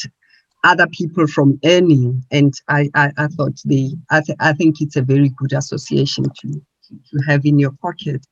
[0.64, 4.96] other people from earning, and I I, I thought they I, th- I think it's
[4.96, 6.48] a very good association to
[6.88, 8.26] to have in your pocket.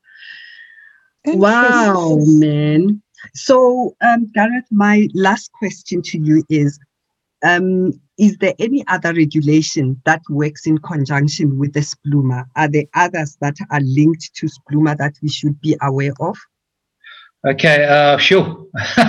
[1.32, 3.02] Wow, man.
[3.34, 6.78] So, um, Gareth, my last question to you is
[7.44, 12.46] um, Is there any other regulation that works in conjunction with the SPLUMA?
[12.56, 16.36] Are there others that are linked to SPLUMA that we should be aware of?
[17.44, 18.66] Okay, uh, sure.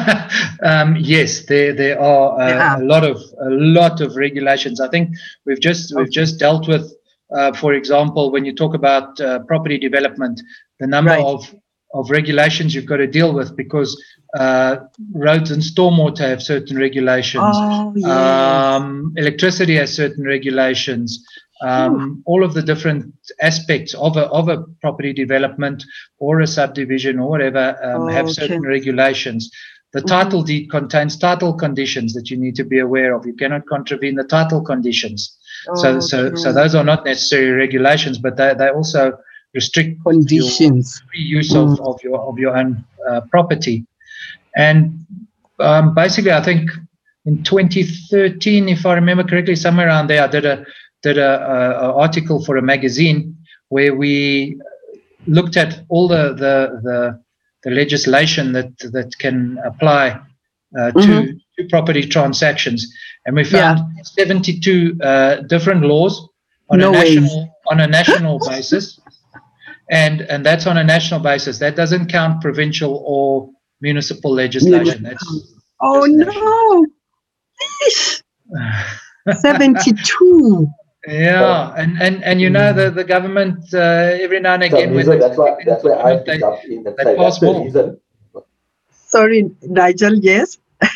[0.63, 2.77] um, yes, there there are uh, Yeah.
[2.79, 4.81] a lot of a lot of regulations.
[4.81, 5.09] I think
[5.45, 6.91] we've just we've just dealt with,
[7.35, 10.41] uh, for example, when you talk about uh, property development,
[10.79, 11.23] the number Right.
[11.23, 11.53] of
[11.93, 14.01] of regulations you've got to deal with because
[14.39, 14.77] uh,
[15.13, 17.43] roads and stormwater have certain regulations.
[17.45, 18.09] Oh, yes.
[18.09, 21.23] Um, electricity has certain regulations.
[21.63, 25.83] Um, all of the different aspects of a, of a property development
[26.19, 28.33] or a subdivision or whatever um, have Okay.
[28.33, 29.49] certain regulations.
[29.93, 30.07] The Mhm.
[30.07, 33.25] title deed contains title conditions that you need to be aware of.
[33.25, 35.37] You cannot contravene the title conditions.
[35.75, 36.61] So, so, so Okay.
[36.61, 39.13] those are not necessarily regulations, but they, they also
[39.53, 41.01] restrict conditions.
[41.11, 43.85] free use of, of your of your own uh, property.
[44.55, 45.05] And
[45.59, 46.71] um, basically, I think
[47.25, 50.65] in 2013, if I remember correctly, somewhere around there, I did a
[51.03, 51.31] did a,
[51.85, 53.35] a, article for a magazine
[53.69, 54.59] where we
[55.27, 57.21] looked at all the the the,
[57.63, 60.19] the legislation that that can apply
[60.79, 61.39] uh, to, Mhm.
[61.57, 62.79] to property transactions,
[63.25, 63.75] and we Yeah.
[63.75, 66.27] found 72 uh, different laws
[66.69, 67.15] on No a ways.
[67.21, 68.99] national on a national basis
[69.89, 71.59] and and that's on a national basis.
[71.59, 73.49] That doesn't count provincial or
[73.81, 75.03] municipal legislation.
[75.03, 75.25] That's
[75.81, 76.85] Oh no!
[79.41, 80.67] 72.
[81.07, 84.93] Yeah, and and and you know the the government uh, every now and So, again
[84.93, 87.17] when Lisa, they that's why that's why I have parliament, they- jump in and they
[87.17, 87.65] that's the more.
[87.65, 87.99] reason.
[88.91, 90.57] Sorry, Nigel, yes?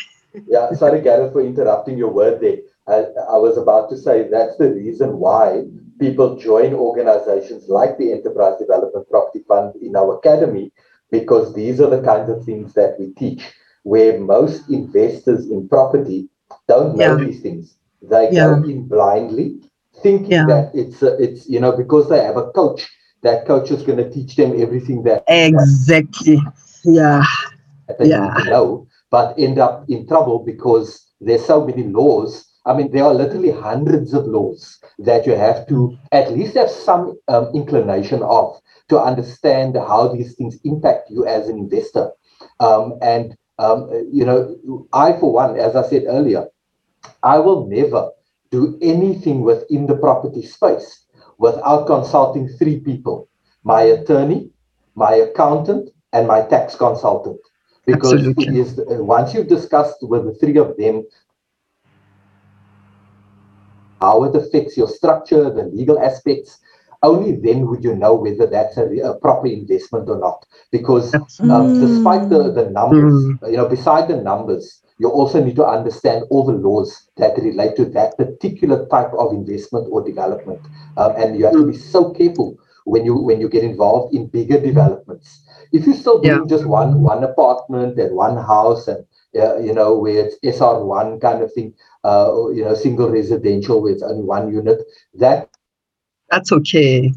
[0.48, 2.58] Yeah, sorry, Gareth, for interrupting your word there.
[2.88, 5.64] I, I was about to say that's the reason why
[6.00, 10.72] people join organizations like the Enterprise Development Property Fund in our academy,
[11.10, 13.44] because these are the kinds of things that we teach,
[13.84, 16.28] where most investors in property
[16.68, 17.24] don't know Yeah.
[17.24, 17.78] these things.
[18.02, 18.44] They Yeah.
[18.46, 19.62] go in blindly,
[20.02, 20.46] thinking Yeah.
[20.46, 22.88] that it's, uh, it's, you know, because they have a coach,
[23.22, 26.40] that coach is going to teach them everything that Exactly.
[26.84, 27.22] Yeah.
[27.88, 28.34] that they Yeah.
[28.46, 32.44] know, but end up in trouble because there's so many laws.
[32.66, 36.70] I mean, there are literally hundreds of laws that you have to at least have
[36.70, 42.10] some um, inclination of to understand how these things impact you as an investor.
[42.60, 44.56] Um, and, um, you know,
[44.92, 46.46] I, for one, as I said earlier,
[47.22, 48.10] I will never
[48.50, 51.04] do anything within the property space
[51.38, 53.28] without consulting three people
[53.64, 54.50] my attorney,
[54.94, 57.38] my accountant, and my tax consultant.
[57.86, 58.46] Because Absolutely.
[58.46, 61.04] it is uh, once you've discussed with the three of them
[64.00, 66.58] how it affects your structure, the legal aspects,
[67.02, 70.44] only then would you know whether that's a, a proper investment or not.
[70.70, 71.14] Because
[71.48, 76.24] um, despite the, the numbers, you know, beside the numbers, you also need to understand
[76.30, 80.60] all the laws that relate to that particular type of investment or development.
[80.96, 84.26] Um, and you have to be so careful when you when you get involved in
[84.26, 85.40] bigger developments.
[85.72, 86.56] If you're still doing yeah.
[86.56, 89.04] just one one apartment and one house and
[89.36, 91.74] uh, you know where it's SR1 kind of thing,
[92.04, 94.80] uh, you know single residential with only one unit,
[95.14, 95.48] that
[96.30, 97.12] that's okay.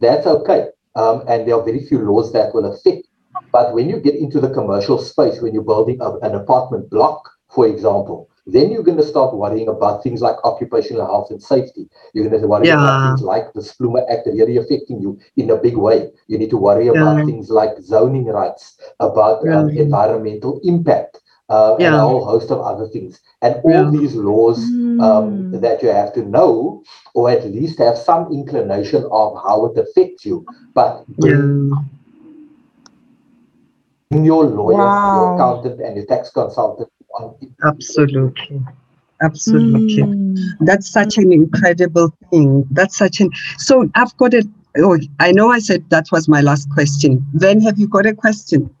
[0.00, 0.68] That's okay.
[0.94, 3.07] Um, and there are very few laws that will affect.
[3.52, 7.30] But when you get into the commercial space, when you're building a, an apartment block,
[7.48, 11.88] for example, then you're going to start worrying about things like occupational health and safety.
[12.14, 12.74] You're going to worry yeah.
[12.74, 16.10] about things like the Spluma Act really affecting you in a big way.
[16.28, 16.92] You need to worry yeah.
[16.92, 19.58] about things like zoning rights, about yeah.
[19.58, 21.20] um, environmental impact,
[21.50, 23.20] uh, and a whole host of other things.
[23.42, 25.60] And all these laws um, mm.
[25.60, 26.82] that you have to know,
[27.14, 30.46] or at least have some inclination of how it affects you.
[30.74, 31.04] But
[34.24, 35.14] your lawyer, wow.
[35.14, 36.88] your accountant, and your tax consultant
[37.64, 38.62] Absolutely.
[39.20, 40.02] Absolutely.
[40.02, 40.38] Mm.
[40.60, 42.66] That's such an incredible thing.
[42.70, 44.46] That's such an so I've got it.
[44.76, 47.26] Oh, I know I said that was my last question.
[47.34, 48.70] Then have you got a question?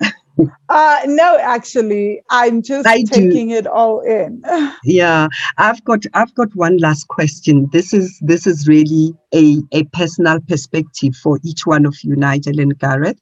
[0.68, 3.56] uh no actually i'm just I taking do.
[3.56, 4.40] it all in
[4.84, 5.26] yeah
[5.56, 10.38] i've got i've got one last question this is this is really a a personal
[10.42, 13.20] perspective for each one of you nigel and gareth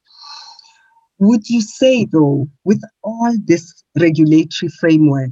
[1.19, 5.31] would you say, though, with all this regulatory framework,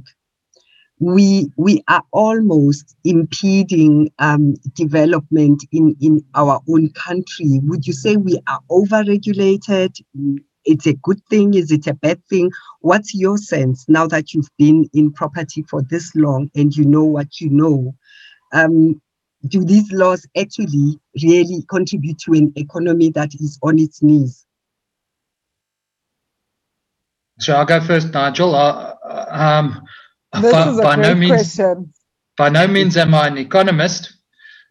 [0.98, 7.60] we we are almost impeding um, development in in our own country.
[7.64, 9.94] Would you say we are over-regulated?
[10.64, 11.54] It's a good thing.
[11.54, 12.50] Is it a bad thing?
[12.80, 17.04] What's your sense now that you've been in property for this long and you know
[17.04, 17.94] what you know?
[18.52, 19.00] Um,
[19.46, 24.45] do these laws actually really contribute to an economy that is on its knees?
[27.38, 28.54] So I'll go first, Nigel.
[28.54, 29.82] Um,
[30.32, 31.92] this by, is a by great no means, question.
[32.36, 34.12] By no means am I an economist.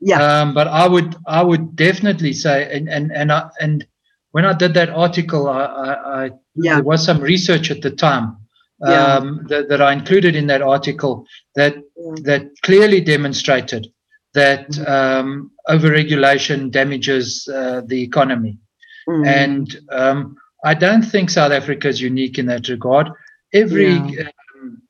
[0.01, 0.21] Yeah.
[0.21, 3.85] Um, but I would I would definitely say and and and I, and
[4.31, 6.75] when I did that article, I, I, I yeah.
[6.75, 8.37] there was some research at the time
[8.81, 9.29] um, yeah.
[9.47, 12.13] that, that I included in that article that yeah.
[12.23, 13.87] that clearly demonstrated
[14.33, 14.91] that mm-hmm.
[14.91, 18.59] um, overregulation damages uh, the economy,
[19.07, 19.25] mm.
[19.25, 20.35] and um,
[20.65, 23.09] I don't think South Africa is unique in that regard.
[23.53, 24.29] Every yeah.
[24.55, 24.81] um,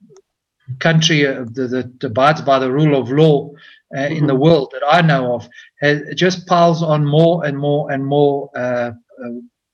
[0.80, 3.52] country uh, that, abides by the rule of law
[3.94, 4.16] uh, mm-hmm.
[4.16, 4.44] in the mm-hmm.
[4.44, 5.48] world that I know of
[5.82, 8.92] has, just piles on more and more and more uh,
[9.24, 9.30] uh,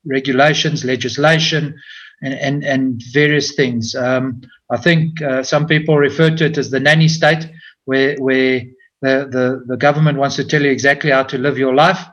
[0.06, 1.76] regulations, legislation,
[2.24, 3.96] and, and, and various things.
[3.96, 4.42] Um,
[4.72, 7.48] I think uh, some people refer to it as the nanny state,
[7.86, 8.62] where, where
[9.02, 12.04] the, the, the government wants to tell you exactly how to live your life.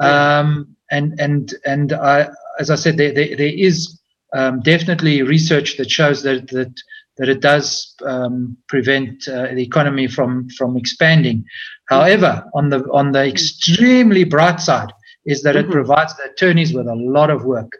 [0.00, 2.28] Um, and and and I,
[2.58, 4.00] as I said, there, there, there is
[4.34, 6.72] um, definitely research that shows that that
[7.18, 11.44] that it does um, prevent uh, the economy from from expanding.
[11.88, 14.92] However, on the on the extremely bright side
[15.24, 15.70] is that mm-hmm.
[15.70, 17.72] it provides the attorneys with a lot of work.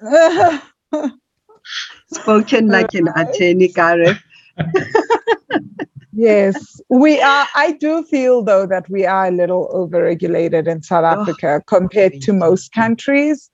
[2.12, 4.18] Spoken like an attorney, Gareth.
[6.12, 7.46] yes, we are.
[7.54, 12.20] I do feel though that we are a little overregulated in South oh, Africa compared
[12.22, 13.50] to most countries.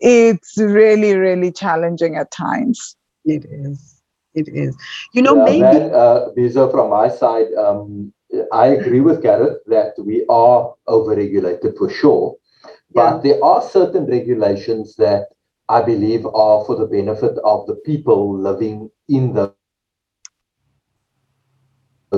[0.00, 2.96] It's really, really challenging at times.
[3.26, 4.02] It is.
[4.34, 4.74] It is.
[5.12, 5.60] You know, yeah, maybe.
[5.60, 8.12] Then, uh, Mizo, from my side, um,
[8.50, 12.36] I agree with Gareth that we are overregulated for sure.
[12.92, 13.32] But yeah.
[13.34, 15.28] there are certain regulations that
[15.68, 19.59] I believe are for the benefit of the people living in the those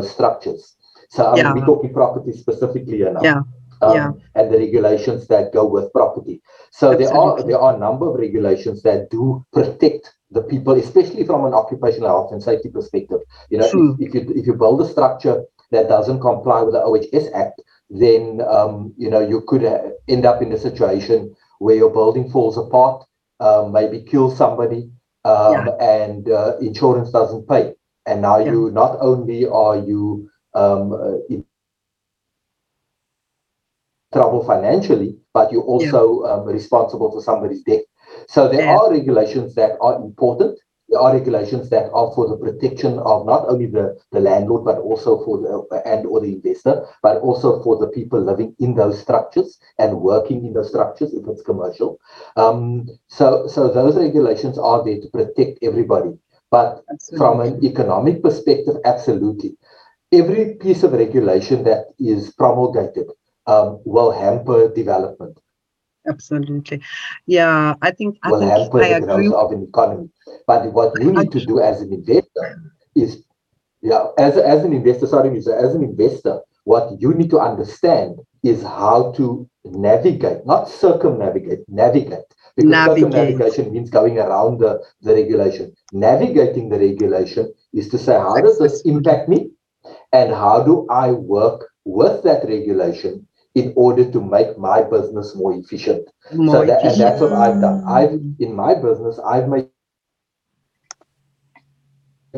[0.00, 0.76] structures.
[1.10, 3.20] So I mean, we're talking property specifically now.
[3.22, 3.42] Yeah.
[3.82, 4.12] Um, yeah.
[4.36, 6.40] and the regulations that go with property.
[6.70, 7.04] So Absolutely.
[7.04, 11.44] there are there are a number of regulations that do protect the people, especially from
[11.44, 13.20] an occupational health and safety perspective.
[13.50, 13.66] You know,
[13.98, 17.60] if, if, you if you build a structure that doesn't comply with the OHS Act,
[17.90, 22.30] then um, you know you could uh, end up in a situation where your building
[22.30, 23.04] falls apart,
[23.40, 24.90] um, maybe kill somebody,
[25.24, 25.74] um, yeah.
[25.80, 27.74] and uh, insurance doesn't pay
[28.06, 28.52] and now yeah.
[28.52, 31.44] you not only are you um, uh, in
[34.12, 36.32] trouble financially, but you're also yeah.
[36.32, 37.82] um, responsible for somebody's death.
[38.28, 38.76] So there yeah.
[38.76, 40.58] are regulations that are important.
[40.88, 44.76] There are regulations that are for the protection of not only the, the landlord, but
[44.76, 49.00] also for the and or the investor, but also for the people living in those
[49.00, 51.98] structures and working in those structures if it's commercial.
[52.36, 56.18] Um, so so those regulations are there to protect everybody.
[56.52, 57.18] But absolutely.
[57.18, 59.56] from an economic perspective, absolutely.
[60.12, 63.06] Every piece of regulation that is promulgated
[63.46, 65.40] um, will hamper development.
[66.06, 66.82] Absolutely.
[67.26, 70.10] Yeah, I think I will think hamper I the growth of an economy.
[70.46, 72.62] But what you need to do as an investor
[72.94, 73.24] is,
[73.80, 78.62] yeah, as, as an investor, sorry, as an investor, what you need to understand is
[78.62, 82.28] how to navigate, not circumnavigate, navigate.
[82.56, 83.12] Because Navigate.
[83.12, 85.74] circumnavigation means going around the, the regulation.
[85.92, 89.50] Navigating the regulation is to say, how does this impact me?
[90.12, 95.54] And how do I work with that regulation in order to make my business more
[95.54, 96.08] efficient?
[96.32, 97.84] More so that, and that's what I've done.
[97.86, 99.68] I've in my business, I've made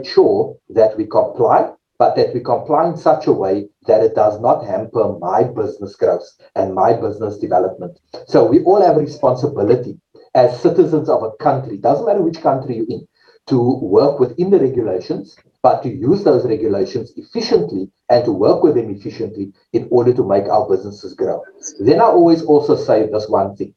[0.04, 4.40] sure that we comply, but that we comply in such a way that it does
[4.40, 7.98] not hamper my business growth and my business development.
[8.26, 10.00] So we all have a responsibility
[10.34, 13.06] as citizens of a country, doesn't matter which country you're in,
[13.46, 18.74] to work within the regulations, but to use those regulations efficiently and to work with
[18.74, 21.42] them efficiently in order to make our businesses grow.
[21.78, 23.74] Then I always also say this one thing,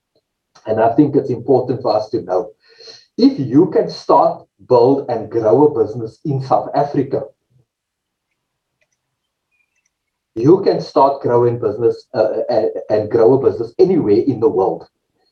[0.66, 2.52] and I think it's important for us to know.
[3.18, 7.24] If you can start, build, and grow a business in South Africa,
[10.38, 14.88] you can start growing business uh, and, and grow a business anywhere in the world,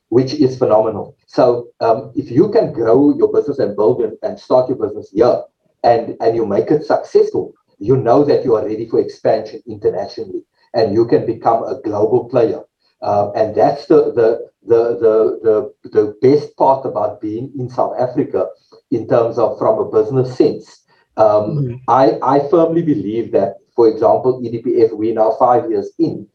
[0.10, 1.18] which is phenomenal.
[1.28, 5.12] So um, if you can grow your business and build it and start your business
[5.12, 5.44] here,
[5.84, 10.44] and and you make it successful, you know that you are ready for expansion internationally,
[10.74, 12.62] and you can become a global player.
[13.02, 17.96] Um, and that's the the, the the the the best part about being in South
[18.00, 18.48] Africa
[18.92, 20.85] in terms of from a business sense.
[21.18, 21.82] Um, Mhm.
[21.88, 26.28] I, I firmly believe that, for example, EDPF, we're now five years in.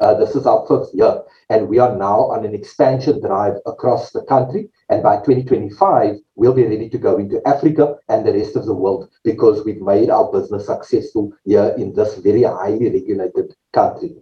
[0.00, 1.20] Uh, this is our fifth year,
[1.50, 4.70] and we are now on an expansion drive across the country.
[4.88, 8.74] And by 2025, we'll be ready to go into Africa and the rest of the
[8.74, 14.16] world because we've made our business successful here in this very highly regulated country.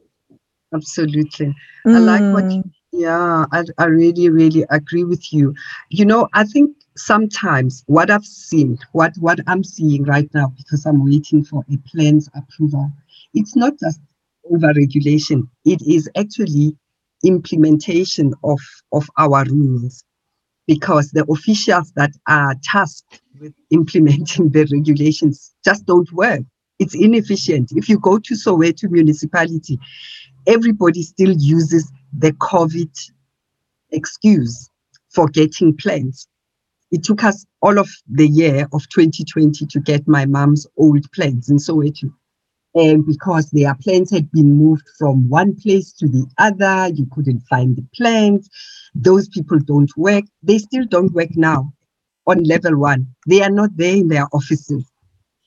[0.75, 1.55] Absolutely.
[1.87, 5.55] I like what you- Yeah, I, I really, really agree with you.
[5.91, 10.85] You know, I think sometimes what I've seen, what what I'm seeing right now, because
[10.87, 12.91] I'm waiting for a plans approval,
[13.35, 14.01] it's not just
[14.51, 16.77] over regulation, it is actually
[17.25, 18.61] implementation of,
[18.93, 20.05] of our rules.
[20.67, 26.41] Because the officials that are tasked with implementing the regulations just don't work.
[26.79, 27.73] It's inefficient.
[27.73, 29.79] If you go to Soweto municipality,
[30.47, 32.91] everybody still uses the COVID
[33.91, 34.71] excuse
[35.09, 36.29] for getting plans.
[36.91, 41.51] It took us all of the year of 2020 to get my mom's old plans
[41.51, 42.13] in Soweto.
[42.75, 47.43] And because their plans had been moved from one place to the other, you couldn't
[47.51, 48.49] find the plans.
[48.95, 50.25] Those people don't work.
[50.43, 51.73] They still don't work now
[52.27, 53.09] on level one.
[53.29, 54.85] They are not there in their offices.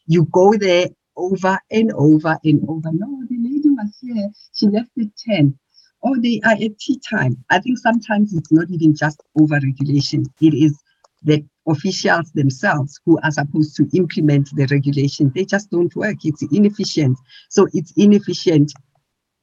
[0.08, 2.92] You go there over and over and over.
[2.94, 4.30] No, the lady was here.
[4.54, 5.58] She left at 10.
[6.04, 7.44] Oh, they are at tea time.
[7.50, 10.26] I think sometimes it's not even just over regulation.
[10.42, 10.78] It is
[11.24, 15.32] the officials themselves who are supposed to implement the regulation.
[15.36, 16.18] They just don't work.
[16.24, 17.18] It's inefficient.
[17.50, 18.72] So it's inefficient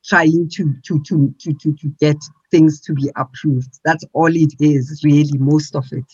[0.05, 2.17] trying to to to to to, to get
[2.51, 3.79] things to be approved.
[3.85, 6.07] That's all it is, really, most of it.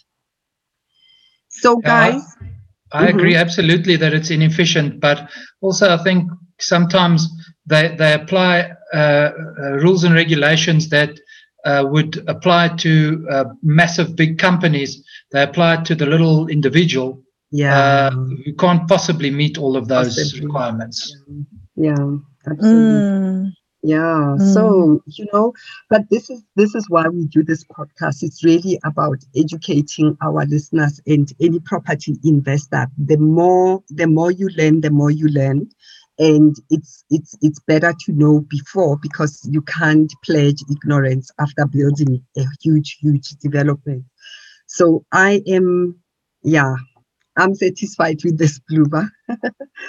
[1.48, 2.22] So Yeah, guys,
[2.92, 3.08] I Mhm.
[3.08, 7.28] agree absolutely that it's inefficient, but also I think sometimes
[7.66, 9.32] they they apply uh, uh,
[9.82, 11.10] rules and regulations that
[11.64, 15.02] uh, would apply to uh, massive big companies.
[15.32, 17.78] They apply to the little individual yeah.
[17.78, 20.46] uh, who can't possibly meet all of those Possibly.
[20.46, 21.16] requirements.
[21.76, 23.00] Yeah, absolutely.
[23.00, 23.52] Mm.
[23.84, 24.38] Yeah.
[24.38, 25.52] So, you know,
[25.90, 28.22] but this is this is why we do this podcast.
[28.22, 32.86] It's really about educating our listeners and any property investor.
[32.96, 35.68] The more the more you learn, the more you learn.
[36.18, 42.24] And it's it's it's better to know before because you can't pledge ignorance after building
[42.36, 44.04] a huge, huge development.
[44.66, 45.98] So I am
[46.44, 46.76] yeah,
[47.36, 49.08] I'm satisfied with this Spluma.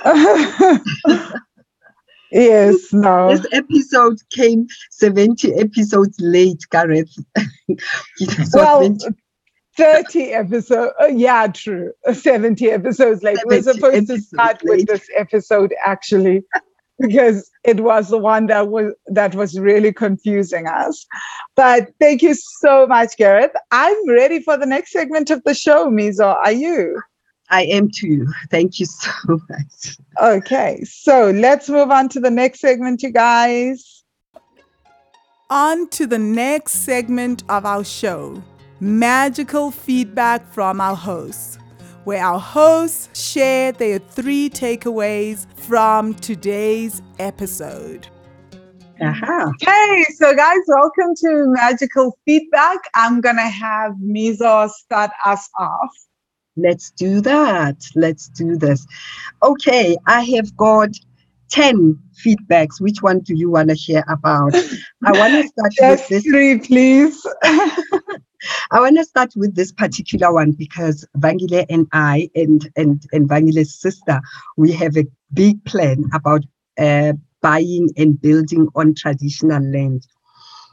[2.32, 3.36] yes, no.
[3.36, 7.14] This episode came 70 episodes late, Gareth.
[8.54, 8.98] Well,
[9.78, 10.94] 30 episodes.
[11.02, 11.92] Uh, yeah, true.
[12.12, 13.38] 70 episodes late.
[13.46, 14.80] We're supposed to start late.
[14.80, 16.44] with this episode actually
[17.00, 21.06] because it was the one that was that was really confusing us.
[21.56, 23.52] But thank you so much, Gareth.
[23.72, 26.36] I'm ready for the next segment of the show, Mizo.
[26.36, 27.02] Are you?
[27.50, 28.28] I am too.
[28.50, 29.12] Thank you so
[29.50, 29.98] much.
[30.22, 34.04] Okay, so let's move on to the next segment, you guys.
[35.50, 38.44] On to the next segment of our show
[38.80, 41.58] magical feedback from our hosts,
[42.04, 48.08] where our hosts share their three takeaways from today's episode.
[49.02, 49.52] Aha.
[49.60, 52.80] Hey, so guys, welcome to Magical Feedback.
[52.94, 55.90] I'm going to have Mizo start us off.
[56.56, 57.76] Let's do that.
[57.96, 58.86] Let's do this.
[59.44, 60.92] Okay, I have got
[61.52, 62.80] 10 feedbacks.
[62.80, 64.56] Which one do you want to hear about?
[65.04, 66.32] I want to start Just with this.
[66.32, 67.26] three, please.
[68.72, 73.30] I want to start with this particular one because Vangile and I and and and
[73.30, 74.20] Vangile's sister,
[74.58, 76.44] we have a big plan about
[76.80, 80.06] uh, buying and building on traditional land.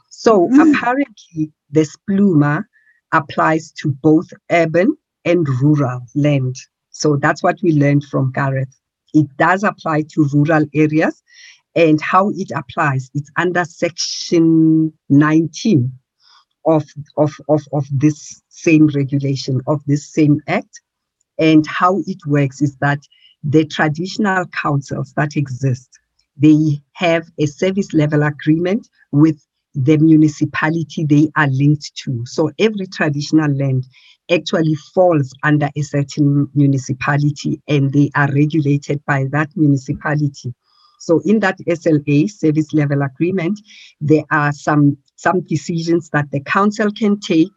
[0.09, 0.73] So Mm.
[0.73, 2.65] apparently, the spluma
[3.11, 4.95] applies to both urban
[5.25, 6.55] and rural land.
[6.89, 8.75] So that's what we learned from Gareth.
[9.13, 11.21] It does apply to rural areas,
[11.75, 15.91] and how it applies, it's under section 19
[16.65, 16.83] of,
[17.17, 20.81] of, of, of this same regulation, of this same act.
[21.39, 22.99] And how it works is that
[23.43, 25.89] the traditional councils that exist,
[26.37, 29.41] they have a service level agreement with
[29.75, 32.23] the municipality they are linked to.
[32.25, 33.85] So every traditional land
[34.31, 40.53] actually falls under a certain municipality and they are regulated by that municipality.
[40.99, 43.59] So in that SLA, service level agreement,
[43.99, 47.51] there are some, some decisions that the council can take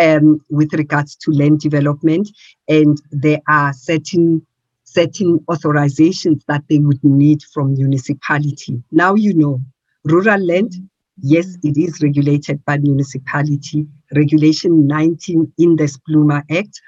[0.00, 2.28] um, with regards to land development,
[2.68, 4.46] and there are certain
[4.84, 8.82] certain authorizations that they would need from municipality.
[8.90, 9.60] Now you know,
[10.04, 10.72] rural land,
[11.18, 13.86] yes, it is regulated by municipality.
[14.14, 16.82] Regulation 19 in the Spluma Act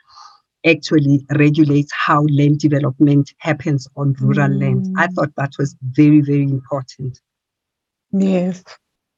[0.66, 4.86] actually regulates how land development happens on rural land.
[4.97, 5.14] I Mm.
[5.14, 7.20] thought that was very, very important.
[8.12, 8.64] Yes.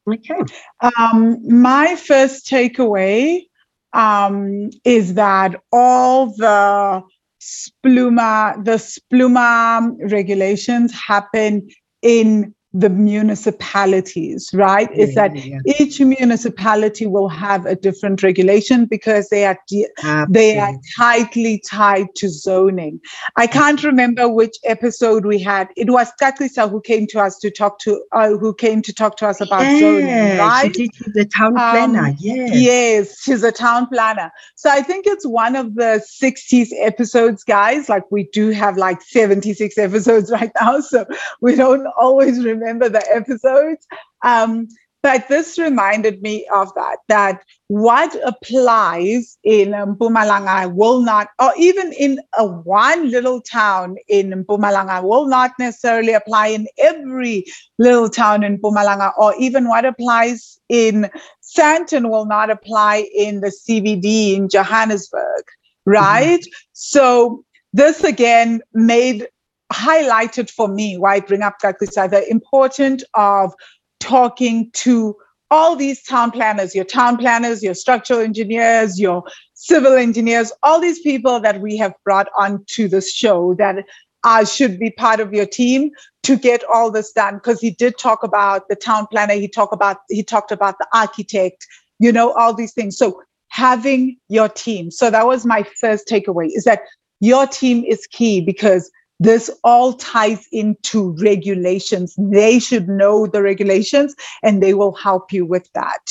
[0.09, 0.39] Okay.
[0.81, 3.47] Um, my first takeaway
[3.93, 7.03] um, is that all the
[7.41, 11.69] spluma, the spluma regulations happen
[12.03, 14.91] in the municipalities, right?
[14.97, 19.89] Is that Yeah, each municipality will have a different regulation because they are de-
[20.29, 23.01] they are tightly tied to zoning.
[23.37, 25.69] I can't remember which episode we had.
[25.77, 29.17] It was Katlisa who came to us to talk to uh, who came to talk
[29.19, 30.75] to us about zoning, Yeah, right?
[30.75, 32.15] She did the town Um, planner.
[32.19, 32.51] yes.
[32.53, 34.31] Yes, she's a town planner.
[34.57, 37.89] So I think it's one of the 60s episodes, guys.
[37.89, 40.81] Like we do have like 76 episodes right now.
[40.81, 41.05] So
[41.41, 43.87] we don't always remember the episodes.
[44.23, 44.69] Um,
[45.07, 51.93] but this reminded me of that, that what applies in Mpumalanga will not, or even
[51.93, 57.45] in a one little town in Mpumalanga will not necessarily apply in every
[57.79, 61.09] little town in Mpumalanga, or even what applies in
[61.41, 65.45] Sandton will not apply in the CBD in Johannesburg,
[65.85, 66.45] right?
[66.73, 69.29] So this again made
[69.73, 73.55] highlighted for me why I bring up Kaklisa, the importance of
[74.01, 75.17] talking to
[75.51, 79.23] all these town planners, your town planners, your structural engineers, your
[79.55, 83.85] civil engineers, all these people that we have brought onto this show that
[84.25, 85.91] uh, should be part of your team
[86.25, 87.35] to get all this done.
[87.35, 90.87] Because he did talk about the town planner, he talked about he talked about the
[90.93, 91.67] architect,
[92.01, 92.99] you know, all these things.
[92.99, 94.91] So having your team.
[94.91, 96.81] So that was my first takeaway is that
[97.21, 102.15] your team is key because this all ties into regulations.
[102.19, 106.07] They should know the regulations and they will help you with that.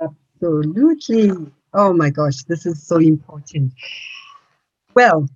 [0.00, 1.32] Absolutely.
[1.74, 3.72] Oh my gosh, this is so important.
[4.94, 5.28] Well,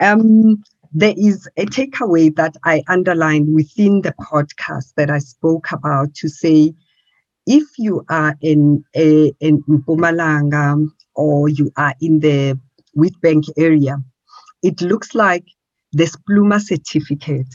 [0.00, 0.62] um,
[0.92, 6.28] there is a takeaway that I underlined within the podcast that I spoke about to
[6.28, 6.74] say
[7.46, 12.58] if you are in a in Mpumalanga or you are in the
[12.96, 14.02] Witbank area,
[14.62, 15.44] it looks like
[15.94, 17.48] the Spluma certificate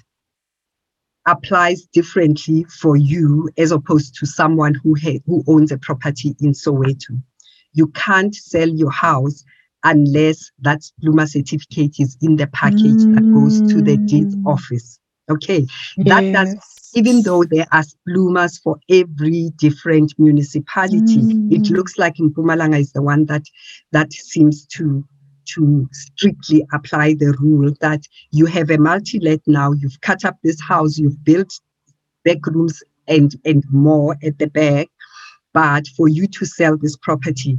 [1.27, 6.53] applies differently for you as opposed to someone who ha- who owns a property in
[6.53, 7.21] Soweto.
[7.73, 9.45] You can't sell your house
[9.85, 14.53] unless that Spluma certificate is in the package that goes to the deeds Mm.
[14.53, 14.99] office.
[15.31, 15.67] Okay,
[16.05, 16.57] that does
[16.95, 21.77] even though there are splumas for every different municipality, it Mm.
[21.77, 23.43] looks like Mpumalanga is the one that
[23.93, 25.05] that seems to
[25.55, 28.01] to strictly apply the rule that
[28.31, 31.51] you have a multi-let now, you've cut up this house, you've built
[32.23, 34.87] bedrooms and and more at the back,
[35.53, 37.57] but for you to sell this property,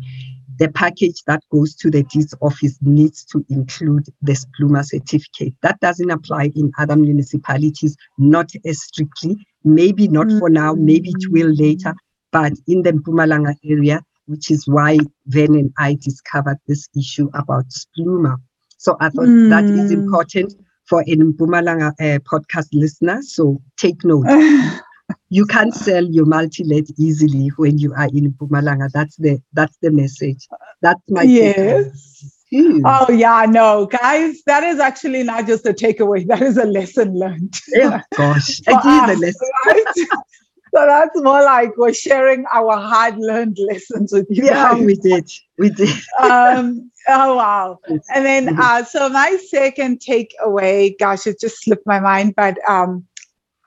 [0.58, 5.54] the package that goes to the deeds office needs to include the Spluma certificate.
[5.62, 9.36] That doesn't apply in other municipalities, not as strictly.
[9.64, 11.32] Maybe not for now, maybe it mm-hmm.
[11.32, 11.94] will later.
[12.30, 17.66] But in the Mpumalanga area, which is why Ven and I discovered this issue about
[17.68, 18.36] Spluma.
[18.78, 20.02] So I thought that is Mm.
[20.02, 20.54] important
[20.88, 23.22] for an Mpumalanga uh, podcast listener.
[23.22, 24.26] So take note
[25.28, 28.90] you can't sell your multi-let easily when you are in Mpumalanga.
[28.92, 30.48] That's the that's the message.
[30.82, 32.36] That's my yes.
[32.50, 32.82] too.
[32.84, 36.26] Oh yeah, no, guys, that is actually not just a takeaway.
[36.30, 37.54] That is a lesson learned.
[37.76, 39.48] Oh gosh, it is a lesson.
[39.66, 39.84] right?
[40.74, 44.84] so that's more like we're sharing our hard learned lessons with you Yeah, guys.
[44.84, 45.30] we did.
[45.58, 45.90] We did.
[46.20, 47.78] um, oh wow.
[48.14, 53.04] And then uh, so my second takeaway, gosh, it just slipped my mind, but um,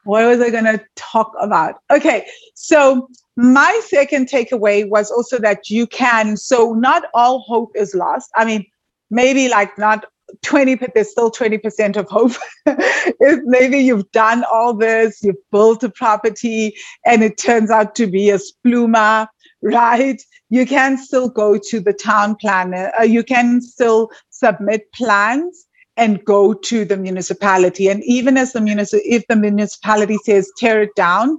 [0.05, 1.75] what was I gonna talk about?
[1.91, 2.25] Okay,
[2.55, 8.29] so my second takeaway was also that you can, so not all hope is lost.
[8.35, 8.65] I mean,
[9.09, 10.05] maybe like not
[10.41, 12.31] 20, but there's still 20% of hope.
[12.65, 18.07] if maybe you've done all this, you've built a property and it turns out to
[18.07, 19.27] be a spluma,
[19.61, 20.21] right?
[20.49, 22.91] You can still go to the town planner.
[22.99, 25.65] Uh, you can still submit plans
[25.95, 27.87] and go to the municipality.
[27.87, 31.37] And even as the municip- if the municipality says tear it down,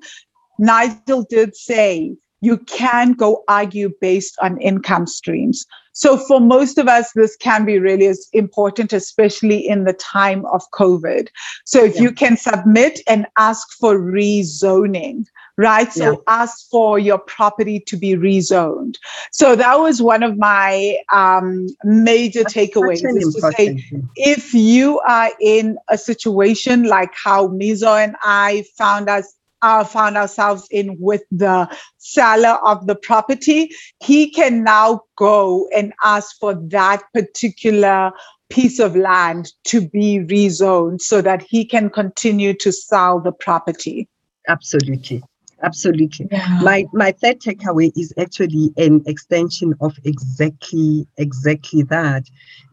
[0.58, 5.66] Nigel did say you can go argue based on income streams.
[5.94, 10.44] So for most of us, this can be really as important, especially in the time
[10.46, 11.28] of COVID.
[11.64, 12.02] So if Yeah.
[12.02, 15.26] you can submit and ask for rezoning,
[15.56, 15.92] right?
[15.92, 16.14] So Yeah.
[16.26, 18.96] ask for your property to be rezoned.
[19.32, 23.80] So that was one of my um, major Such takeaways is to say,
[24.16, 29.32] if you are in a situation like how Mizo and I found us
[29.64, 31.66] uh, found ourselves in with the
[31.98, 33.70] seller of the property,
[34.00, 38.12] he can now go and ask for that particular
[38.50, 44.08] piece of land to be rezoned so that he can continue to sell the property.
[44.48, 45.22] Absolutely.
[45.62, 46.26] Absolutely.
[46.30, 46.60] Yeah.
[46.62, 52.24] My my third takeaway is actually an extension of exactly exactly that.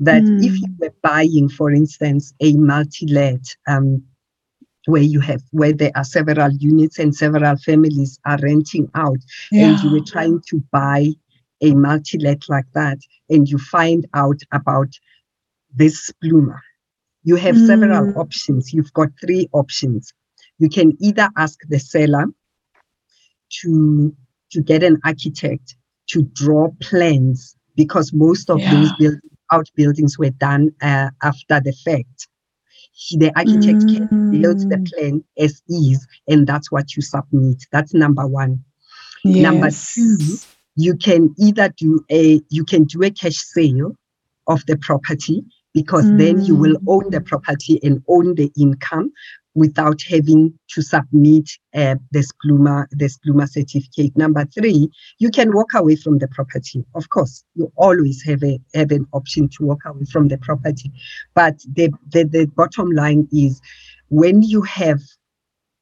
[0.01, 0.61] That if Mm.
[0.61, 4.03] you were buying, for instance, a multi-let, um,
[4.85, 9.19] where you have where there are several units and several families are renting out,
[9.55, 11.07] and you were trying to buy
[11.61, 12.97] a multi-let like that,
[13.29, 14.89] and you find out about
[15.75, 16.59] this Spluma.
[17.23, 18.17] You have several Mm.
[18.17, 18.73] options.
[18.73, 20.13] You've got three options.
[20.57, 22.25] You can either ask the seller
[23.61, 24.15] to
[24.51, 25.75] to get an architect
[26.07, 28.97] to draw plans because most of those Yeah.
[28.97, 29.19] build,
[29.51, 32.27] outbuildings were done uh, after the fact.
[32.93, 34.09] He- The architect can
[34.41, 34.87] build the Mm.
[34.91, 37.63] plan as is, and that's what you submit.
[37.71, 38.63] That's number one.
[39.25, 40.17] Number two,
[40.75, 43.95] you can either do a you can do a cash sale
[44.47, 45.43] of the property
[45.73, 49.11] because then you will own the property and own the income
[49.55, 54.15] without having to submit uh, the spluma the spluma certificate.
[54.17, 56.85] Number three you can walk away from the property.
[56.95, 60.91] Of course you always have a have an option to walk away from the property.
[61.33, 63.61] But the the, the bottom line is
[64.09, 65.01] when you have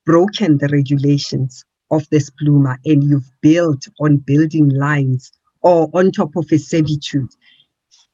[0.05, 5.31] broken the regulations of the spluma and you've built on building lines
[5.61, 7.29] or on top of a servitude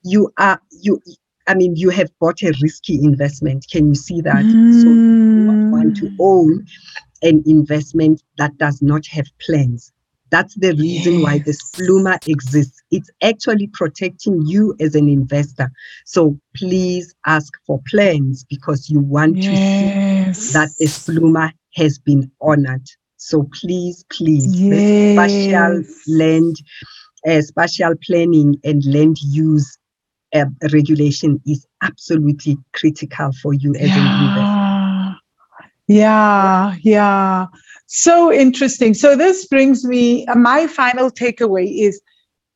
[0.03, 1.01] you are you
[1.47, 4.99] i mean you have bought a risky investment can you see that so
[5.33, 6.19] you want to Mm.
[6.19, 6.65] own
[7.23, 9.91] an investment that does not have plans
[10.31, 11.61] that's the reason why the Yes.
[11.79, 15.71] spluma exists it's actually protecting you as an investor
[16.05, 19.91] so please ask for plans because you want to see
[20.49, 22.85] that the spluma has been honored.
[23.17, 26.03] So please, please, this spatial Yes.
[26.07, 26.55] land,
[27.27, 29.77] uh, spatial planning and land use
[30.71, 35.15] regulation is absolutely critical for you as an investor.
[35.87, 37.45] Yeah, yeah, yeah.
[37.87, 38.93] So interesting.
[38.93, 42.01] So this brings me, uh, my final takeaway is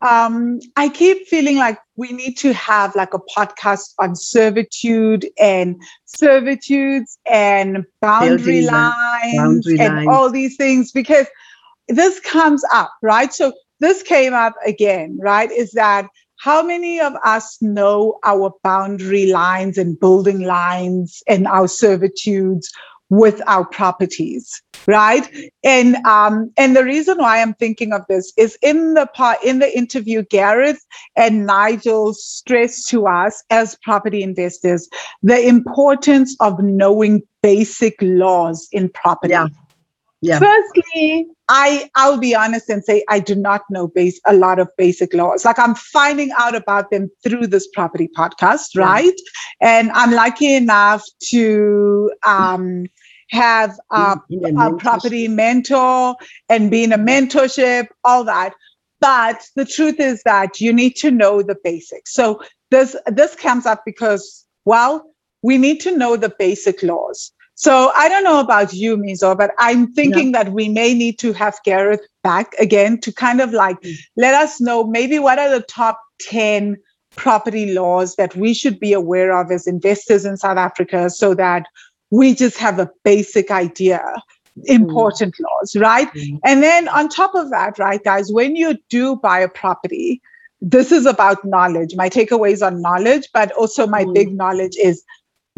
[0.02, 5.82] um, I keep feeling like we need to have like a podcast on servitude and
[6.06, 10.08] servitudes and boundary lines boundary and lines.
[10.10, 11.28] all these things because
[11.90, 13.34] this comes up, right?
[13.34, 15.52] So this came up again, right?
[15.52, 16.08] Is that
[16.40, 22.72] how many of us know our boundary lines and building lines and our servitudes
[23.10, 28.58] with our properties right and um and the reason why i'm thinking of this is
[28.62, 30.80] in the part in the interview gareth
[31.16, 34.88] and nigel stressed to us as property investors
[35.24, 39.48] the importance of knowing basic laws in property Yeah.
[40.22, 40.40] Yeah.
[40.40, 44.70] Firstly, I I'll be honest and say I do not know base a lot of
[44.78, 45.44] basic laws.
[45.44, 49.20] Like I'm finding out about them through this property podcast, right?
[49.60, 52.86] And I'm lucky enough to um,
[53.32, 56.16] have uh, a a property mentor
[56.50, 58.54] and be in a mentorship, all that.
[59.02, 62.14] But the truth is that you need to know the basics.
[62.14, 65.04] So this this comes up because well,
[65.42, 67.32] we need to know the basic laws.
[67.60, 71.34] So I don't know about you, Mizo, but I'm thinking that we may need to
[71.34, 73.96] have Gareth back again to kind of like Mm.
[74.16, 76.78] let us know maybe what are the top 10
[77.18, 81.66] property laws that we should be aware of as investors in South Africa so that
[82.12, 84.02] we just have a basic idea
[84.66, 85.44] important mm.
[85.44, 86.40] laws right mm.
[86.46, 90.22] and then on top of that right guys when you do buy a property
[90.62, 94.14] this is about knowledge my takeaways on knowledge but also my mm.
[94.14, 95.04] big knowledge is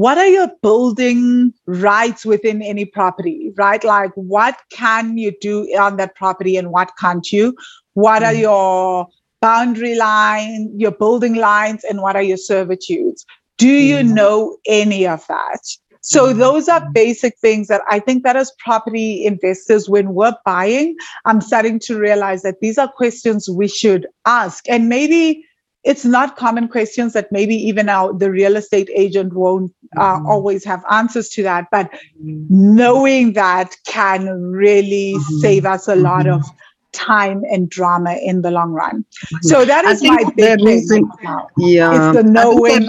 [0.02, 5.98] what are your building rights within any property right like what can you do on
[5.98, 7.56] that property and what can't you
[7.94, 8.40] what are mm.
[8.40, 9.08] your
[9.42, 13.26] boundary line your building lines and what are your servitudes
[13.60, 14.14] do you mm.
[14.14, 15.62] know any of that
[16.04, 16.40] so mm-hmm.
[16.40, 20.96] those are basic things that I think that as property investors, when we're buying,
[21.26, 24.68] I'm starting to realize that these are questions we should ask.
[24.68, 25.46] And maybe
[25.84, 30.28] it's not common questions that maybe even now the real estate agent won't uh, mm-hmm.
[30.28, 31.68] always have answers to that.
[31.72, 32.76] But mm-hmm.
[32.76, 35.40] knowing that can really mm-hmm.
[35.40, 36.58] save us a lot of mm-hmm.
[36.92, 39.04] time and drama in the long run.
[39.04, 39.48] Mm-hmm.
[39.48, 41.10] So that is my big thing.
[41.58, 42.86] Yeah, it's the knowing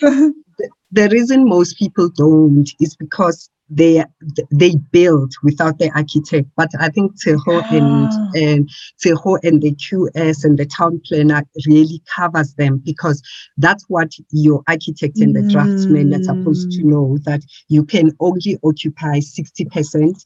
[0.92, 4.04] the reason most people don't is because they
[4.50, 6.48] they build without the architect.
[6.56, 8.30] But I think Teho and ah.
[8.34, 8.70] and
[9.04, 13.22] Teho and the QS and the town planner really covers them because
[13.56, 15.50] that's what your architect and the mm.
[15.50, 20.24] draftsman are supposed to know that you can only occupy 60%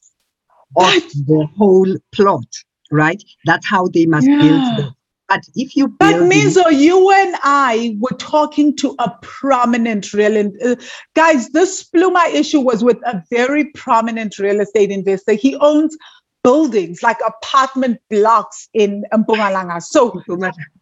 [0.75, 0.93] of
[1.25, 2.45] the whole plot,
[2.91, 3.23] right?
[3.45, 4.41] That's how they must yeah.
[4.41, 4.96] build them.
[5.29, 10.51] But if you that means so you and I were talking to a prominent real
[10.63, 10.75] uh,
[11.15, 11.49] guys.
[11.49, 15.33] This Spluma issue was with a very prominent real estate investor.
[15.33, 15.97] He owns
[16.43, 19.81] buildings like apartment blocks in Mpumalanga.
[19.81, 20.21] So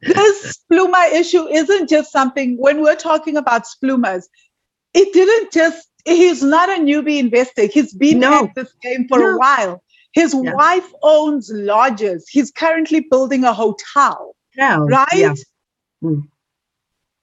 [0.01, 2.55] this Spluma issue isn't just something.
[2.59, 4.25] When we're talking about Splumas,
[4.93, 5.87] it didn't just.
[6.07, 7.65] He's not a newbie investor.
[7.65, 8.43] He's been no.
[8.43, 9.29] at this game for no.
[9.31, 9.83] a while.
[10.15, 10.53] His yeah.
[10.53, 12.27] wife owns lodges.
[12.29, 14.33] He's currently building a hotel.
[14.55, 14.77] Yeah.
[14.79, 15.07] Right?
[15.13, 15.33] Yeah.
[16.01, 16.29] Mm.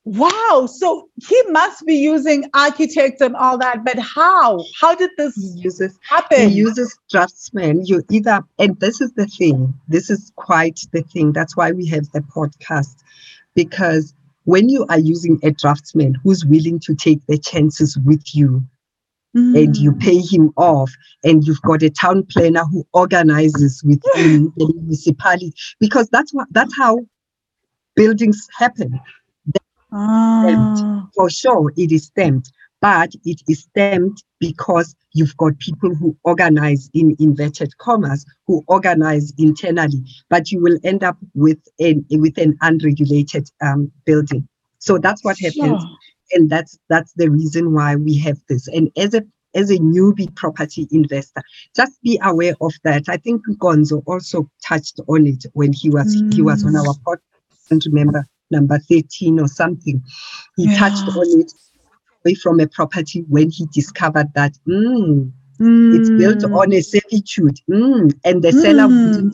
[0.05, 0.69] Wow.
[0.71, 3.83] So he must be using architects and all that.
[3.83, 4.63] But how?
[4.79, 6.51] How did this he uses, happen?
[6.51, 7.87] He uses draftsmen.
[7.87, 11.33] You either, and this is the thing, this is quite the thing.
[11.33, 12.97] That's why we have the podcast.
[13.55, 14.13] Because
[14.45, 18.63] when you are using a draftsman who's willing to take the chances with you,
[19.35, 19.65] Mm.
[19.65, 20.93] and you pay him off
[21.25, 26.77] and you've got a town planner who organizes within the municipality because that's what that's
[26.77, 26.99] how
[27.97, 29.01] buildings happen.
[29.91, 31.09] Ah.
[31.15, 32.51] for sure it is stamped
[32.83, 39.33] but it is stamped because you've got people who organize in inverted commas who organize
[39.39, 44.47] internally but you will end up with an with an unregulated um, building.
[44.79, 45.83] So that's what happens.
[45.83, 45.99] Sure
[46.33, 49.23] and that's that's the reason why we have this and as a
[49.55, 51.43] as a newbie property investor
[51.77, 56.23] just be aware of that i think gonzo also touched on it when he was
[56.23, 56.33] mm.
[56.33, 57.19] he was on our podcast
[57.69, 60.03] can't remember number 13 or something
[60.57, 60.79] he yeah.
[60.79, 61.53] touched on it
[62.25, 65.33] away from a property when he discovered that mm,
[65.63, 65.97] Mm.
[65.97, 68.13] It's built on a servitude, mm.
[68.25, 69.33] and the seller mm.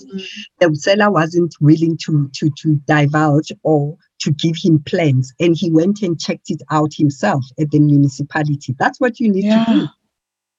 [0.60, 5.70] the seller wasn't willing to to to divulge or to give him plans and he
[5.70, 9.64] went and checked it out himself at the municipality that's what you need yeah.
[9.64, 9.86] to do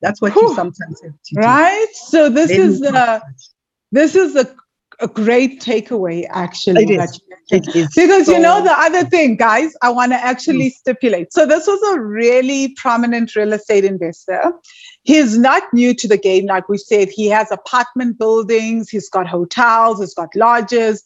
[0.01, 0.49] that's what Whew.
[0.49, 1.41] you sometimes have to do.
[1.41, 3.19] right so this then is uh,
[3.91, 4.55] this is a,
[4.99, 7.21] a great takeaway actually it is.
[7.51, 10.73] It is because so you know the other thing guys i want to actually mm.
[10.73, 14.53] stipulate so this was a really prominent real estate investor
[15.03, 19.27] he's not new to the game like we said he has apartment buildings he's got
[19.27, 21.03] hotels he's got lodges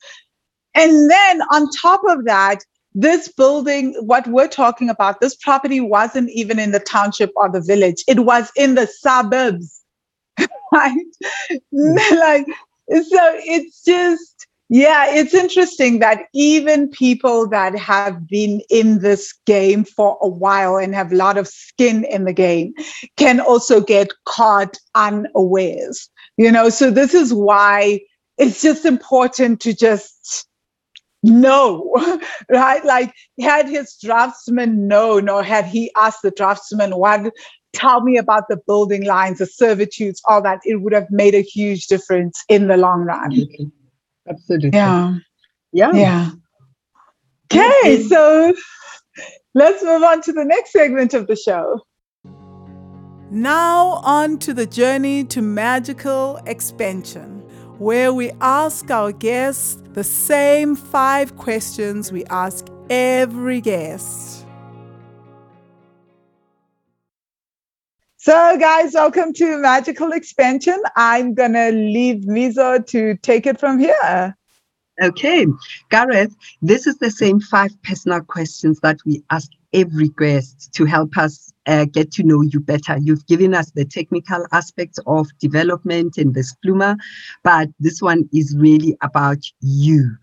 [0.75, 2.59] and then on top of that,
[2.95, 7.61] this building, what we're talking about, this property wasn't even in the township or the
[7.61, 9.81] village, it was in the suburbs.
[10.71, 10.93] right?
[11.71, 11.95] Hmm.
[12.19, 12.47] like,
[12.89, 19.83] so it's just, yeah, it's interesting that even people that have been in this game
[19.83, 22.73] for a while and have a lot of skin in the game
[23.17, 26.09] can also get caught unawares.
[26.37, 28.01] You know, so this is why
[28.37, 30.47] it's just important to just
[31.23, 31.91] no,
[32.49, 32.83] right?
[32.85, 37.33] Like, had his draftsman known, or had he asked the draftsman, what,
[37.73, 41.41] tell me about the building lines, the servitudes, all that, it would have made a
[41.41, 43.47] huge difference in the long run.
[44.29, 44.71] Absolutely.
[44.73, 45.15] Yeah.
[45.71, 45.91] Yeah.
[45.93, 46.29] Yeah.
[47.51, 48.53] Okay, so
[49.53, 51.81] let's move on to the next segment of the show.
[53.29, 57.41] Now, on to the journey to magical expansion
[57.79, 64.45] where we ask our guests the same five questions we ask every guest.
[68.17, 70.81] So, guys, welcome to Magical Expansion.
[70.95, 74.35] I'm going to leave Mizo to take it from here.
[75.01, 75.45] Okay,
[75.89, 81.17] Gareth, this is the same five personal questions that we ask every guest to help
[81.17, 82.97] us uh, get to know you better.
[82.97, 86.97] You've given us the technical aspects of development and the Spluma,
[87.43, 90.15] but this one is really about you.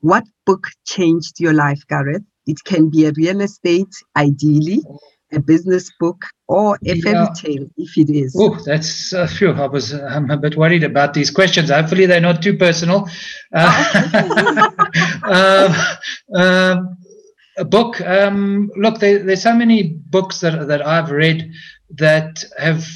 [0.00, 2.22] What book changed your life, Gareth?
[2.46, 4.82] It can be a real estate, ideally,
[5.32, 7.02] a business book, or a Yeah.
[7.02, 8.34] fairy tale, if it is.
[8.38, 9.50] Oh, that's a few.
[9.50, 11.68] I was I'm a bit worried about these questions.
[11.70, 13.08] Hopefully, they're not too personal.
[13.52, 14.68] Uh,
[15.24, 16.97] um, um,
[17.58, 18.00] a book.
[18.00, 21.52] Um, look, there, there's so many books that that I've read
[21.96, 22.86] that have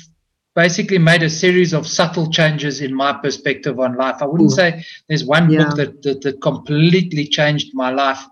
[0.54, 4.16] basically made a series of subtle changes in my perspective on life.
[4.20, 5.64] I wouldn't say there's one Yeah.
[5.64, 8.22] book that, that that completely changed my life.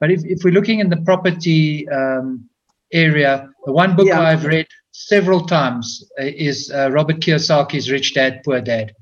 [0.00, 2.48] But if, if we're looking in the property um,
[2.92, 4.20] area, the one book Yeah.
[4.20, 8.92] I've read several times uh, is uh, Robert Kiyosaki's Rich Dad Poor Dad.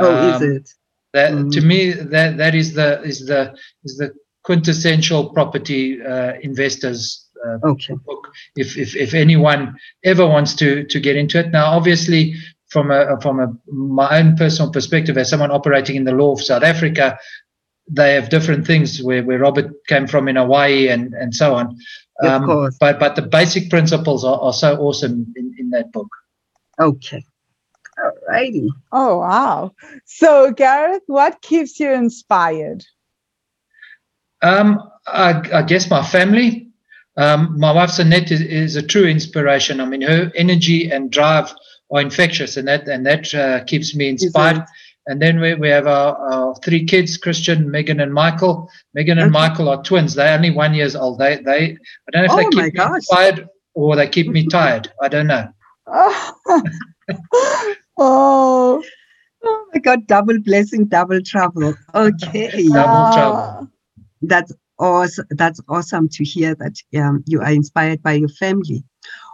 [0.00, 0.68] Oh, is Um, it?
[1.12, 1.52] That Mm.
[1.52, 3.54] to me that that is the is the
[3.84, 4.12] is the
[4.44, 7.94] quintessential property uh, investors uh, Okay.
[8.06, 8.28] book.
[8.56, 12.34] If, if if anyone ever wants to to get into it, now obviously
[12.68, 16.42] from a from a my own personal perspective as someone operating in the law of
[16.42, 17.18] South Africa,
[17.90, 21.76] they have different things where, where Robert came from in Hawaii and and so on.
[22.20, 22.76] Of course.
[22.78, 26.08] But but the basic principles are, are so awesome in, in that book.
[26.80, 27.24] Okay.
[28.02, 28.68] All righty.
[28.90, 29.72] Oh, wow.
[30.04, 32.84] So, Gareth, what keeps you inspired?
[34.44, 36.68] Um, I, I guess my family.
[37.16, 39.80] Um, my wife Annette is, is a true inspiration.
[39.80, 41.52] I mean, her energy and drive
[41.92, 44.64] are infectious, and that and that uh, keeps me inspired.
[45.06, 48.70] And then we, we have our, our three kids, Christian, Megan, and Michael.
[48.94, 49.48] Megan and Okay.
[49.48, 50.14] Michael are twins.
[50.14, 51.18] They're only one years old.
[51.18, 52.96] They they I don't know if Oh they keep me gosh.
[52.96, 54.90] inspired or they keep me tired.
[55.02, 55.48] I don't know.
[57.98, 58.82] oh,
[59.46, 61.74] Oh my God, double blessing, double trouble.
[61.94, 62.66] Okay.
[62.72, 63.70] Double ah, trouble.
[64.28, 65.26] That's awesome.
[65.30, 68.84] That's awesome to hear that um, you are inspired by your family.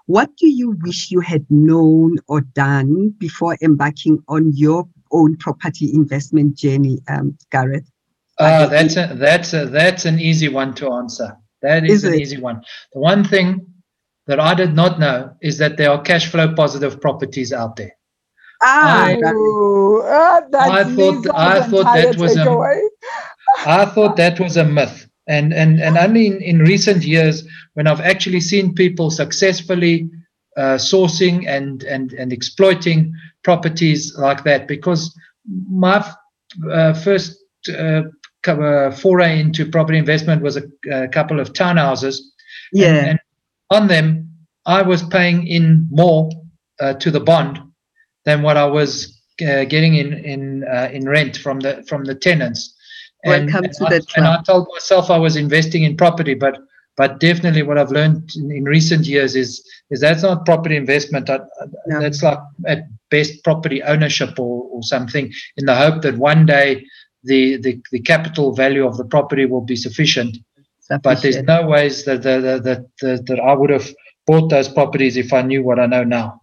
[0.07, 5.93] What do you wish you had known or done before embarking on your own property
[5.95, 7.89] investment journey, um, Gareth?
[8.39, 11.37] Uh, that's a, that's a, that's an easy one to answer.
[11.63, 12.21] That is, Is an it?
[12.23, 12.63] easy one.
[12.95, 13.67] The one thing
[14.27, 17.93] that I did not know is that there are cash flow positive properties out there.
[18.63, 19.37] Ah, I- Gareth.
[19.37, 22.81] Ooh, that I thought- I thought that was, um, takeaway.
[23.67, 25.07] I thought that was a myth.
[25.27, 30.11] And, and, and only in, in recent years, when I've actually seen people successfully
[30.57, 33.15] uh, sourcing and, and, and exploiting
[33.45, 35.17] properties like that, because
[35.71, 36.05] my
[36.71, 37.39] uh, first
[37.69, 38.03] uh,
[38.47, 42.19] uh, foray into property investment was a, a couple of townhouses.
[42.73, 42.87] yeah.
[42.89, 43.21] And, and
[43.71, 44.31] on them,
[44.67, 46.31] I was paying in more
[46.81, 47.61] uh, to the bond
[48.25, 52.15] than what I was uh, getting in in uh, in rent from the from the
[52.15, 52.75] tenants.
[53.25, 56.59] Welcome to I, the And I told myself I was investing in property, but
[56.97, 61.31] but definitely what I've learned in, in recent years is is that's not property investment.
[61.31, 61.41] I,
[61.87, 62.01] No.
[62.01, 66.85] That's like at best property ownership or, or something in the hope that one day
[67.25, 70.37] the, the the capital value of the property will be sufficient
[71.03, 73.89] but there's no ways that, that, that, that, that I would have
[74.27, 76.41] bought those properties if I knew what I know now.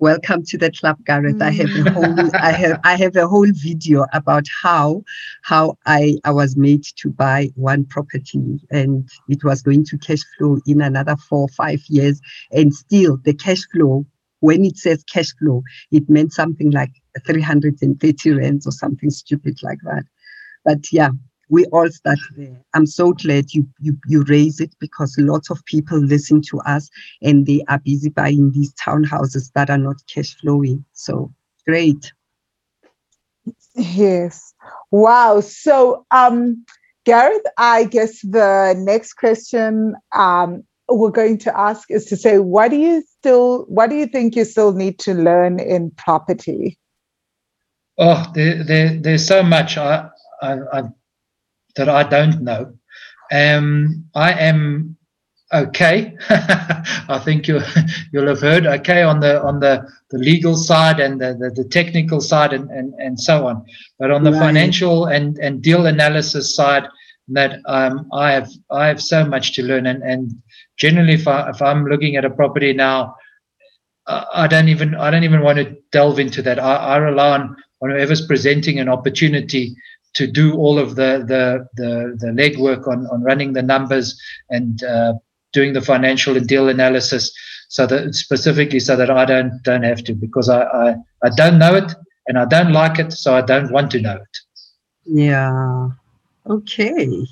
[0.00, 1.42] Welcome to the club, Gareth.
[1.42, 1.92] I have a mm.
[1.92, 5.02] whole I have I have a whole video about how
[5.42, 10.22] how I I was made to buy one property and it was going to cash
[10.36, 12.20] flow in another four or five years.
[12.52, 14.06] And still the cash flow,
[14.38, 16.92] when it says cash flow, it meant something like
[17.26, 20.04] 330 rands or something stupid like that.
[20.64, 21.10] But yeah,
[21.48, 22.62] we all start there.
[22.74, 26.90] I'm so glad you you you raise it because lots of people listen to us
[27.22, 30.84] and they are busy buying these townhouses that are not cash flowing.
[30.92, 31.32] So
[31.66, 32.12] great.
[33.74, 34.54] Yes.
[34.90, 35.40] Wow.
[35.40, 36.64] So, um,
[37.04, 42.70] Gareth, I guess the next question um, we're going to ask is to say, what
[42.70, 46.78] do you still, what do you think you still need to learn in property?
[47.98, 50.08] Oh, there, there, there's so much I,
[50.42, 50.82] I, I,
[51.78, 52.74] that I don't know.
[53.32, 54.96] Um, I am
[55.52, 56.14] okay.
[56.30, 57.60] I think you
[58.12, 61.68] you'll have heard okay on the on the, the legal side and the, the, the
[61.68, 63.64] technical side and, and, and so on.
[63.98, 64.40] But on the Right.
[64.40, 66.84] financial and, and deal analysis side,
[67.28, 69.86] that um, I have I have so much to learn.
[69.86, 70.32] And, and
[70.76, 73.14] generally, if I if I'm looking at a property now,
[74.06, 76.58] I don't even I don't even want to delve into that.
[76.58, 79.76] I, I rely on on whoever's presenting an opportunity
[80.14, 84.20] to do all of the the the, the legwork on on running the numbers
[84.50, 85.14] and uh,
[85.52, 87.32] doing the financial and deal analysis,
[87.68, 90.94] so that specifically so that I don't don't have to because I I,
[91.24, 91.94] I don't know it
[92.26, 94.38] and I don't like it, so I don't want to know it.
[95.04, 95.88] Yeah.
[96.46, 97.26] Okay.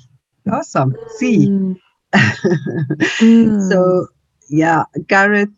[0.51, 0.95] Awesome.
[1.17, 1.47] See.
[1.47, 1.75] Mm.
[2.13, 3.69] Mm.
[3.69, 4.07] So,
[4.49, 5.49] yeah, Gareth,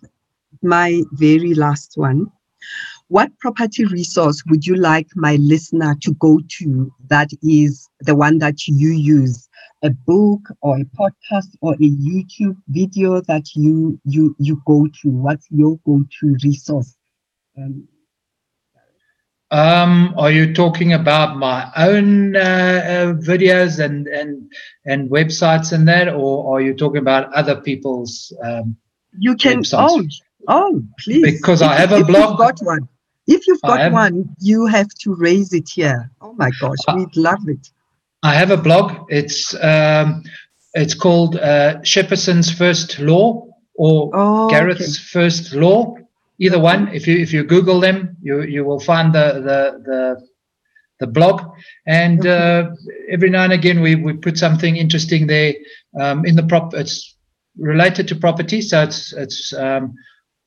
[0.62, 2.32] my very last one.
[3.10, 8.38] What property resource would you like my listener to go to that is the one
[8.38, 9.50] that you use?
[9.82, 15.10] A book or a podcast or a YouTube video that you you you go to?
[15.10, 16.96] What's your go-to resource?
[17.58, 17.88] Um,
[19.52, 24.52] Um, are you talking about my own uh, uh, videos and and
[24.86, 28.32] and websites and that, or are you talking about other people's?
[28.44, 28.78] Um,
[29.18, 29.90] you can Websites.
[29.90, 30.04] oh
[30.48, 32.38] oh please Because I have a blog.
[32.38, 32.88] Got one.
[33.30, 36.10] If you've got one, you have to raise it here.
[36.20, 37.70] Oh my gosh, we'd love it.
[38.24, 39.06] I have a blog.
[39.10, 40.24] It's um,
[40.74, 45.96] it's called uh, Shepperson's First Law or Oh, Gareth's First Law.
[46.40, 46.88] Either one.
[46.88, 50.28] If you if you Google them, you you will find the the the,
[51.00, 51.42] the blog.
[51.86, 52.72] And uh,
[53.10, 55.54] every now and again, we we put something interesting there
[56.00, 56.74] um, in the prop.
[56.74, 57.16] It's
[57.58, 59.94] related to property, so it's it's um,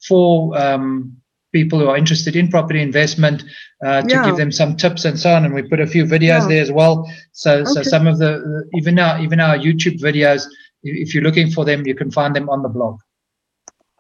[0.09, 1.22] for um,
[1.53, 3.45] people who are interested in property investment
[3.85, 4.24] uh, to Yeah.
[4.27, 5.45] give them some tips and so on.
[5.45, 6.49] And we put a few videos Yeah.
[6.49, 7.09] there as well.
[7.33, 10.47] So so some of the the- even our even our YouTube videos,
[10.83, 12.99] if you're looking for them, you can find them on the blog.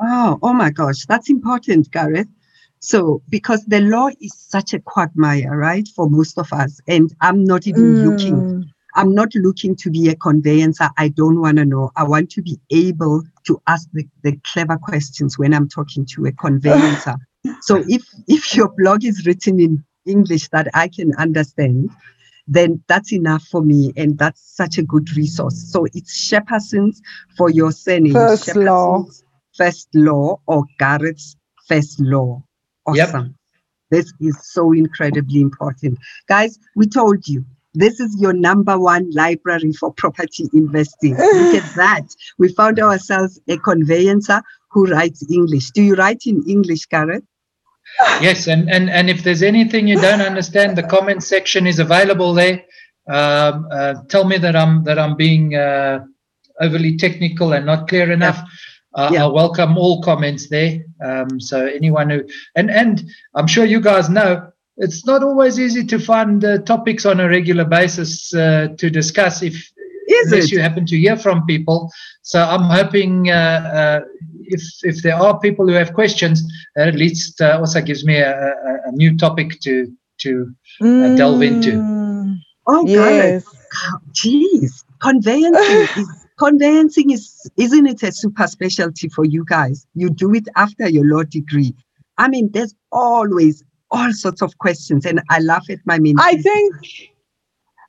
[0.00, 2.26] Oh, oh my gosh, that's important, Gareth.
[2.80, 7.44] So, because the law is such a quagmire, right, for most of us, and I'm
[7.44, 8.64] not even looking, Mm.
[8.96, 10.90] I'm not looking to be a conveyancer.
[10.98, 11.92] I don't want to know.
[11.94, 16.26] I want to be able to ask the, the clever questions when I'm talking to
[16.26, 17.14] a conveyancer.
[17.60, 21.90] So, if if your blog is written in English that I can understand,
[22.46, 25.70] then that's enough for me, and that's such a good resource.
[25.70, 27.00] So it's Shepperson's
[27.36, 28.12] for your surname.
[28.12, 29.06] First Law.
[29.56, 31.36] First Law or Garrett's
[31.68, 32.42] First Law.
[32.92, 33.08] Yep.
[33.08, 33.34] Awesome.
[33.90, 35.98] This is so incredibly important.
[36.26, 37.44] Guys, we told you
[37.74, 41.16] this is your number one library for property investing.
[41.16, 42.06] Look at that.
[42.38, 45.70] We found ourselves a conveyancer who writes English.
[45.72, 47.24] Do you write in English, Garrett?
[48.20, 52.34] Yes, and, and, and if there's anything you don't understand, the comment section is available
[52.34, 52.64] there.
[53.08, 56.04] Um, uh, tell me that I'm that I'm being uh,
[56.60, 58.40] overly technical and not clear enough.
[58.94, 59.24] Uh, Yeah.
[59.24, 60.84] I welcome all comments there.
[61.04, 62.24] Um, so anyone who
[62.54, 63.02] and and
[63.34, 67.28] I'm sure you guys know it's not always easy to find uh, topics on a
[67.28, 69.70] regular basis uh, to discuss if
[70.08, 70.52] Is unless it?
[70.52, 71.90] you happen to hear from people.
[72.22, 74.00] So I'm hoping uh, uh,
[74.44, 76.42] if if there are people who have questions,
[76.76, 81.14] that at least uh, also gives me a, a, a new topic to to uh,
[81.16, 81.72] delve into.
[81.72, 82.38] Mm.
[82.66, 83.44] Oh, Garrett.
[83.44, 83.62] Yes.
[84.12, 89.86] Jeez, conveyancing is conveyancing is isn't it a super specialty for you guys?
[89.94, 91.74] You do it after your law degree.
[92.18, 96.16] I mean, there's always all sorts of questions, and I laugh at my mentees.
[96.18, 96.74] I think,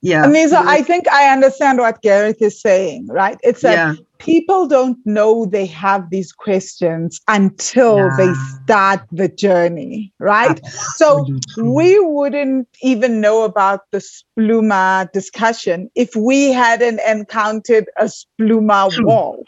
[0.03, 3.37] yeah, Anisa, I think I understand what Gareth is saying, right?
[3.41, 10.11] It's that yeah, people don't know they have these questions until they start the journey,
[10.19, 10.59] right?
[10.97, 11.25] So
[11.57, 19.41] we wouldn't even know about the spluma discussion if we hadn't encountered a spluma wall,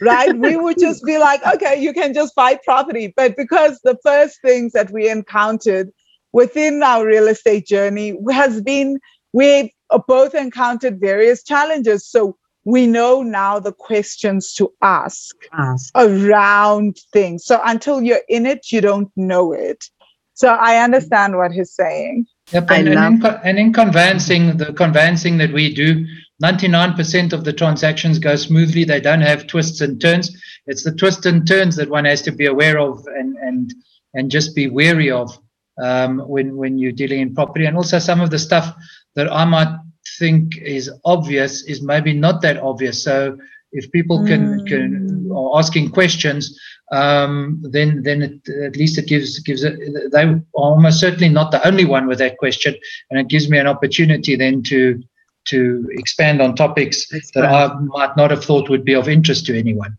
[0.00, 0.36] right?
[0.36, 3.12] we would just be like, okay, you can just buy property.
[3.16, 5.92] But because the first things that we encountered
[6.32, 8.98] within our real estate journey has been
[9.32, 12.06] we've both encountered various challenges.
[12.06, 15.90] So we know now the questions to ask Ask.
[15.94, 17.44] around things.
[17.44, 19.84] So until you're in it, you don't know it.
[20.34, 22.26] So I understand what he's saying.
[22.52, 26.06] Yep, I and, and, in, love- and in conveyancing, the conveyancing that we do,
[26.42, 28.84] 99% of the transactions go smoothly.
[28.84, 30.34] They don't have twists and turns.
[30.66, 33.74] It's the twists and turns that one has to be aware of and and
[34.14, 35.38] and just be wary of
[35.82, 37.66] um, when when you're dealing in property.
[37.66, 38.74] And also some of the stuff
[39.14, 39.76] that I might
[40.18, 43.02] think is obvious is maybe not that obvious.
[43.02, 43.36] So
[43.72, 46.58] if people can can are asking questions,
[46.92, 49.74] um, then then it, at least it gives gives it,
[50.12, 52.74] they are almost certainly not the only one with that question,
[53.10, 55.00] and it gives me an opportunity then to
[55.46, 57.44] to expand on topics That's that.
[57.44, 59.96] I might not have thought would be of interest to anyone.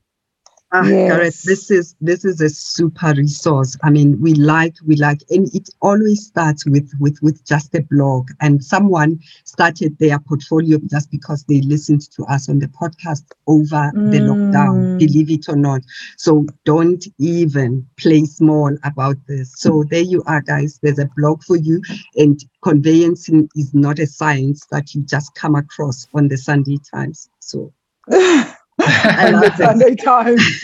[0.73, 1.43] Ah, Yes.
[1.43, 3.77] this is this is a super resource.
[3.83, 7.81] I mean, we like we like, and it always starts with with with just a
[7.89, 8.29] blog.
[8.41, 13.93] And someone started their portfolio just because they listened to us on the podcast over
[14.05, 14.87] the lockdown.
[14.93, 14.97] Mm.
[14.97, 15.81] Believe it or not.
[16.17, 19.53] So don't even play small about this.
[19.57, 20.79] So there you are, guys.
[20.81, 21.81] There's a blog for you,
[22.15, 27.29] and conveyancing is not a science that you just come across on the Sunday Times.
[27.39, 27.73] So.
[28.87, 30.41] and love Sunday Times.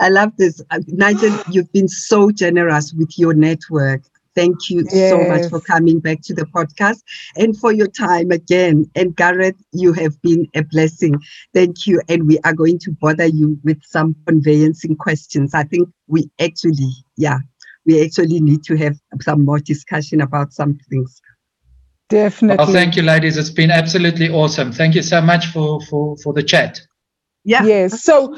[0.00, 0.60] I love this.
[0.70, 4.02] Uh, Nigel, you've been so generous with your network.
[4.34, 5.10] Thank you yes.
[5.10, 7.02] so much for coming back to the podcast
[7.36, 8.90] and for your time again.
[8.96, 11.14] And Gareth, you have been a blessing.
[11.52, 12.00] Thank you.
[12.08, 15.54] And we are going to bother you with some conveyancing questions.
[15.54, 17.38] I think we actually, yeah,
[17.86, 21.20] we actually need to have some more discussion about some things.
[22.14, 22.64] Definitely.
[22.64, 23.36] Well, thank you, ladies.
[23.36, 24.70] It's been absolutely awesome.
[24.70, 26.80] Thank you so much for for for the chat.
[27.42, 27.64] Yeah.
[27.64, 28.04] Yes.
[28.04, 28.36] So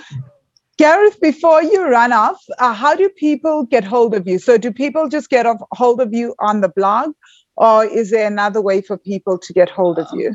[0.78, 4.38] Gareth, before you run off, uh, how do people get hold of you?
[4.38, 7.12] So, do people just get off, hold of you on the blog,
[7.56, 10.34] or is there another way for people to get hold of you?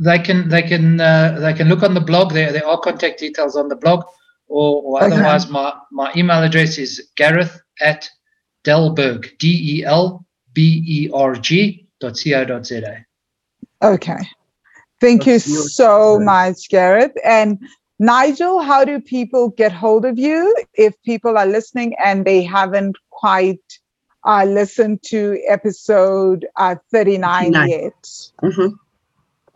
[0.00, 2.32] They can they can uh, they can look on the blog.
[2.32, 4.04] There there are contact details on the blog,
[4.46, 5.12] or, or okay.
[5.12, 8.08] otherwise my my email address is Gareth at
[8.64, 12.94] Delberg D E L B E R G dot co.
[13.82, 14.18] Okay,
[15.00, 17.58] thank you so much, Gareth, and
[17.98, 22.96] Nigel, how do people get hold of you if people are listening and they haven't
[23.10, 23.60] quite
[24.24, 27.92] uh, listened to episode uh, 39 yet?
[28.42, 28.68] Mm-hmm.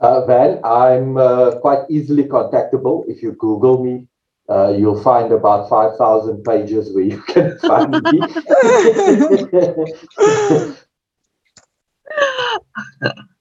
[0.01, 3.05] Uh, Van, I'm uh, quite easily contactable.
[3.09, 4.09] If you Google me,
[4.48, 8.23] uh, you'll find about 5,000 pages where you can find me.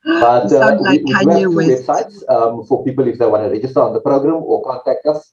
[0.03, 3.49] But uh, like we, we have two websites um, for people if they want to
[3.49, 5.31] register on the program or contact us.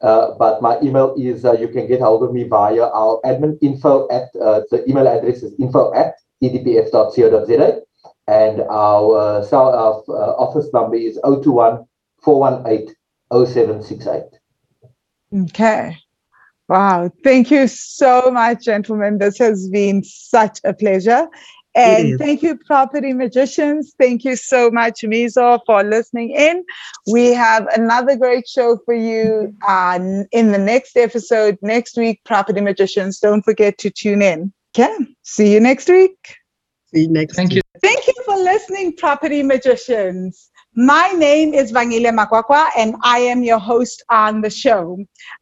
[0.00, 3.58] Uh, but my email is uh, you can get hold of me via our admin
[3.62, 7.80] info at uh, the email address is info at edpf.co.za
[8.28, 11.86] and our uh, cell, our, uh, office number is 021
[12.22, 12.94] 418
[13.32, 14.22] 0768.
[15.44, 15.96] Okay.
[16.68, 17.10] Wow.
[17.22, 19.18] Thank you so much, gentlemen.
[19.18, 21.28] This has been such a pleasure.
[21.76, 23.94] And thank you, Property Magicians.
[23.98, 26.64] Thank you so much, Mizo, for listening in.
[27.06, 29.98] We have another great show for you uh,
[30.32, 33.20] in the next episode next week, Property Magicians.
[33.20, 34.54] Don't forget to tune in.
[34.74, 34.96] Okay.
[35.22, 36.16] See you next week.
[36.94, 37.56] See you next Thank week.
[37.56, 37.80] you.
[37.82, 40.50] Thank you for listening, Property Magicians.
[40.74, 44.98] My name is Vangile Makwakwa, and I am your host on the show.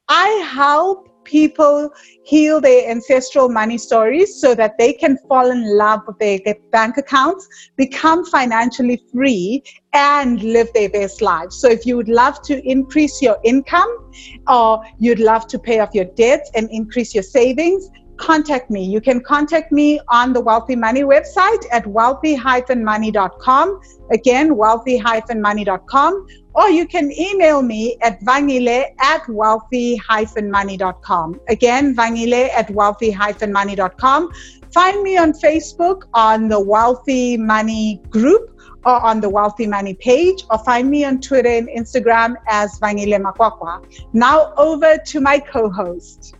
[0.08, 1.90] I help people
[2.24, 6.38] heal their ancestral money stories so that they can fall in love with their,
[6.70, 11.60] bank accounts, become financially free, and live their best lives.
[11.60, 14.12] So, if you would love to increase your income
[14.48, 18.84] or you'd love to pay off your debts and increase your savings, contact me.
[18.84, 23.80] You can contact me on the Wealthy Money website at wealthy-money.com.
[24.10, 26.26] Again, wealthy-money.com.
[26.54, 31.40] Or you can email me at vangile at wealthy-money.com.
[31.48, 34.30] Again, vangile at wealthy-money.com.
[34.72, 38.50] Find me on Facebook on the Wealthy Money group
[38.84, 43.18] or on the Wealthy Money page, or find me on Twitter and Instagram as Vangile
[43.18, 43.82] Makwakwa.
[44.12, 46.34] Now over to my co-host.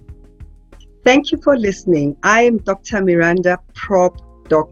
[1.04, 2.16] Thank you for listening.
[2.22, 3.02] I am Dr.
[3.02, 4.68] Miranda Prop Doc,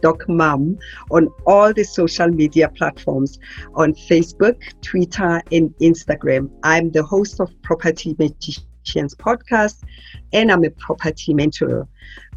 [0.00, 0.78] Doc Mum
[1.10, 3.38] on all the social media platforms
[3.74, 6.50] on Facebook, Twitter, and Instagram.
[6.62, 9.82] I'm the host of Property Magicians podcast
[10.32, 11.88] and I'm a property mentor.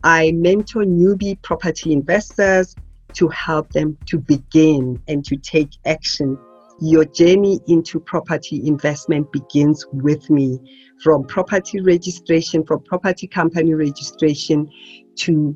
[0.04, 2.76] I mentor newbie property investors
[3.14, 6.38] to help them to begin and to take action
[6.82, 10.58] your journey into property investment begins with me
[11.04, 14.68] from property registration, from property company registration
[15.16, 15.56] to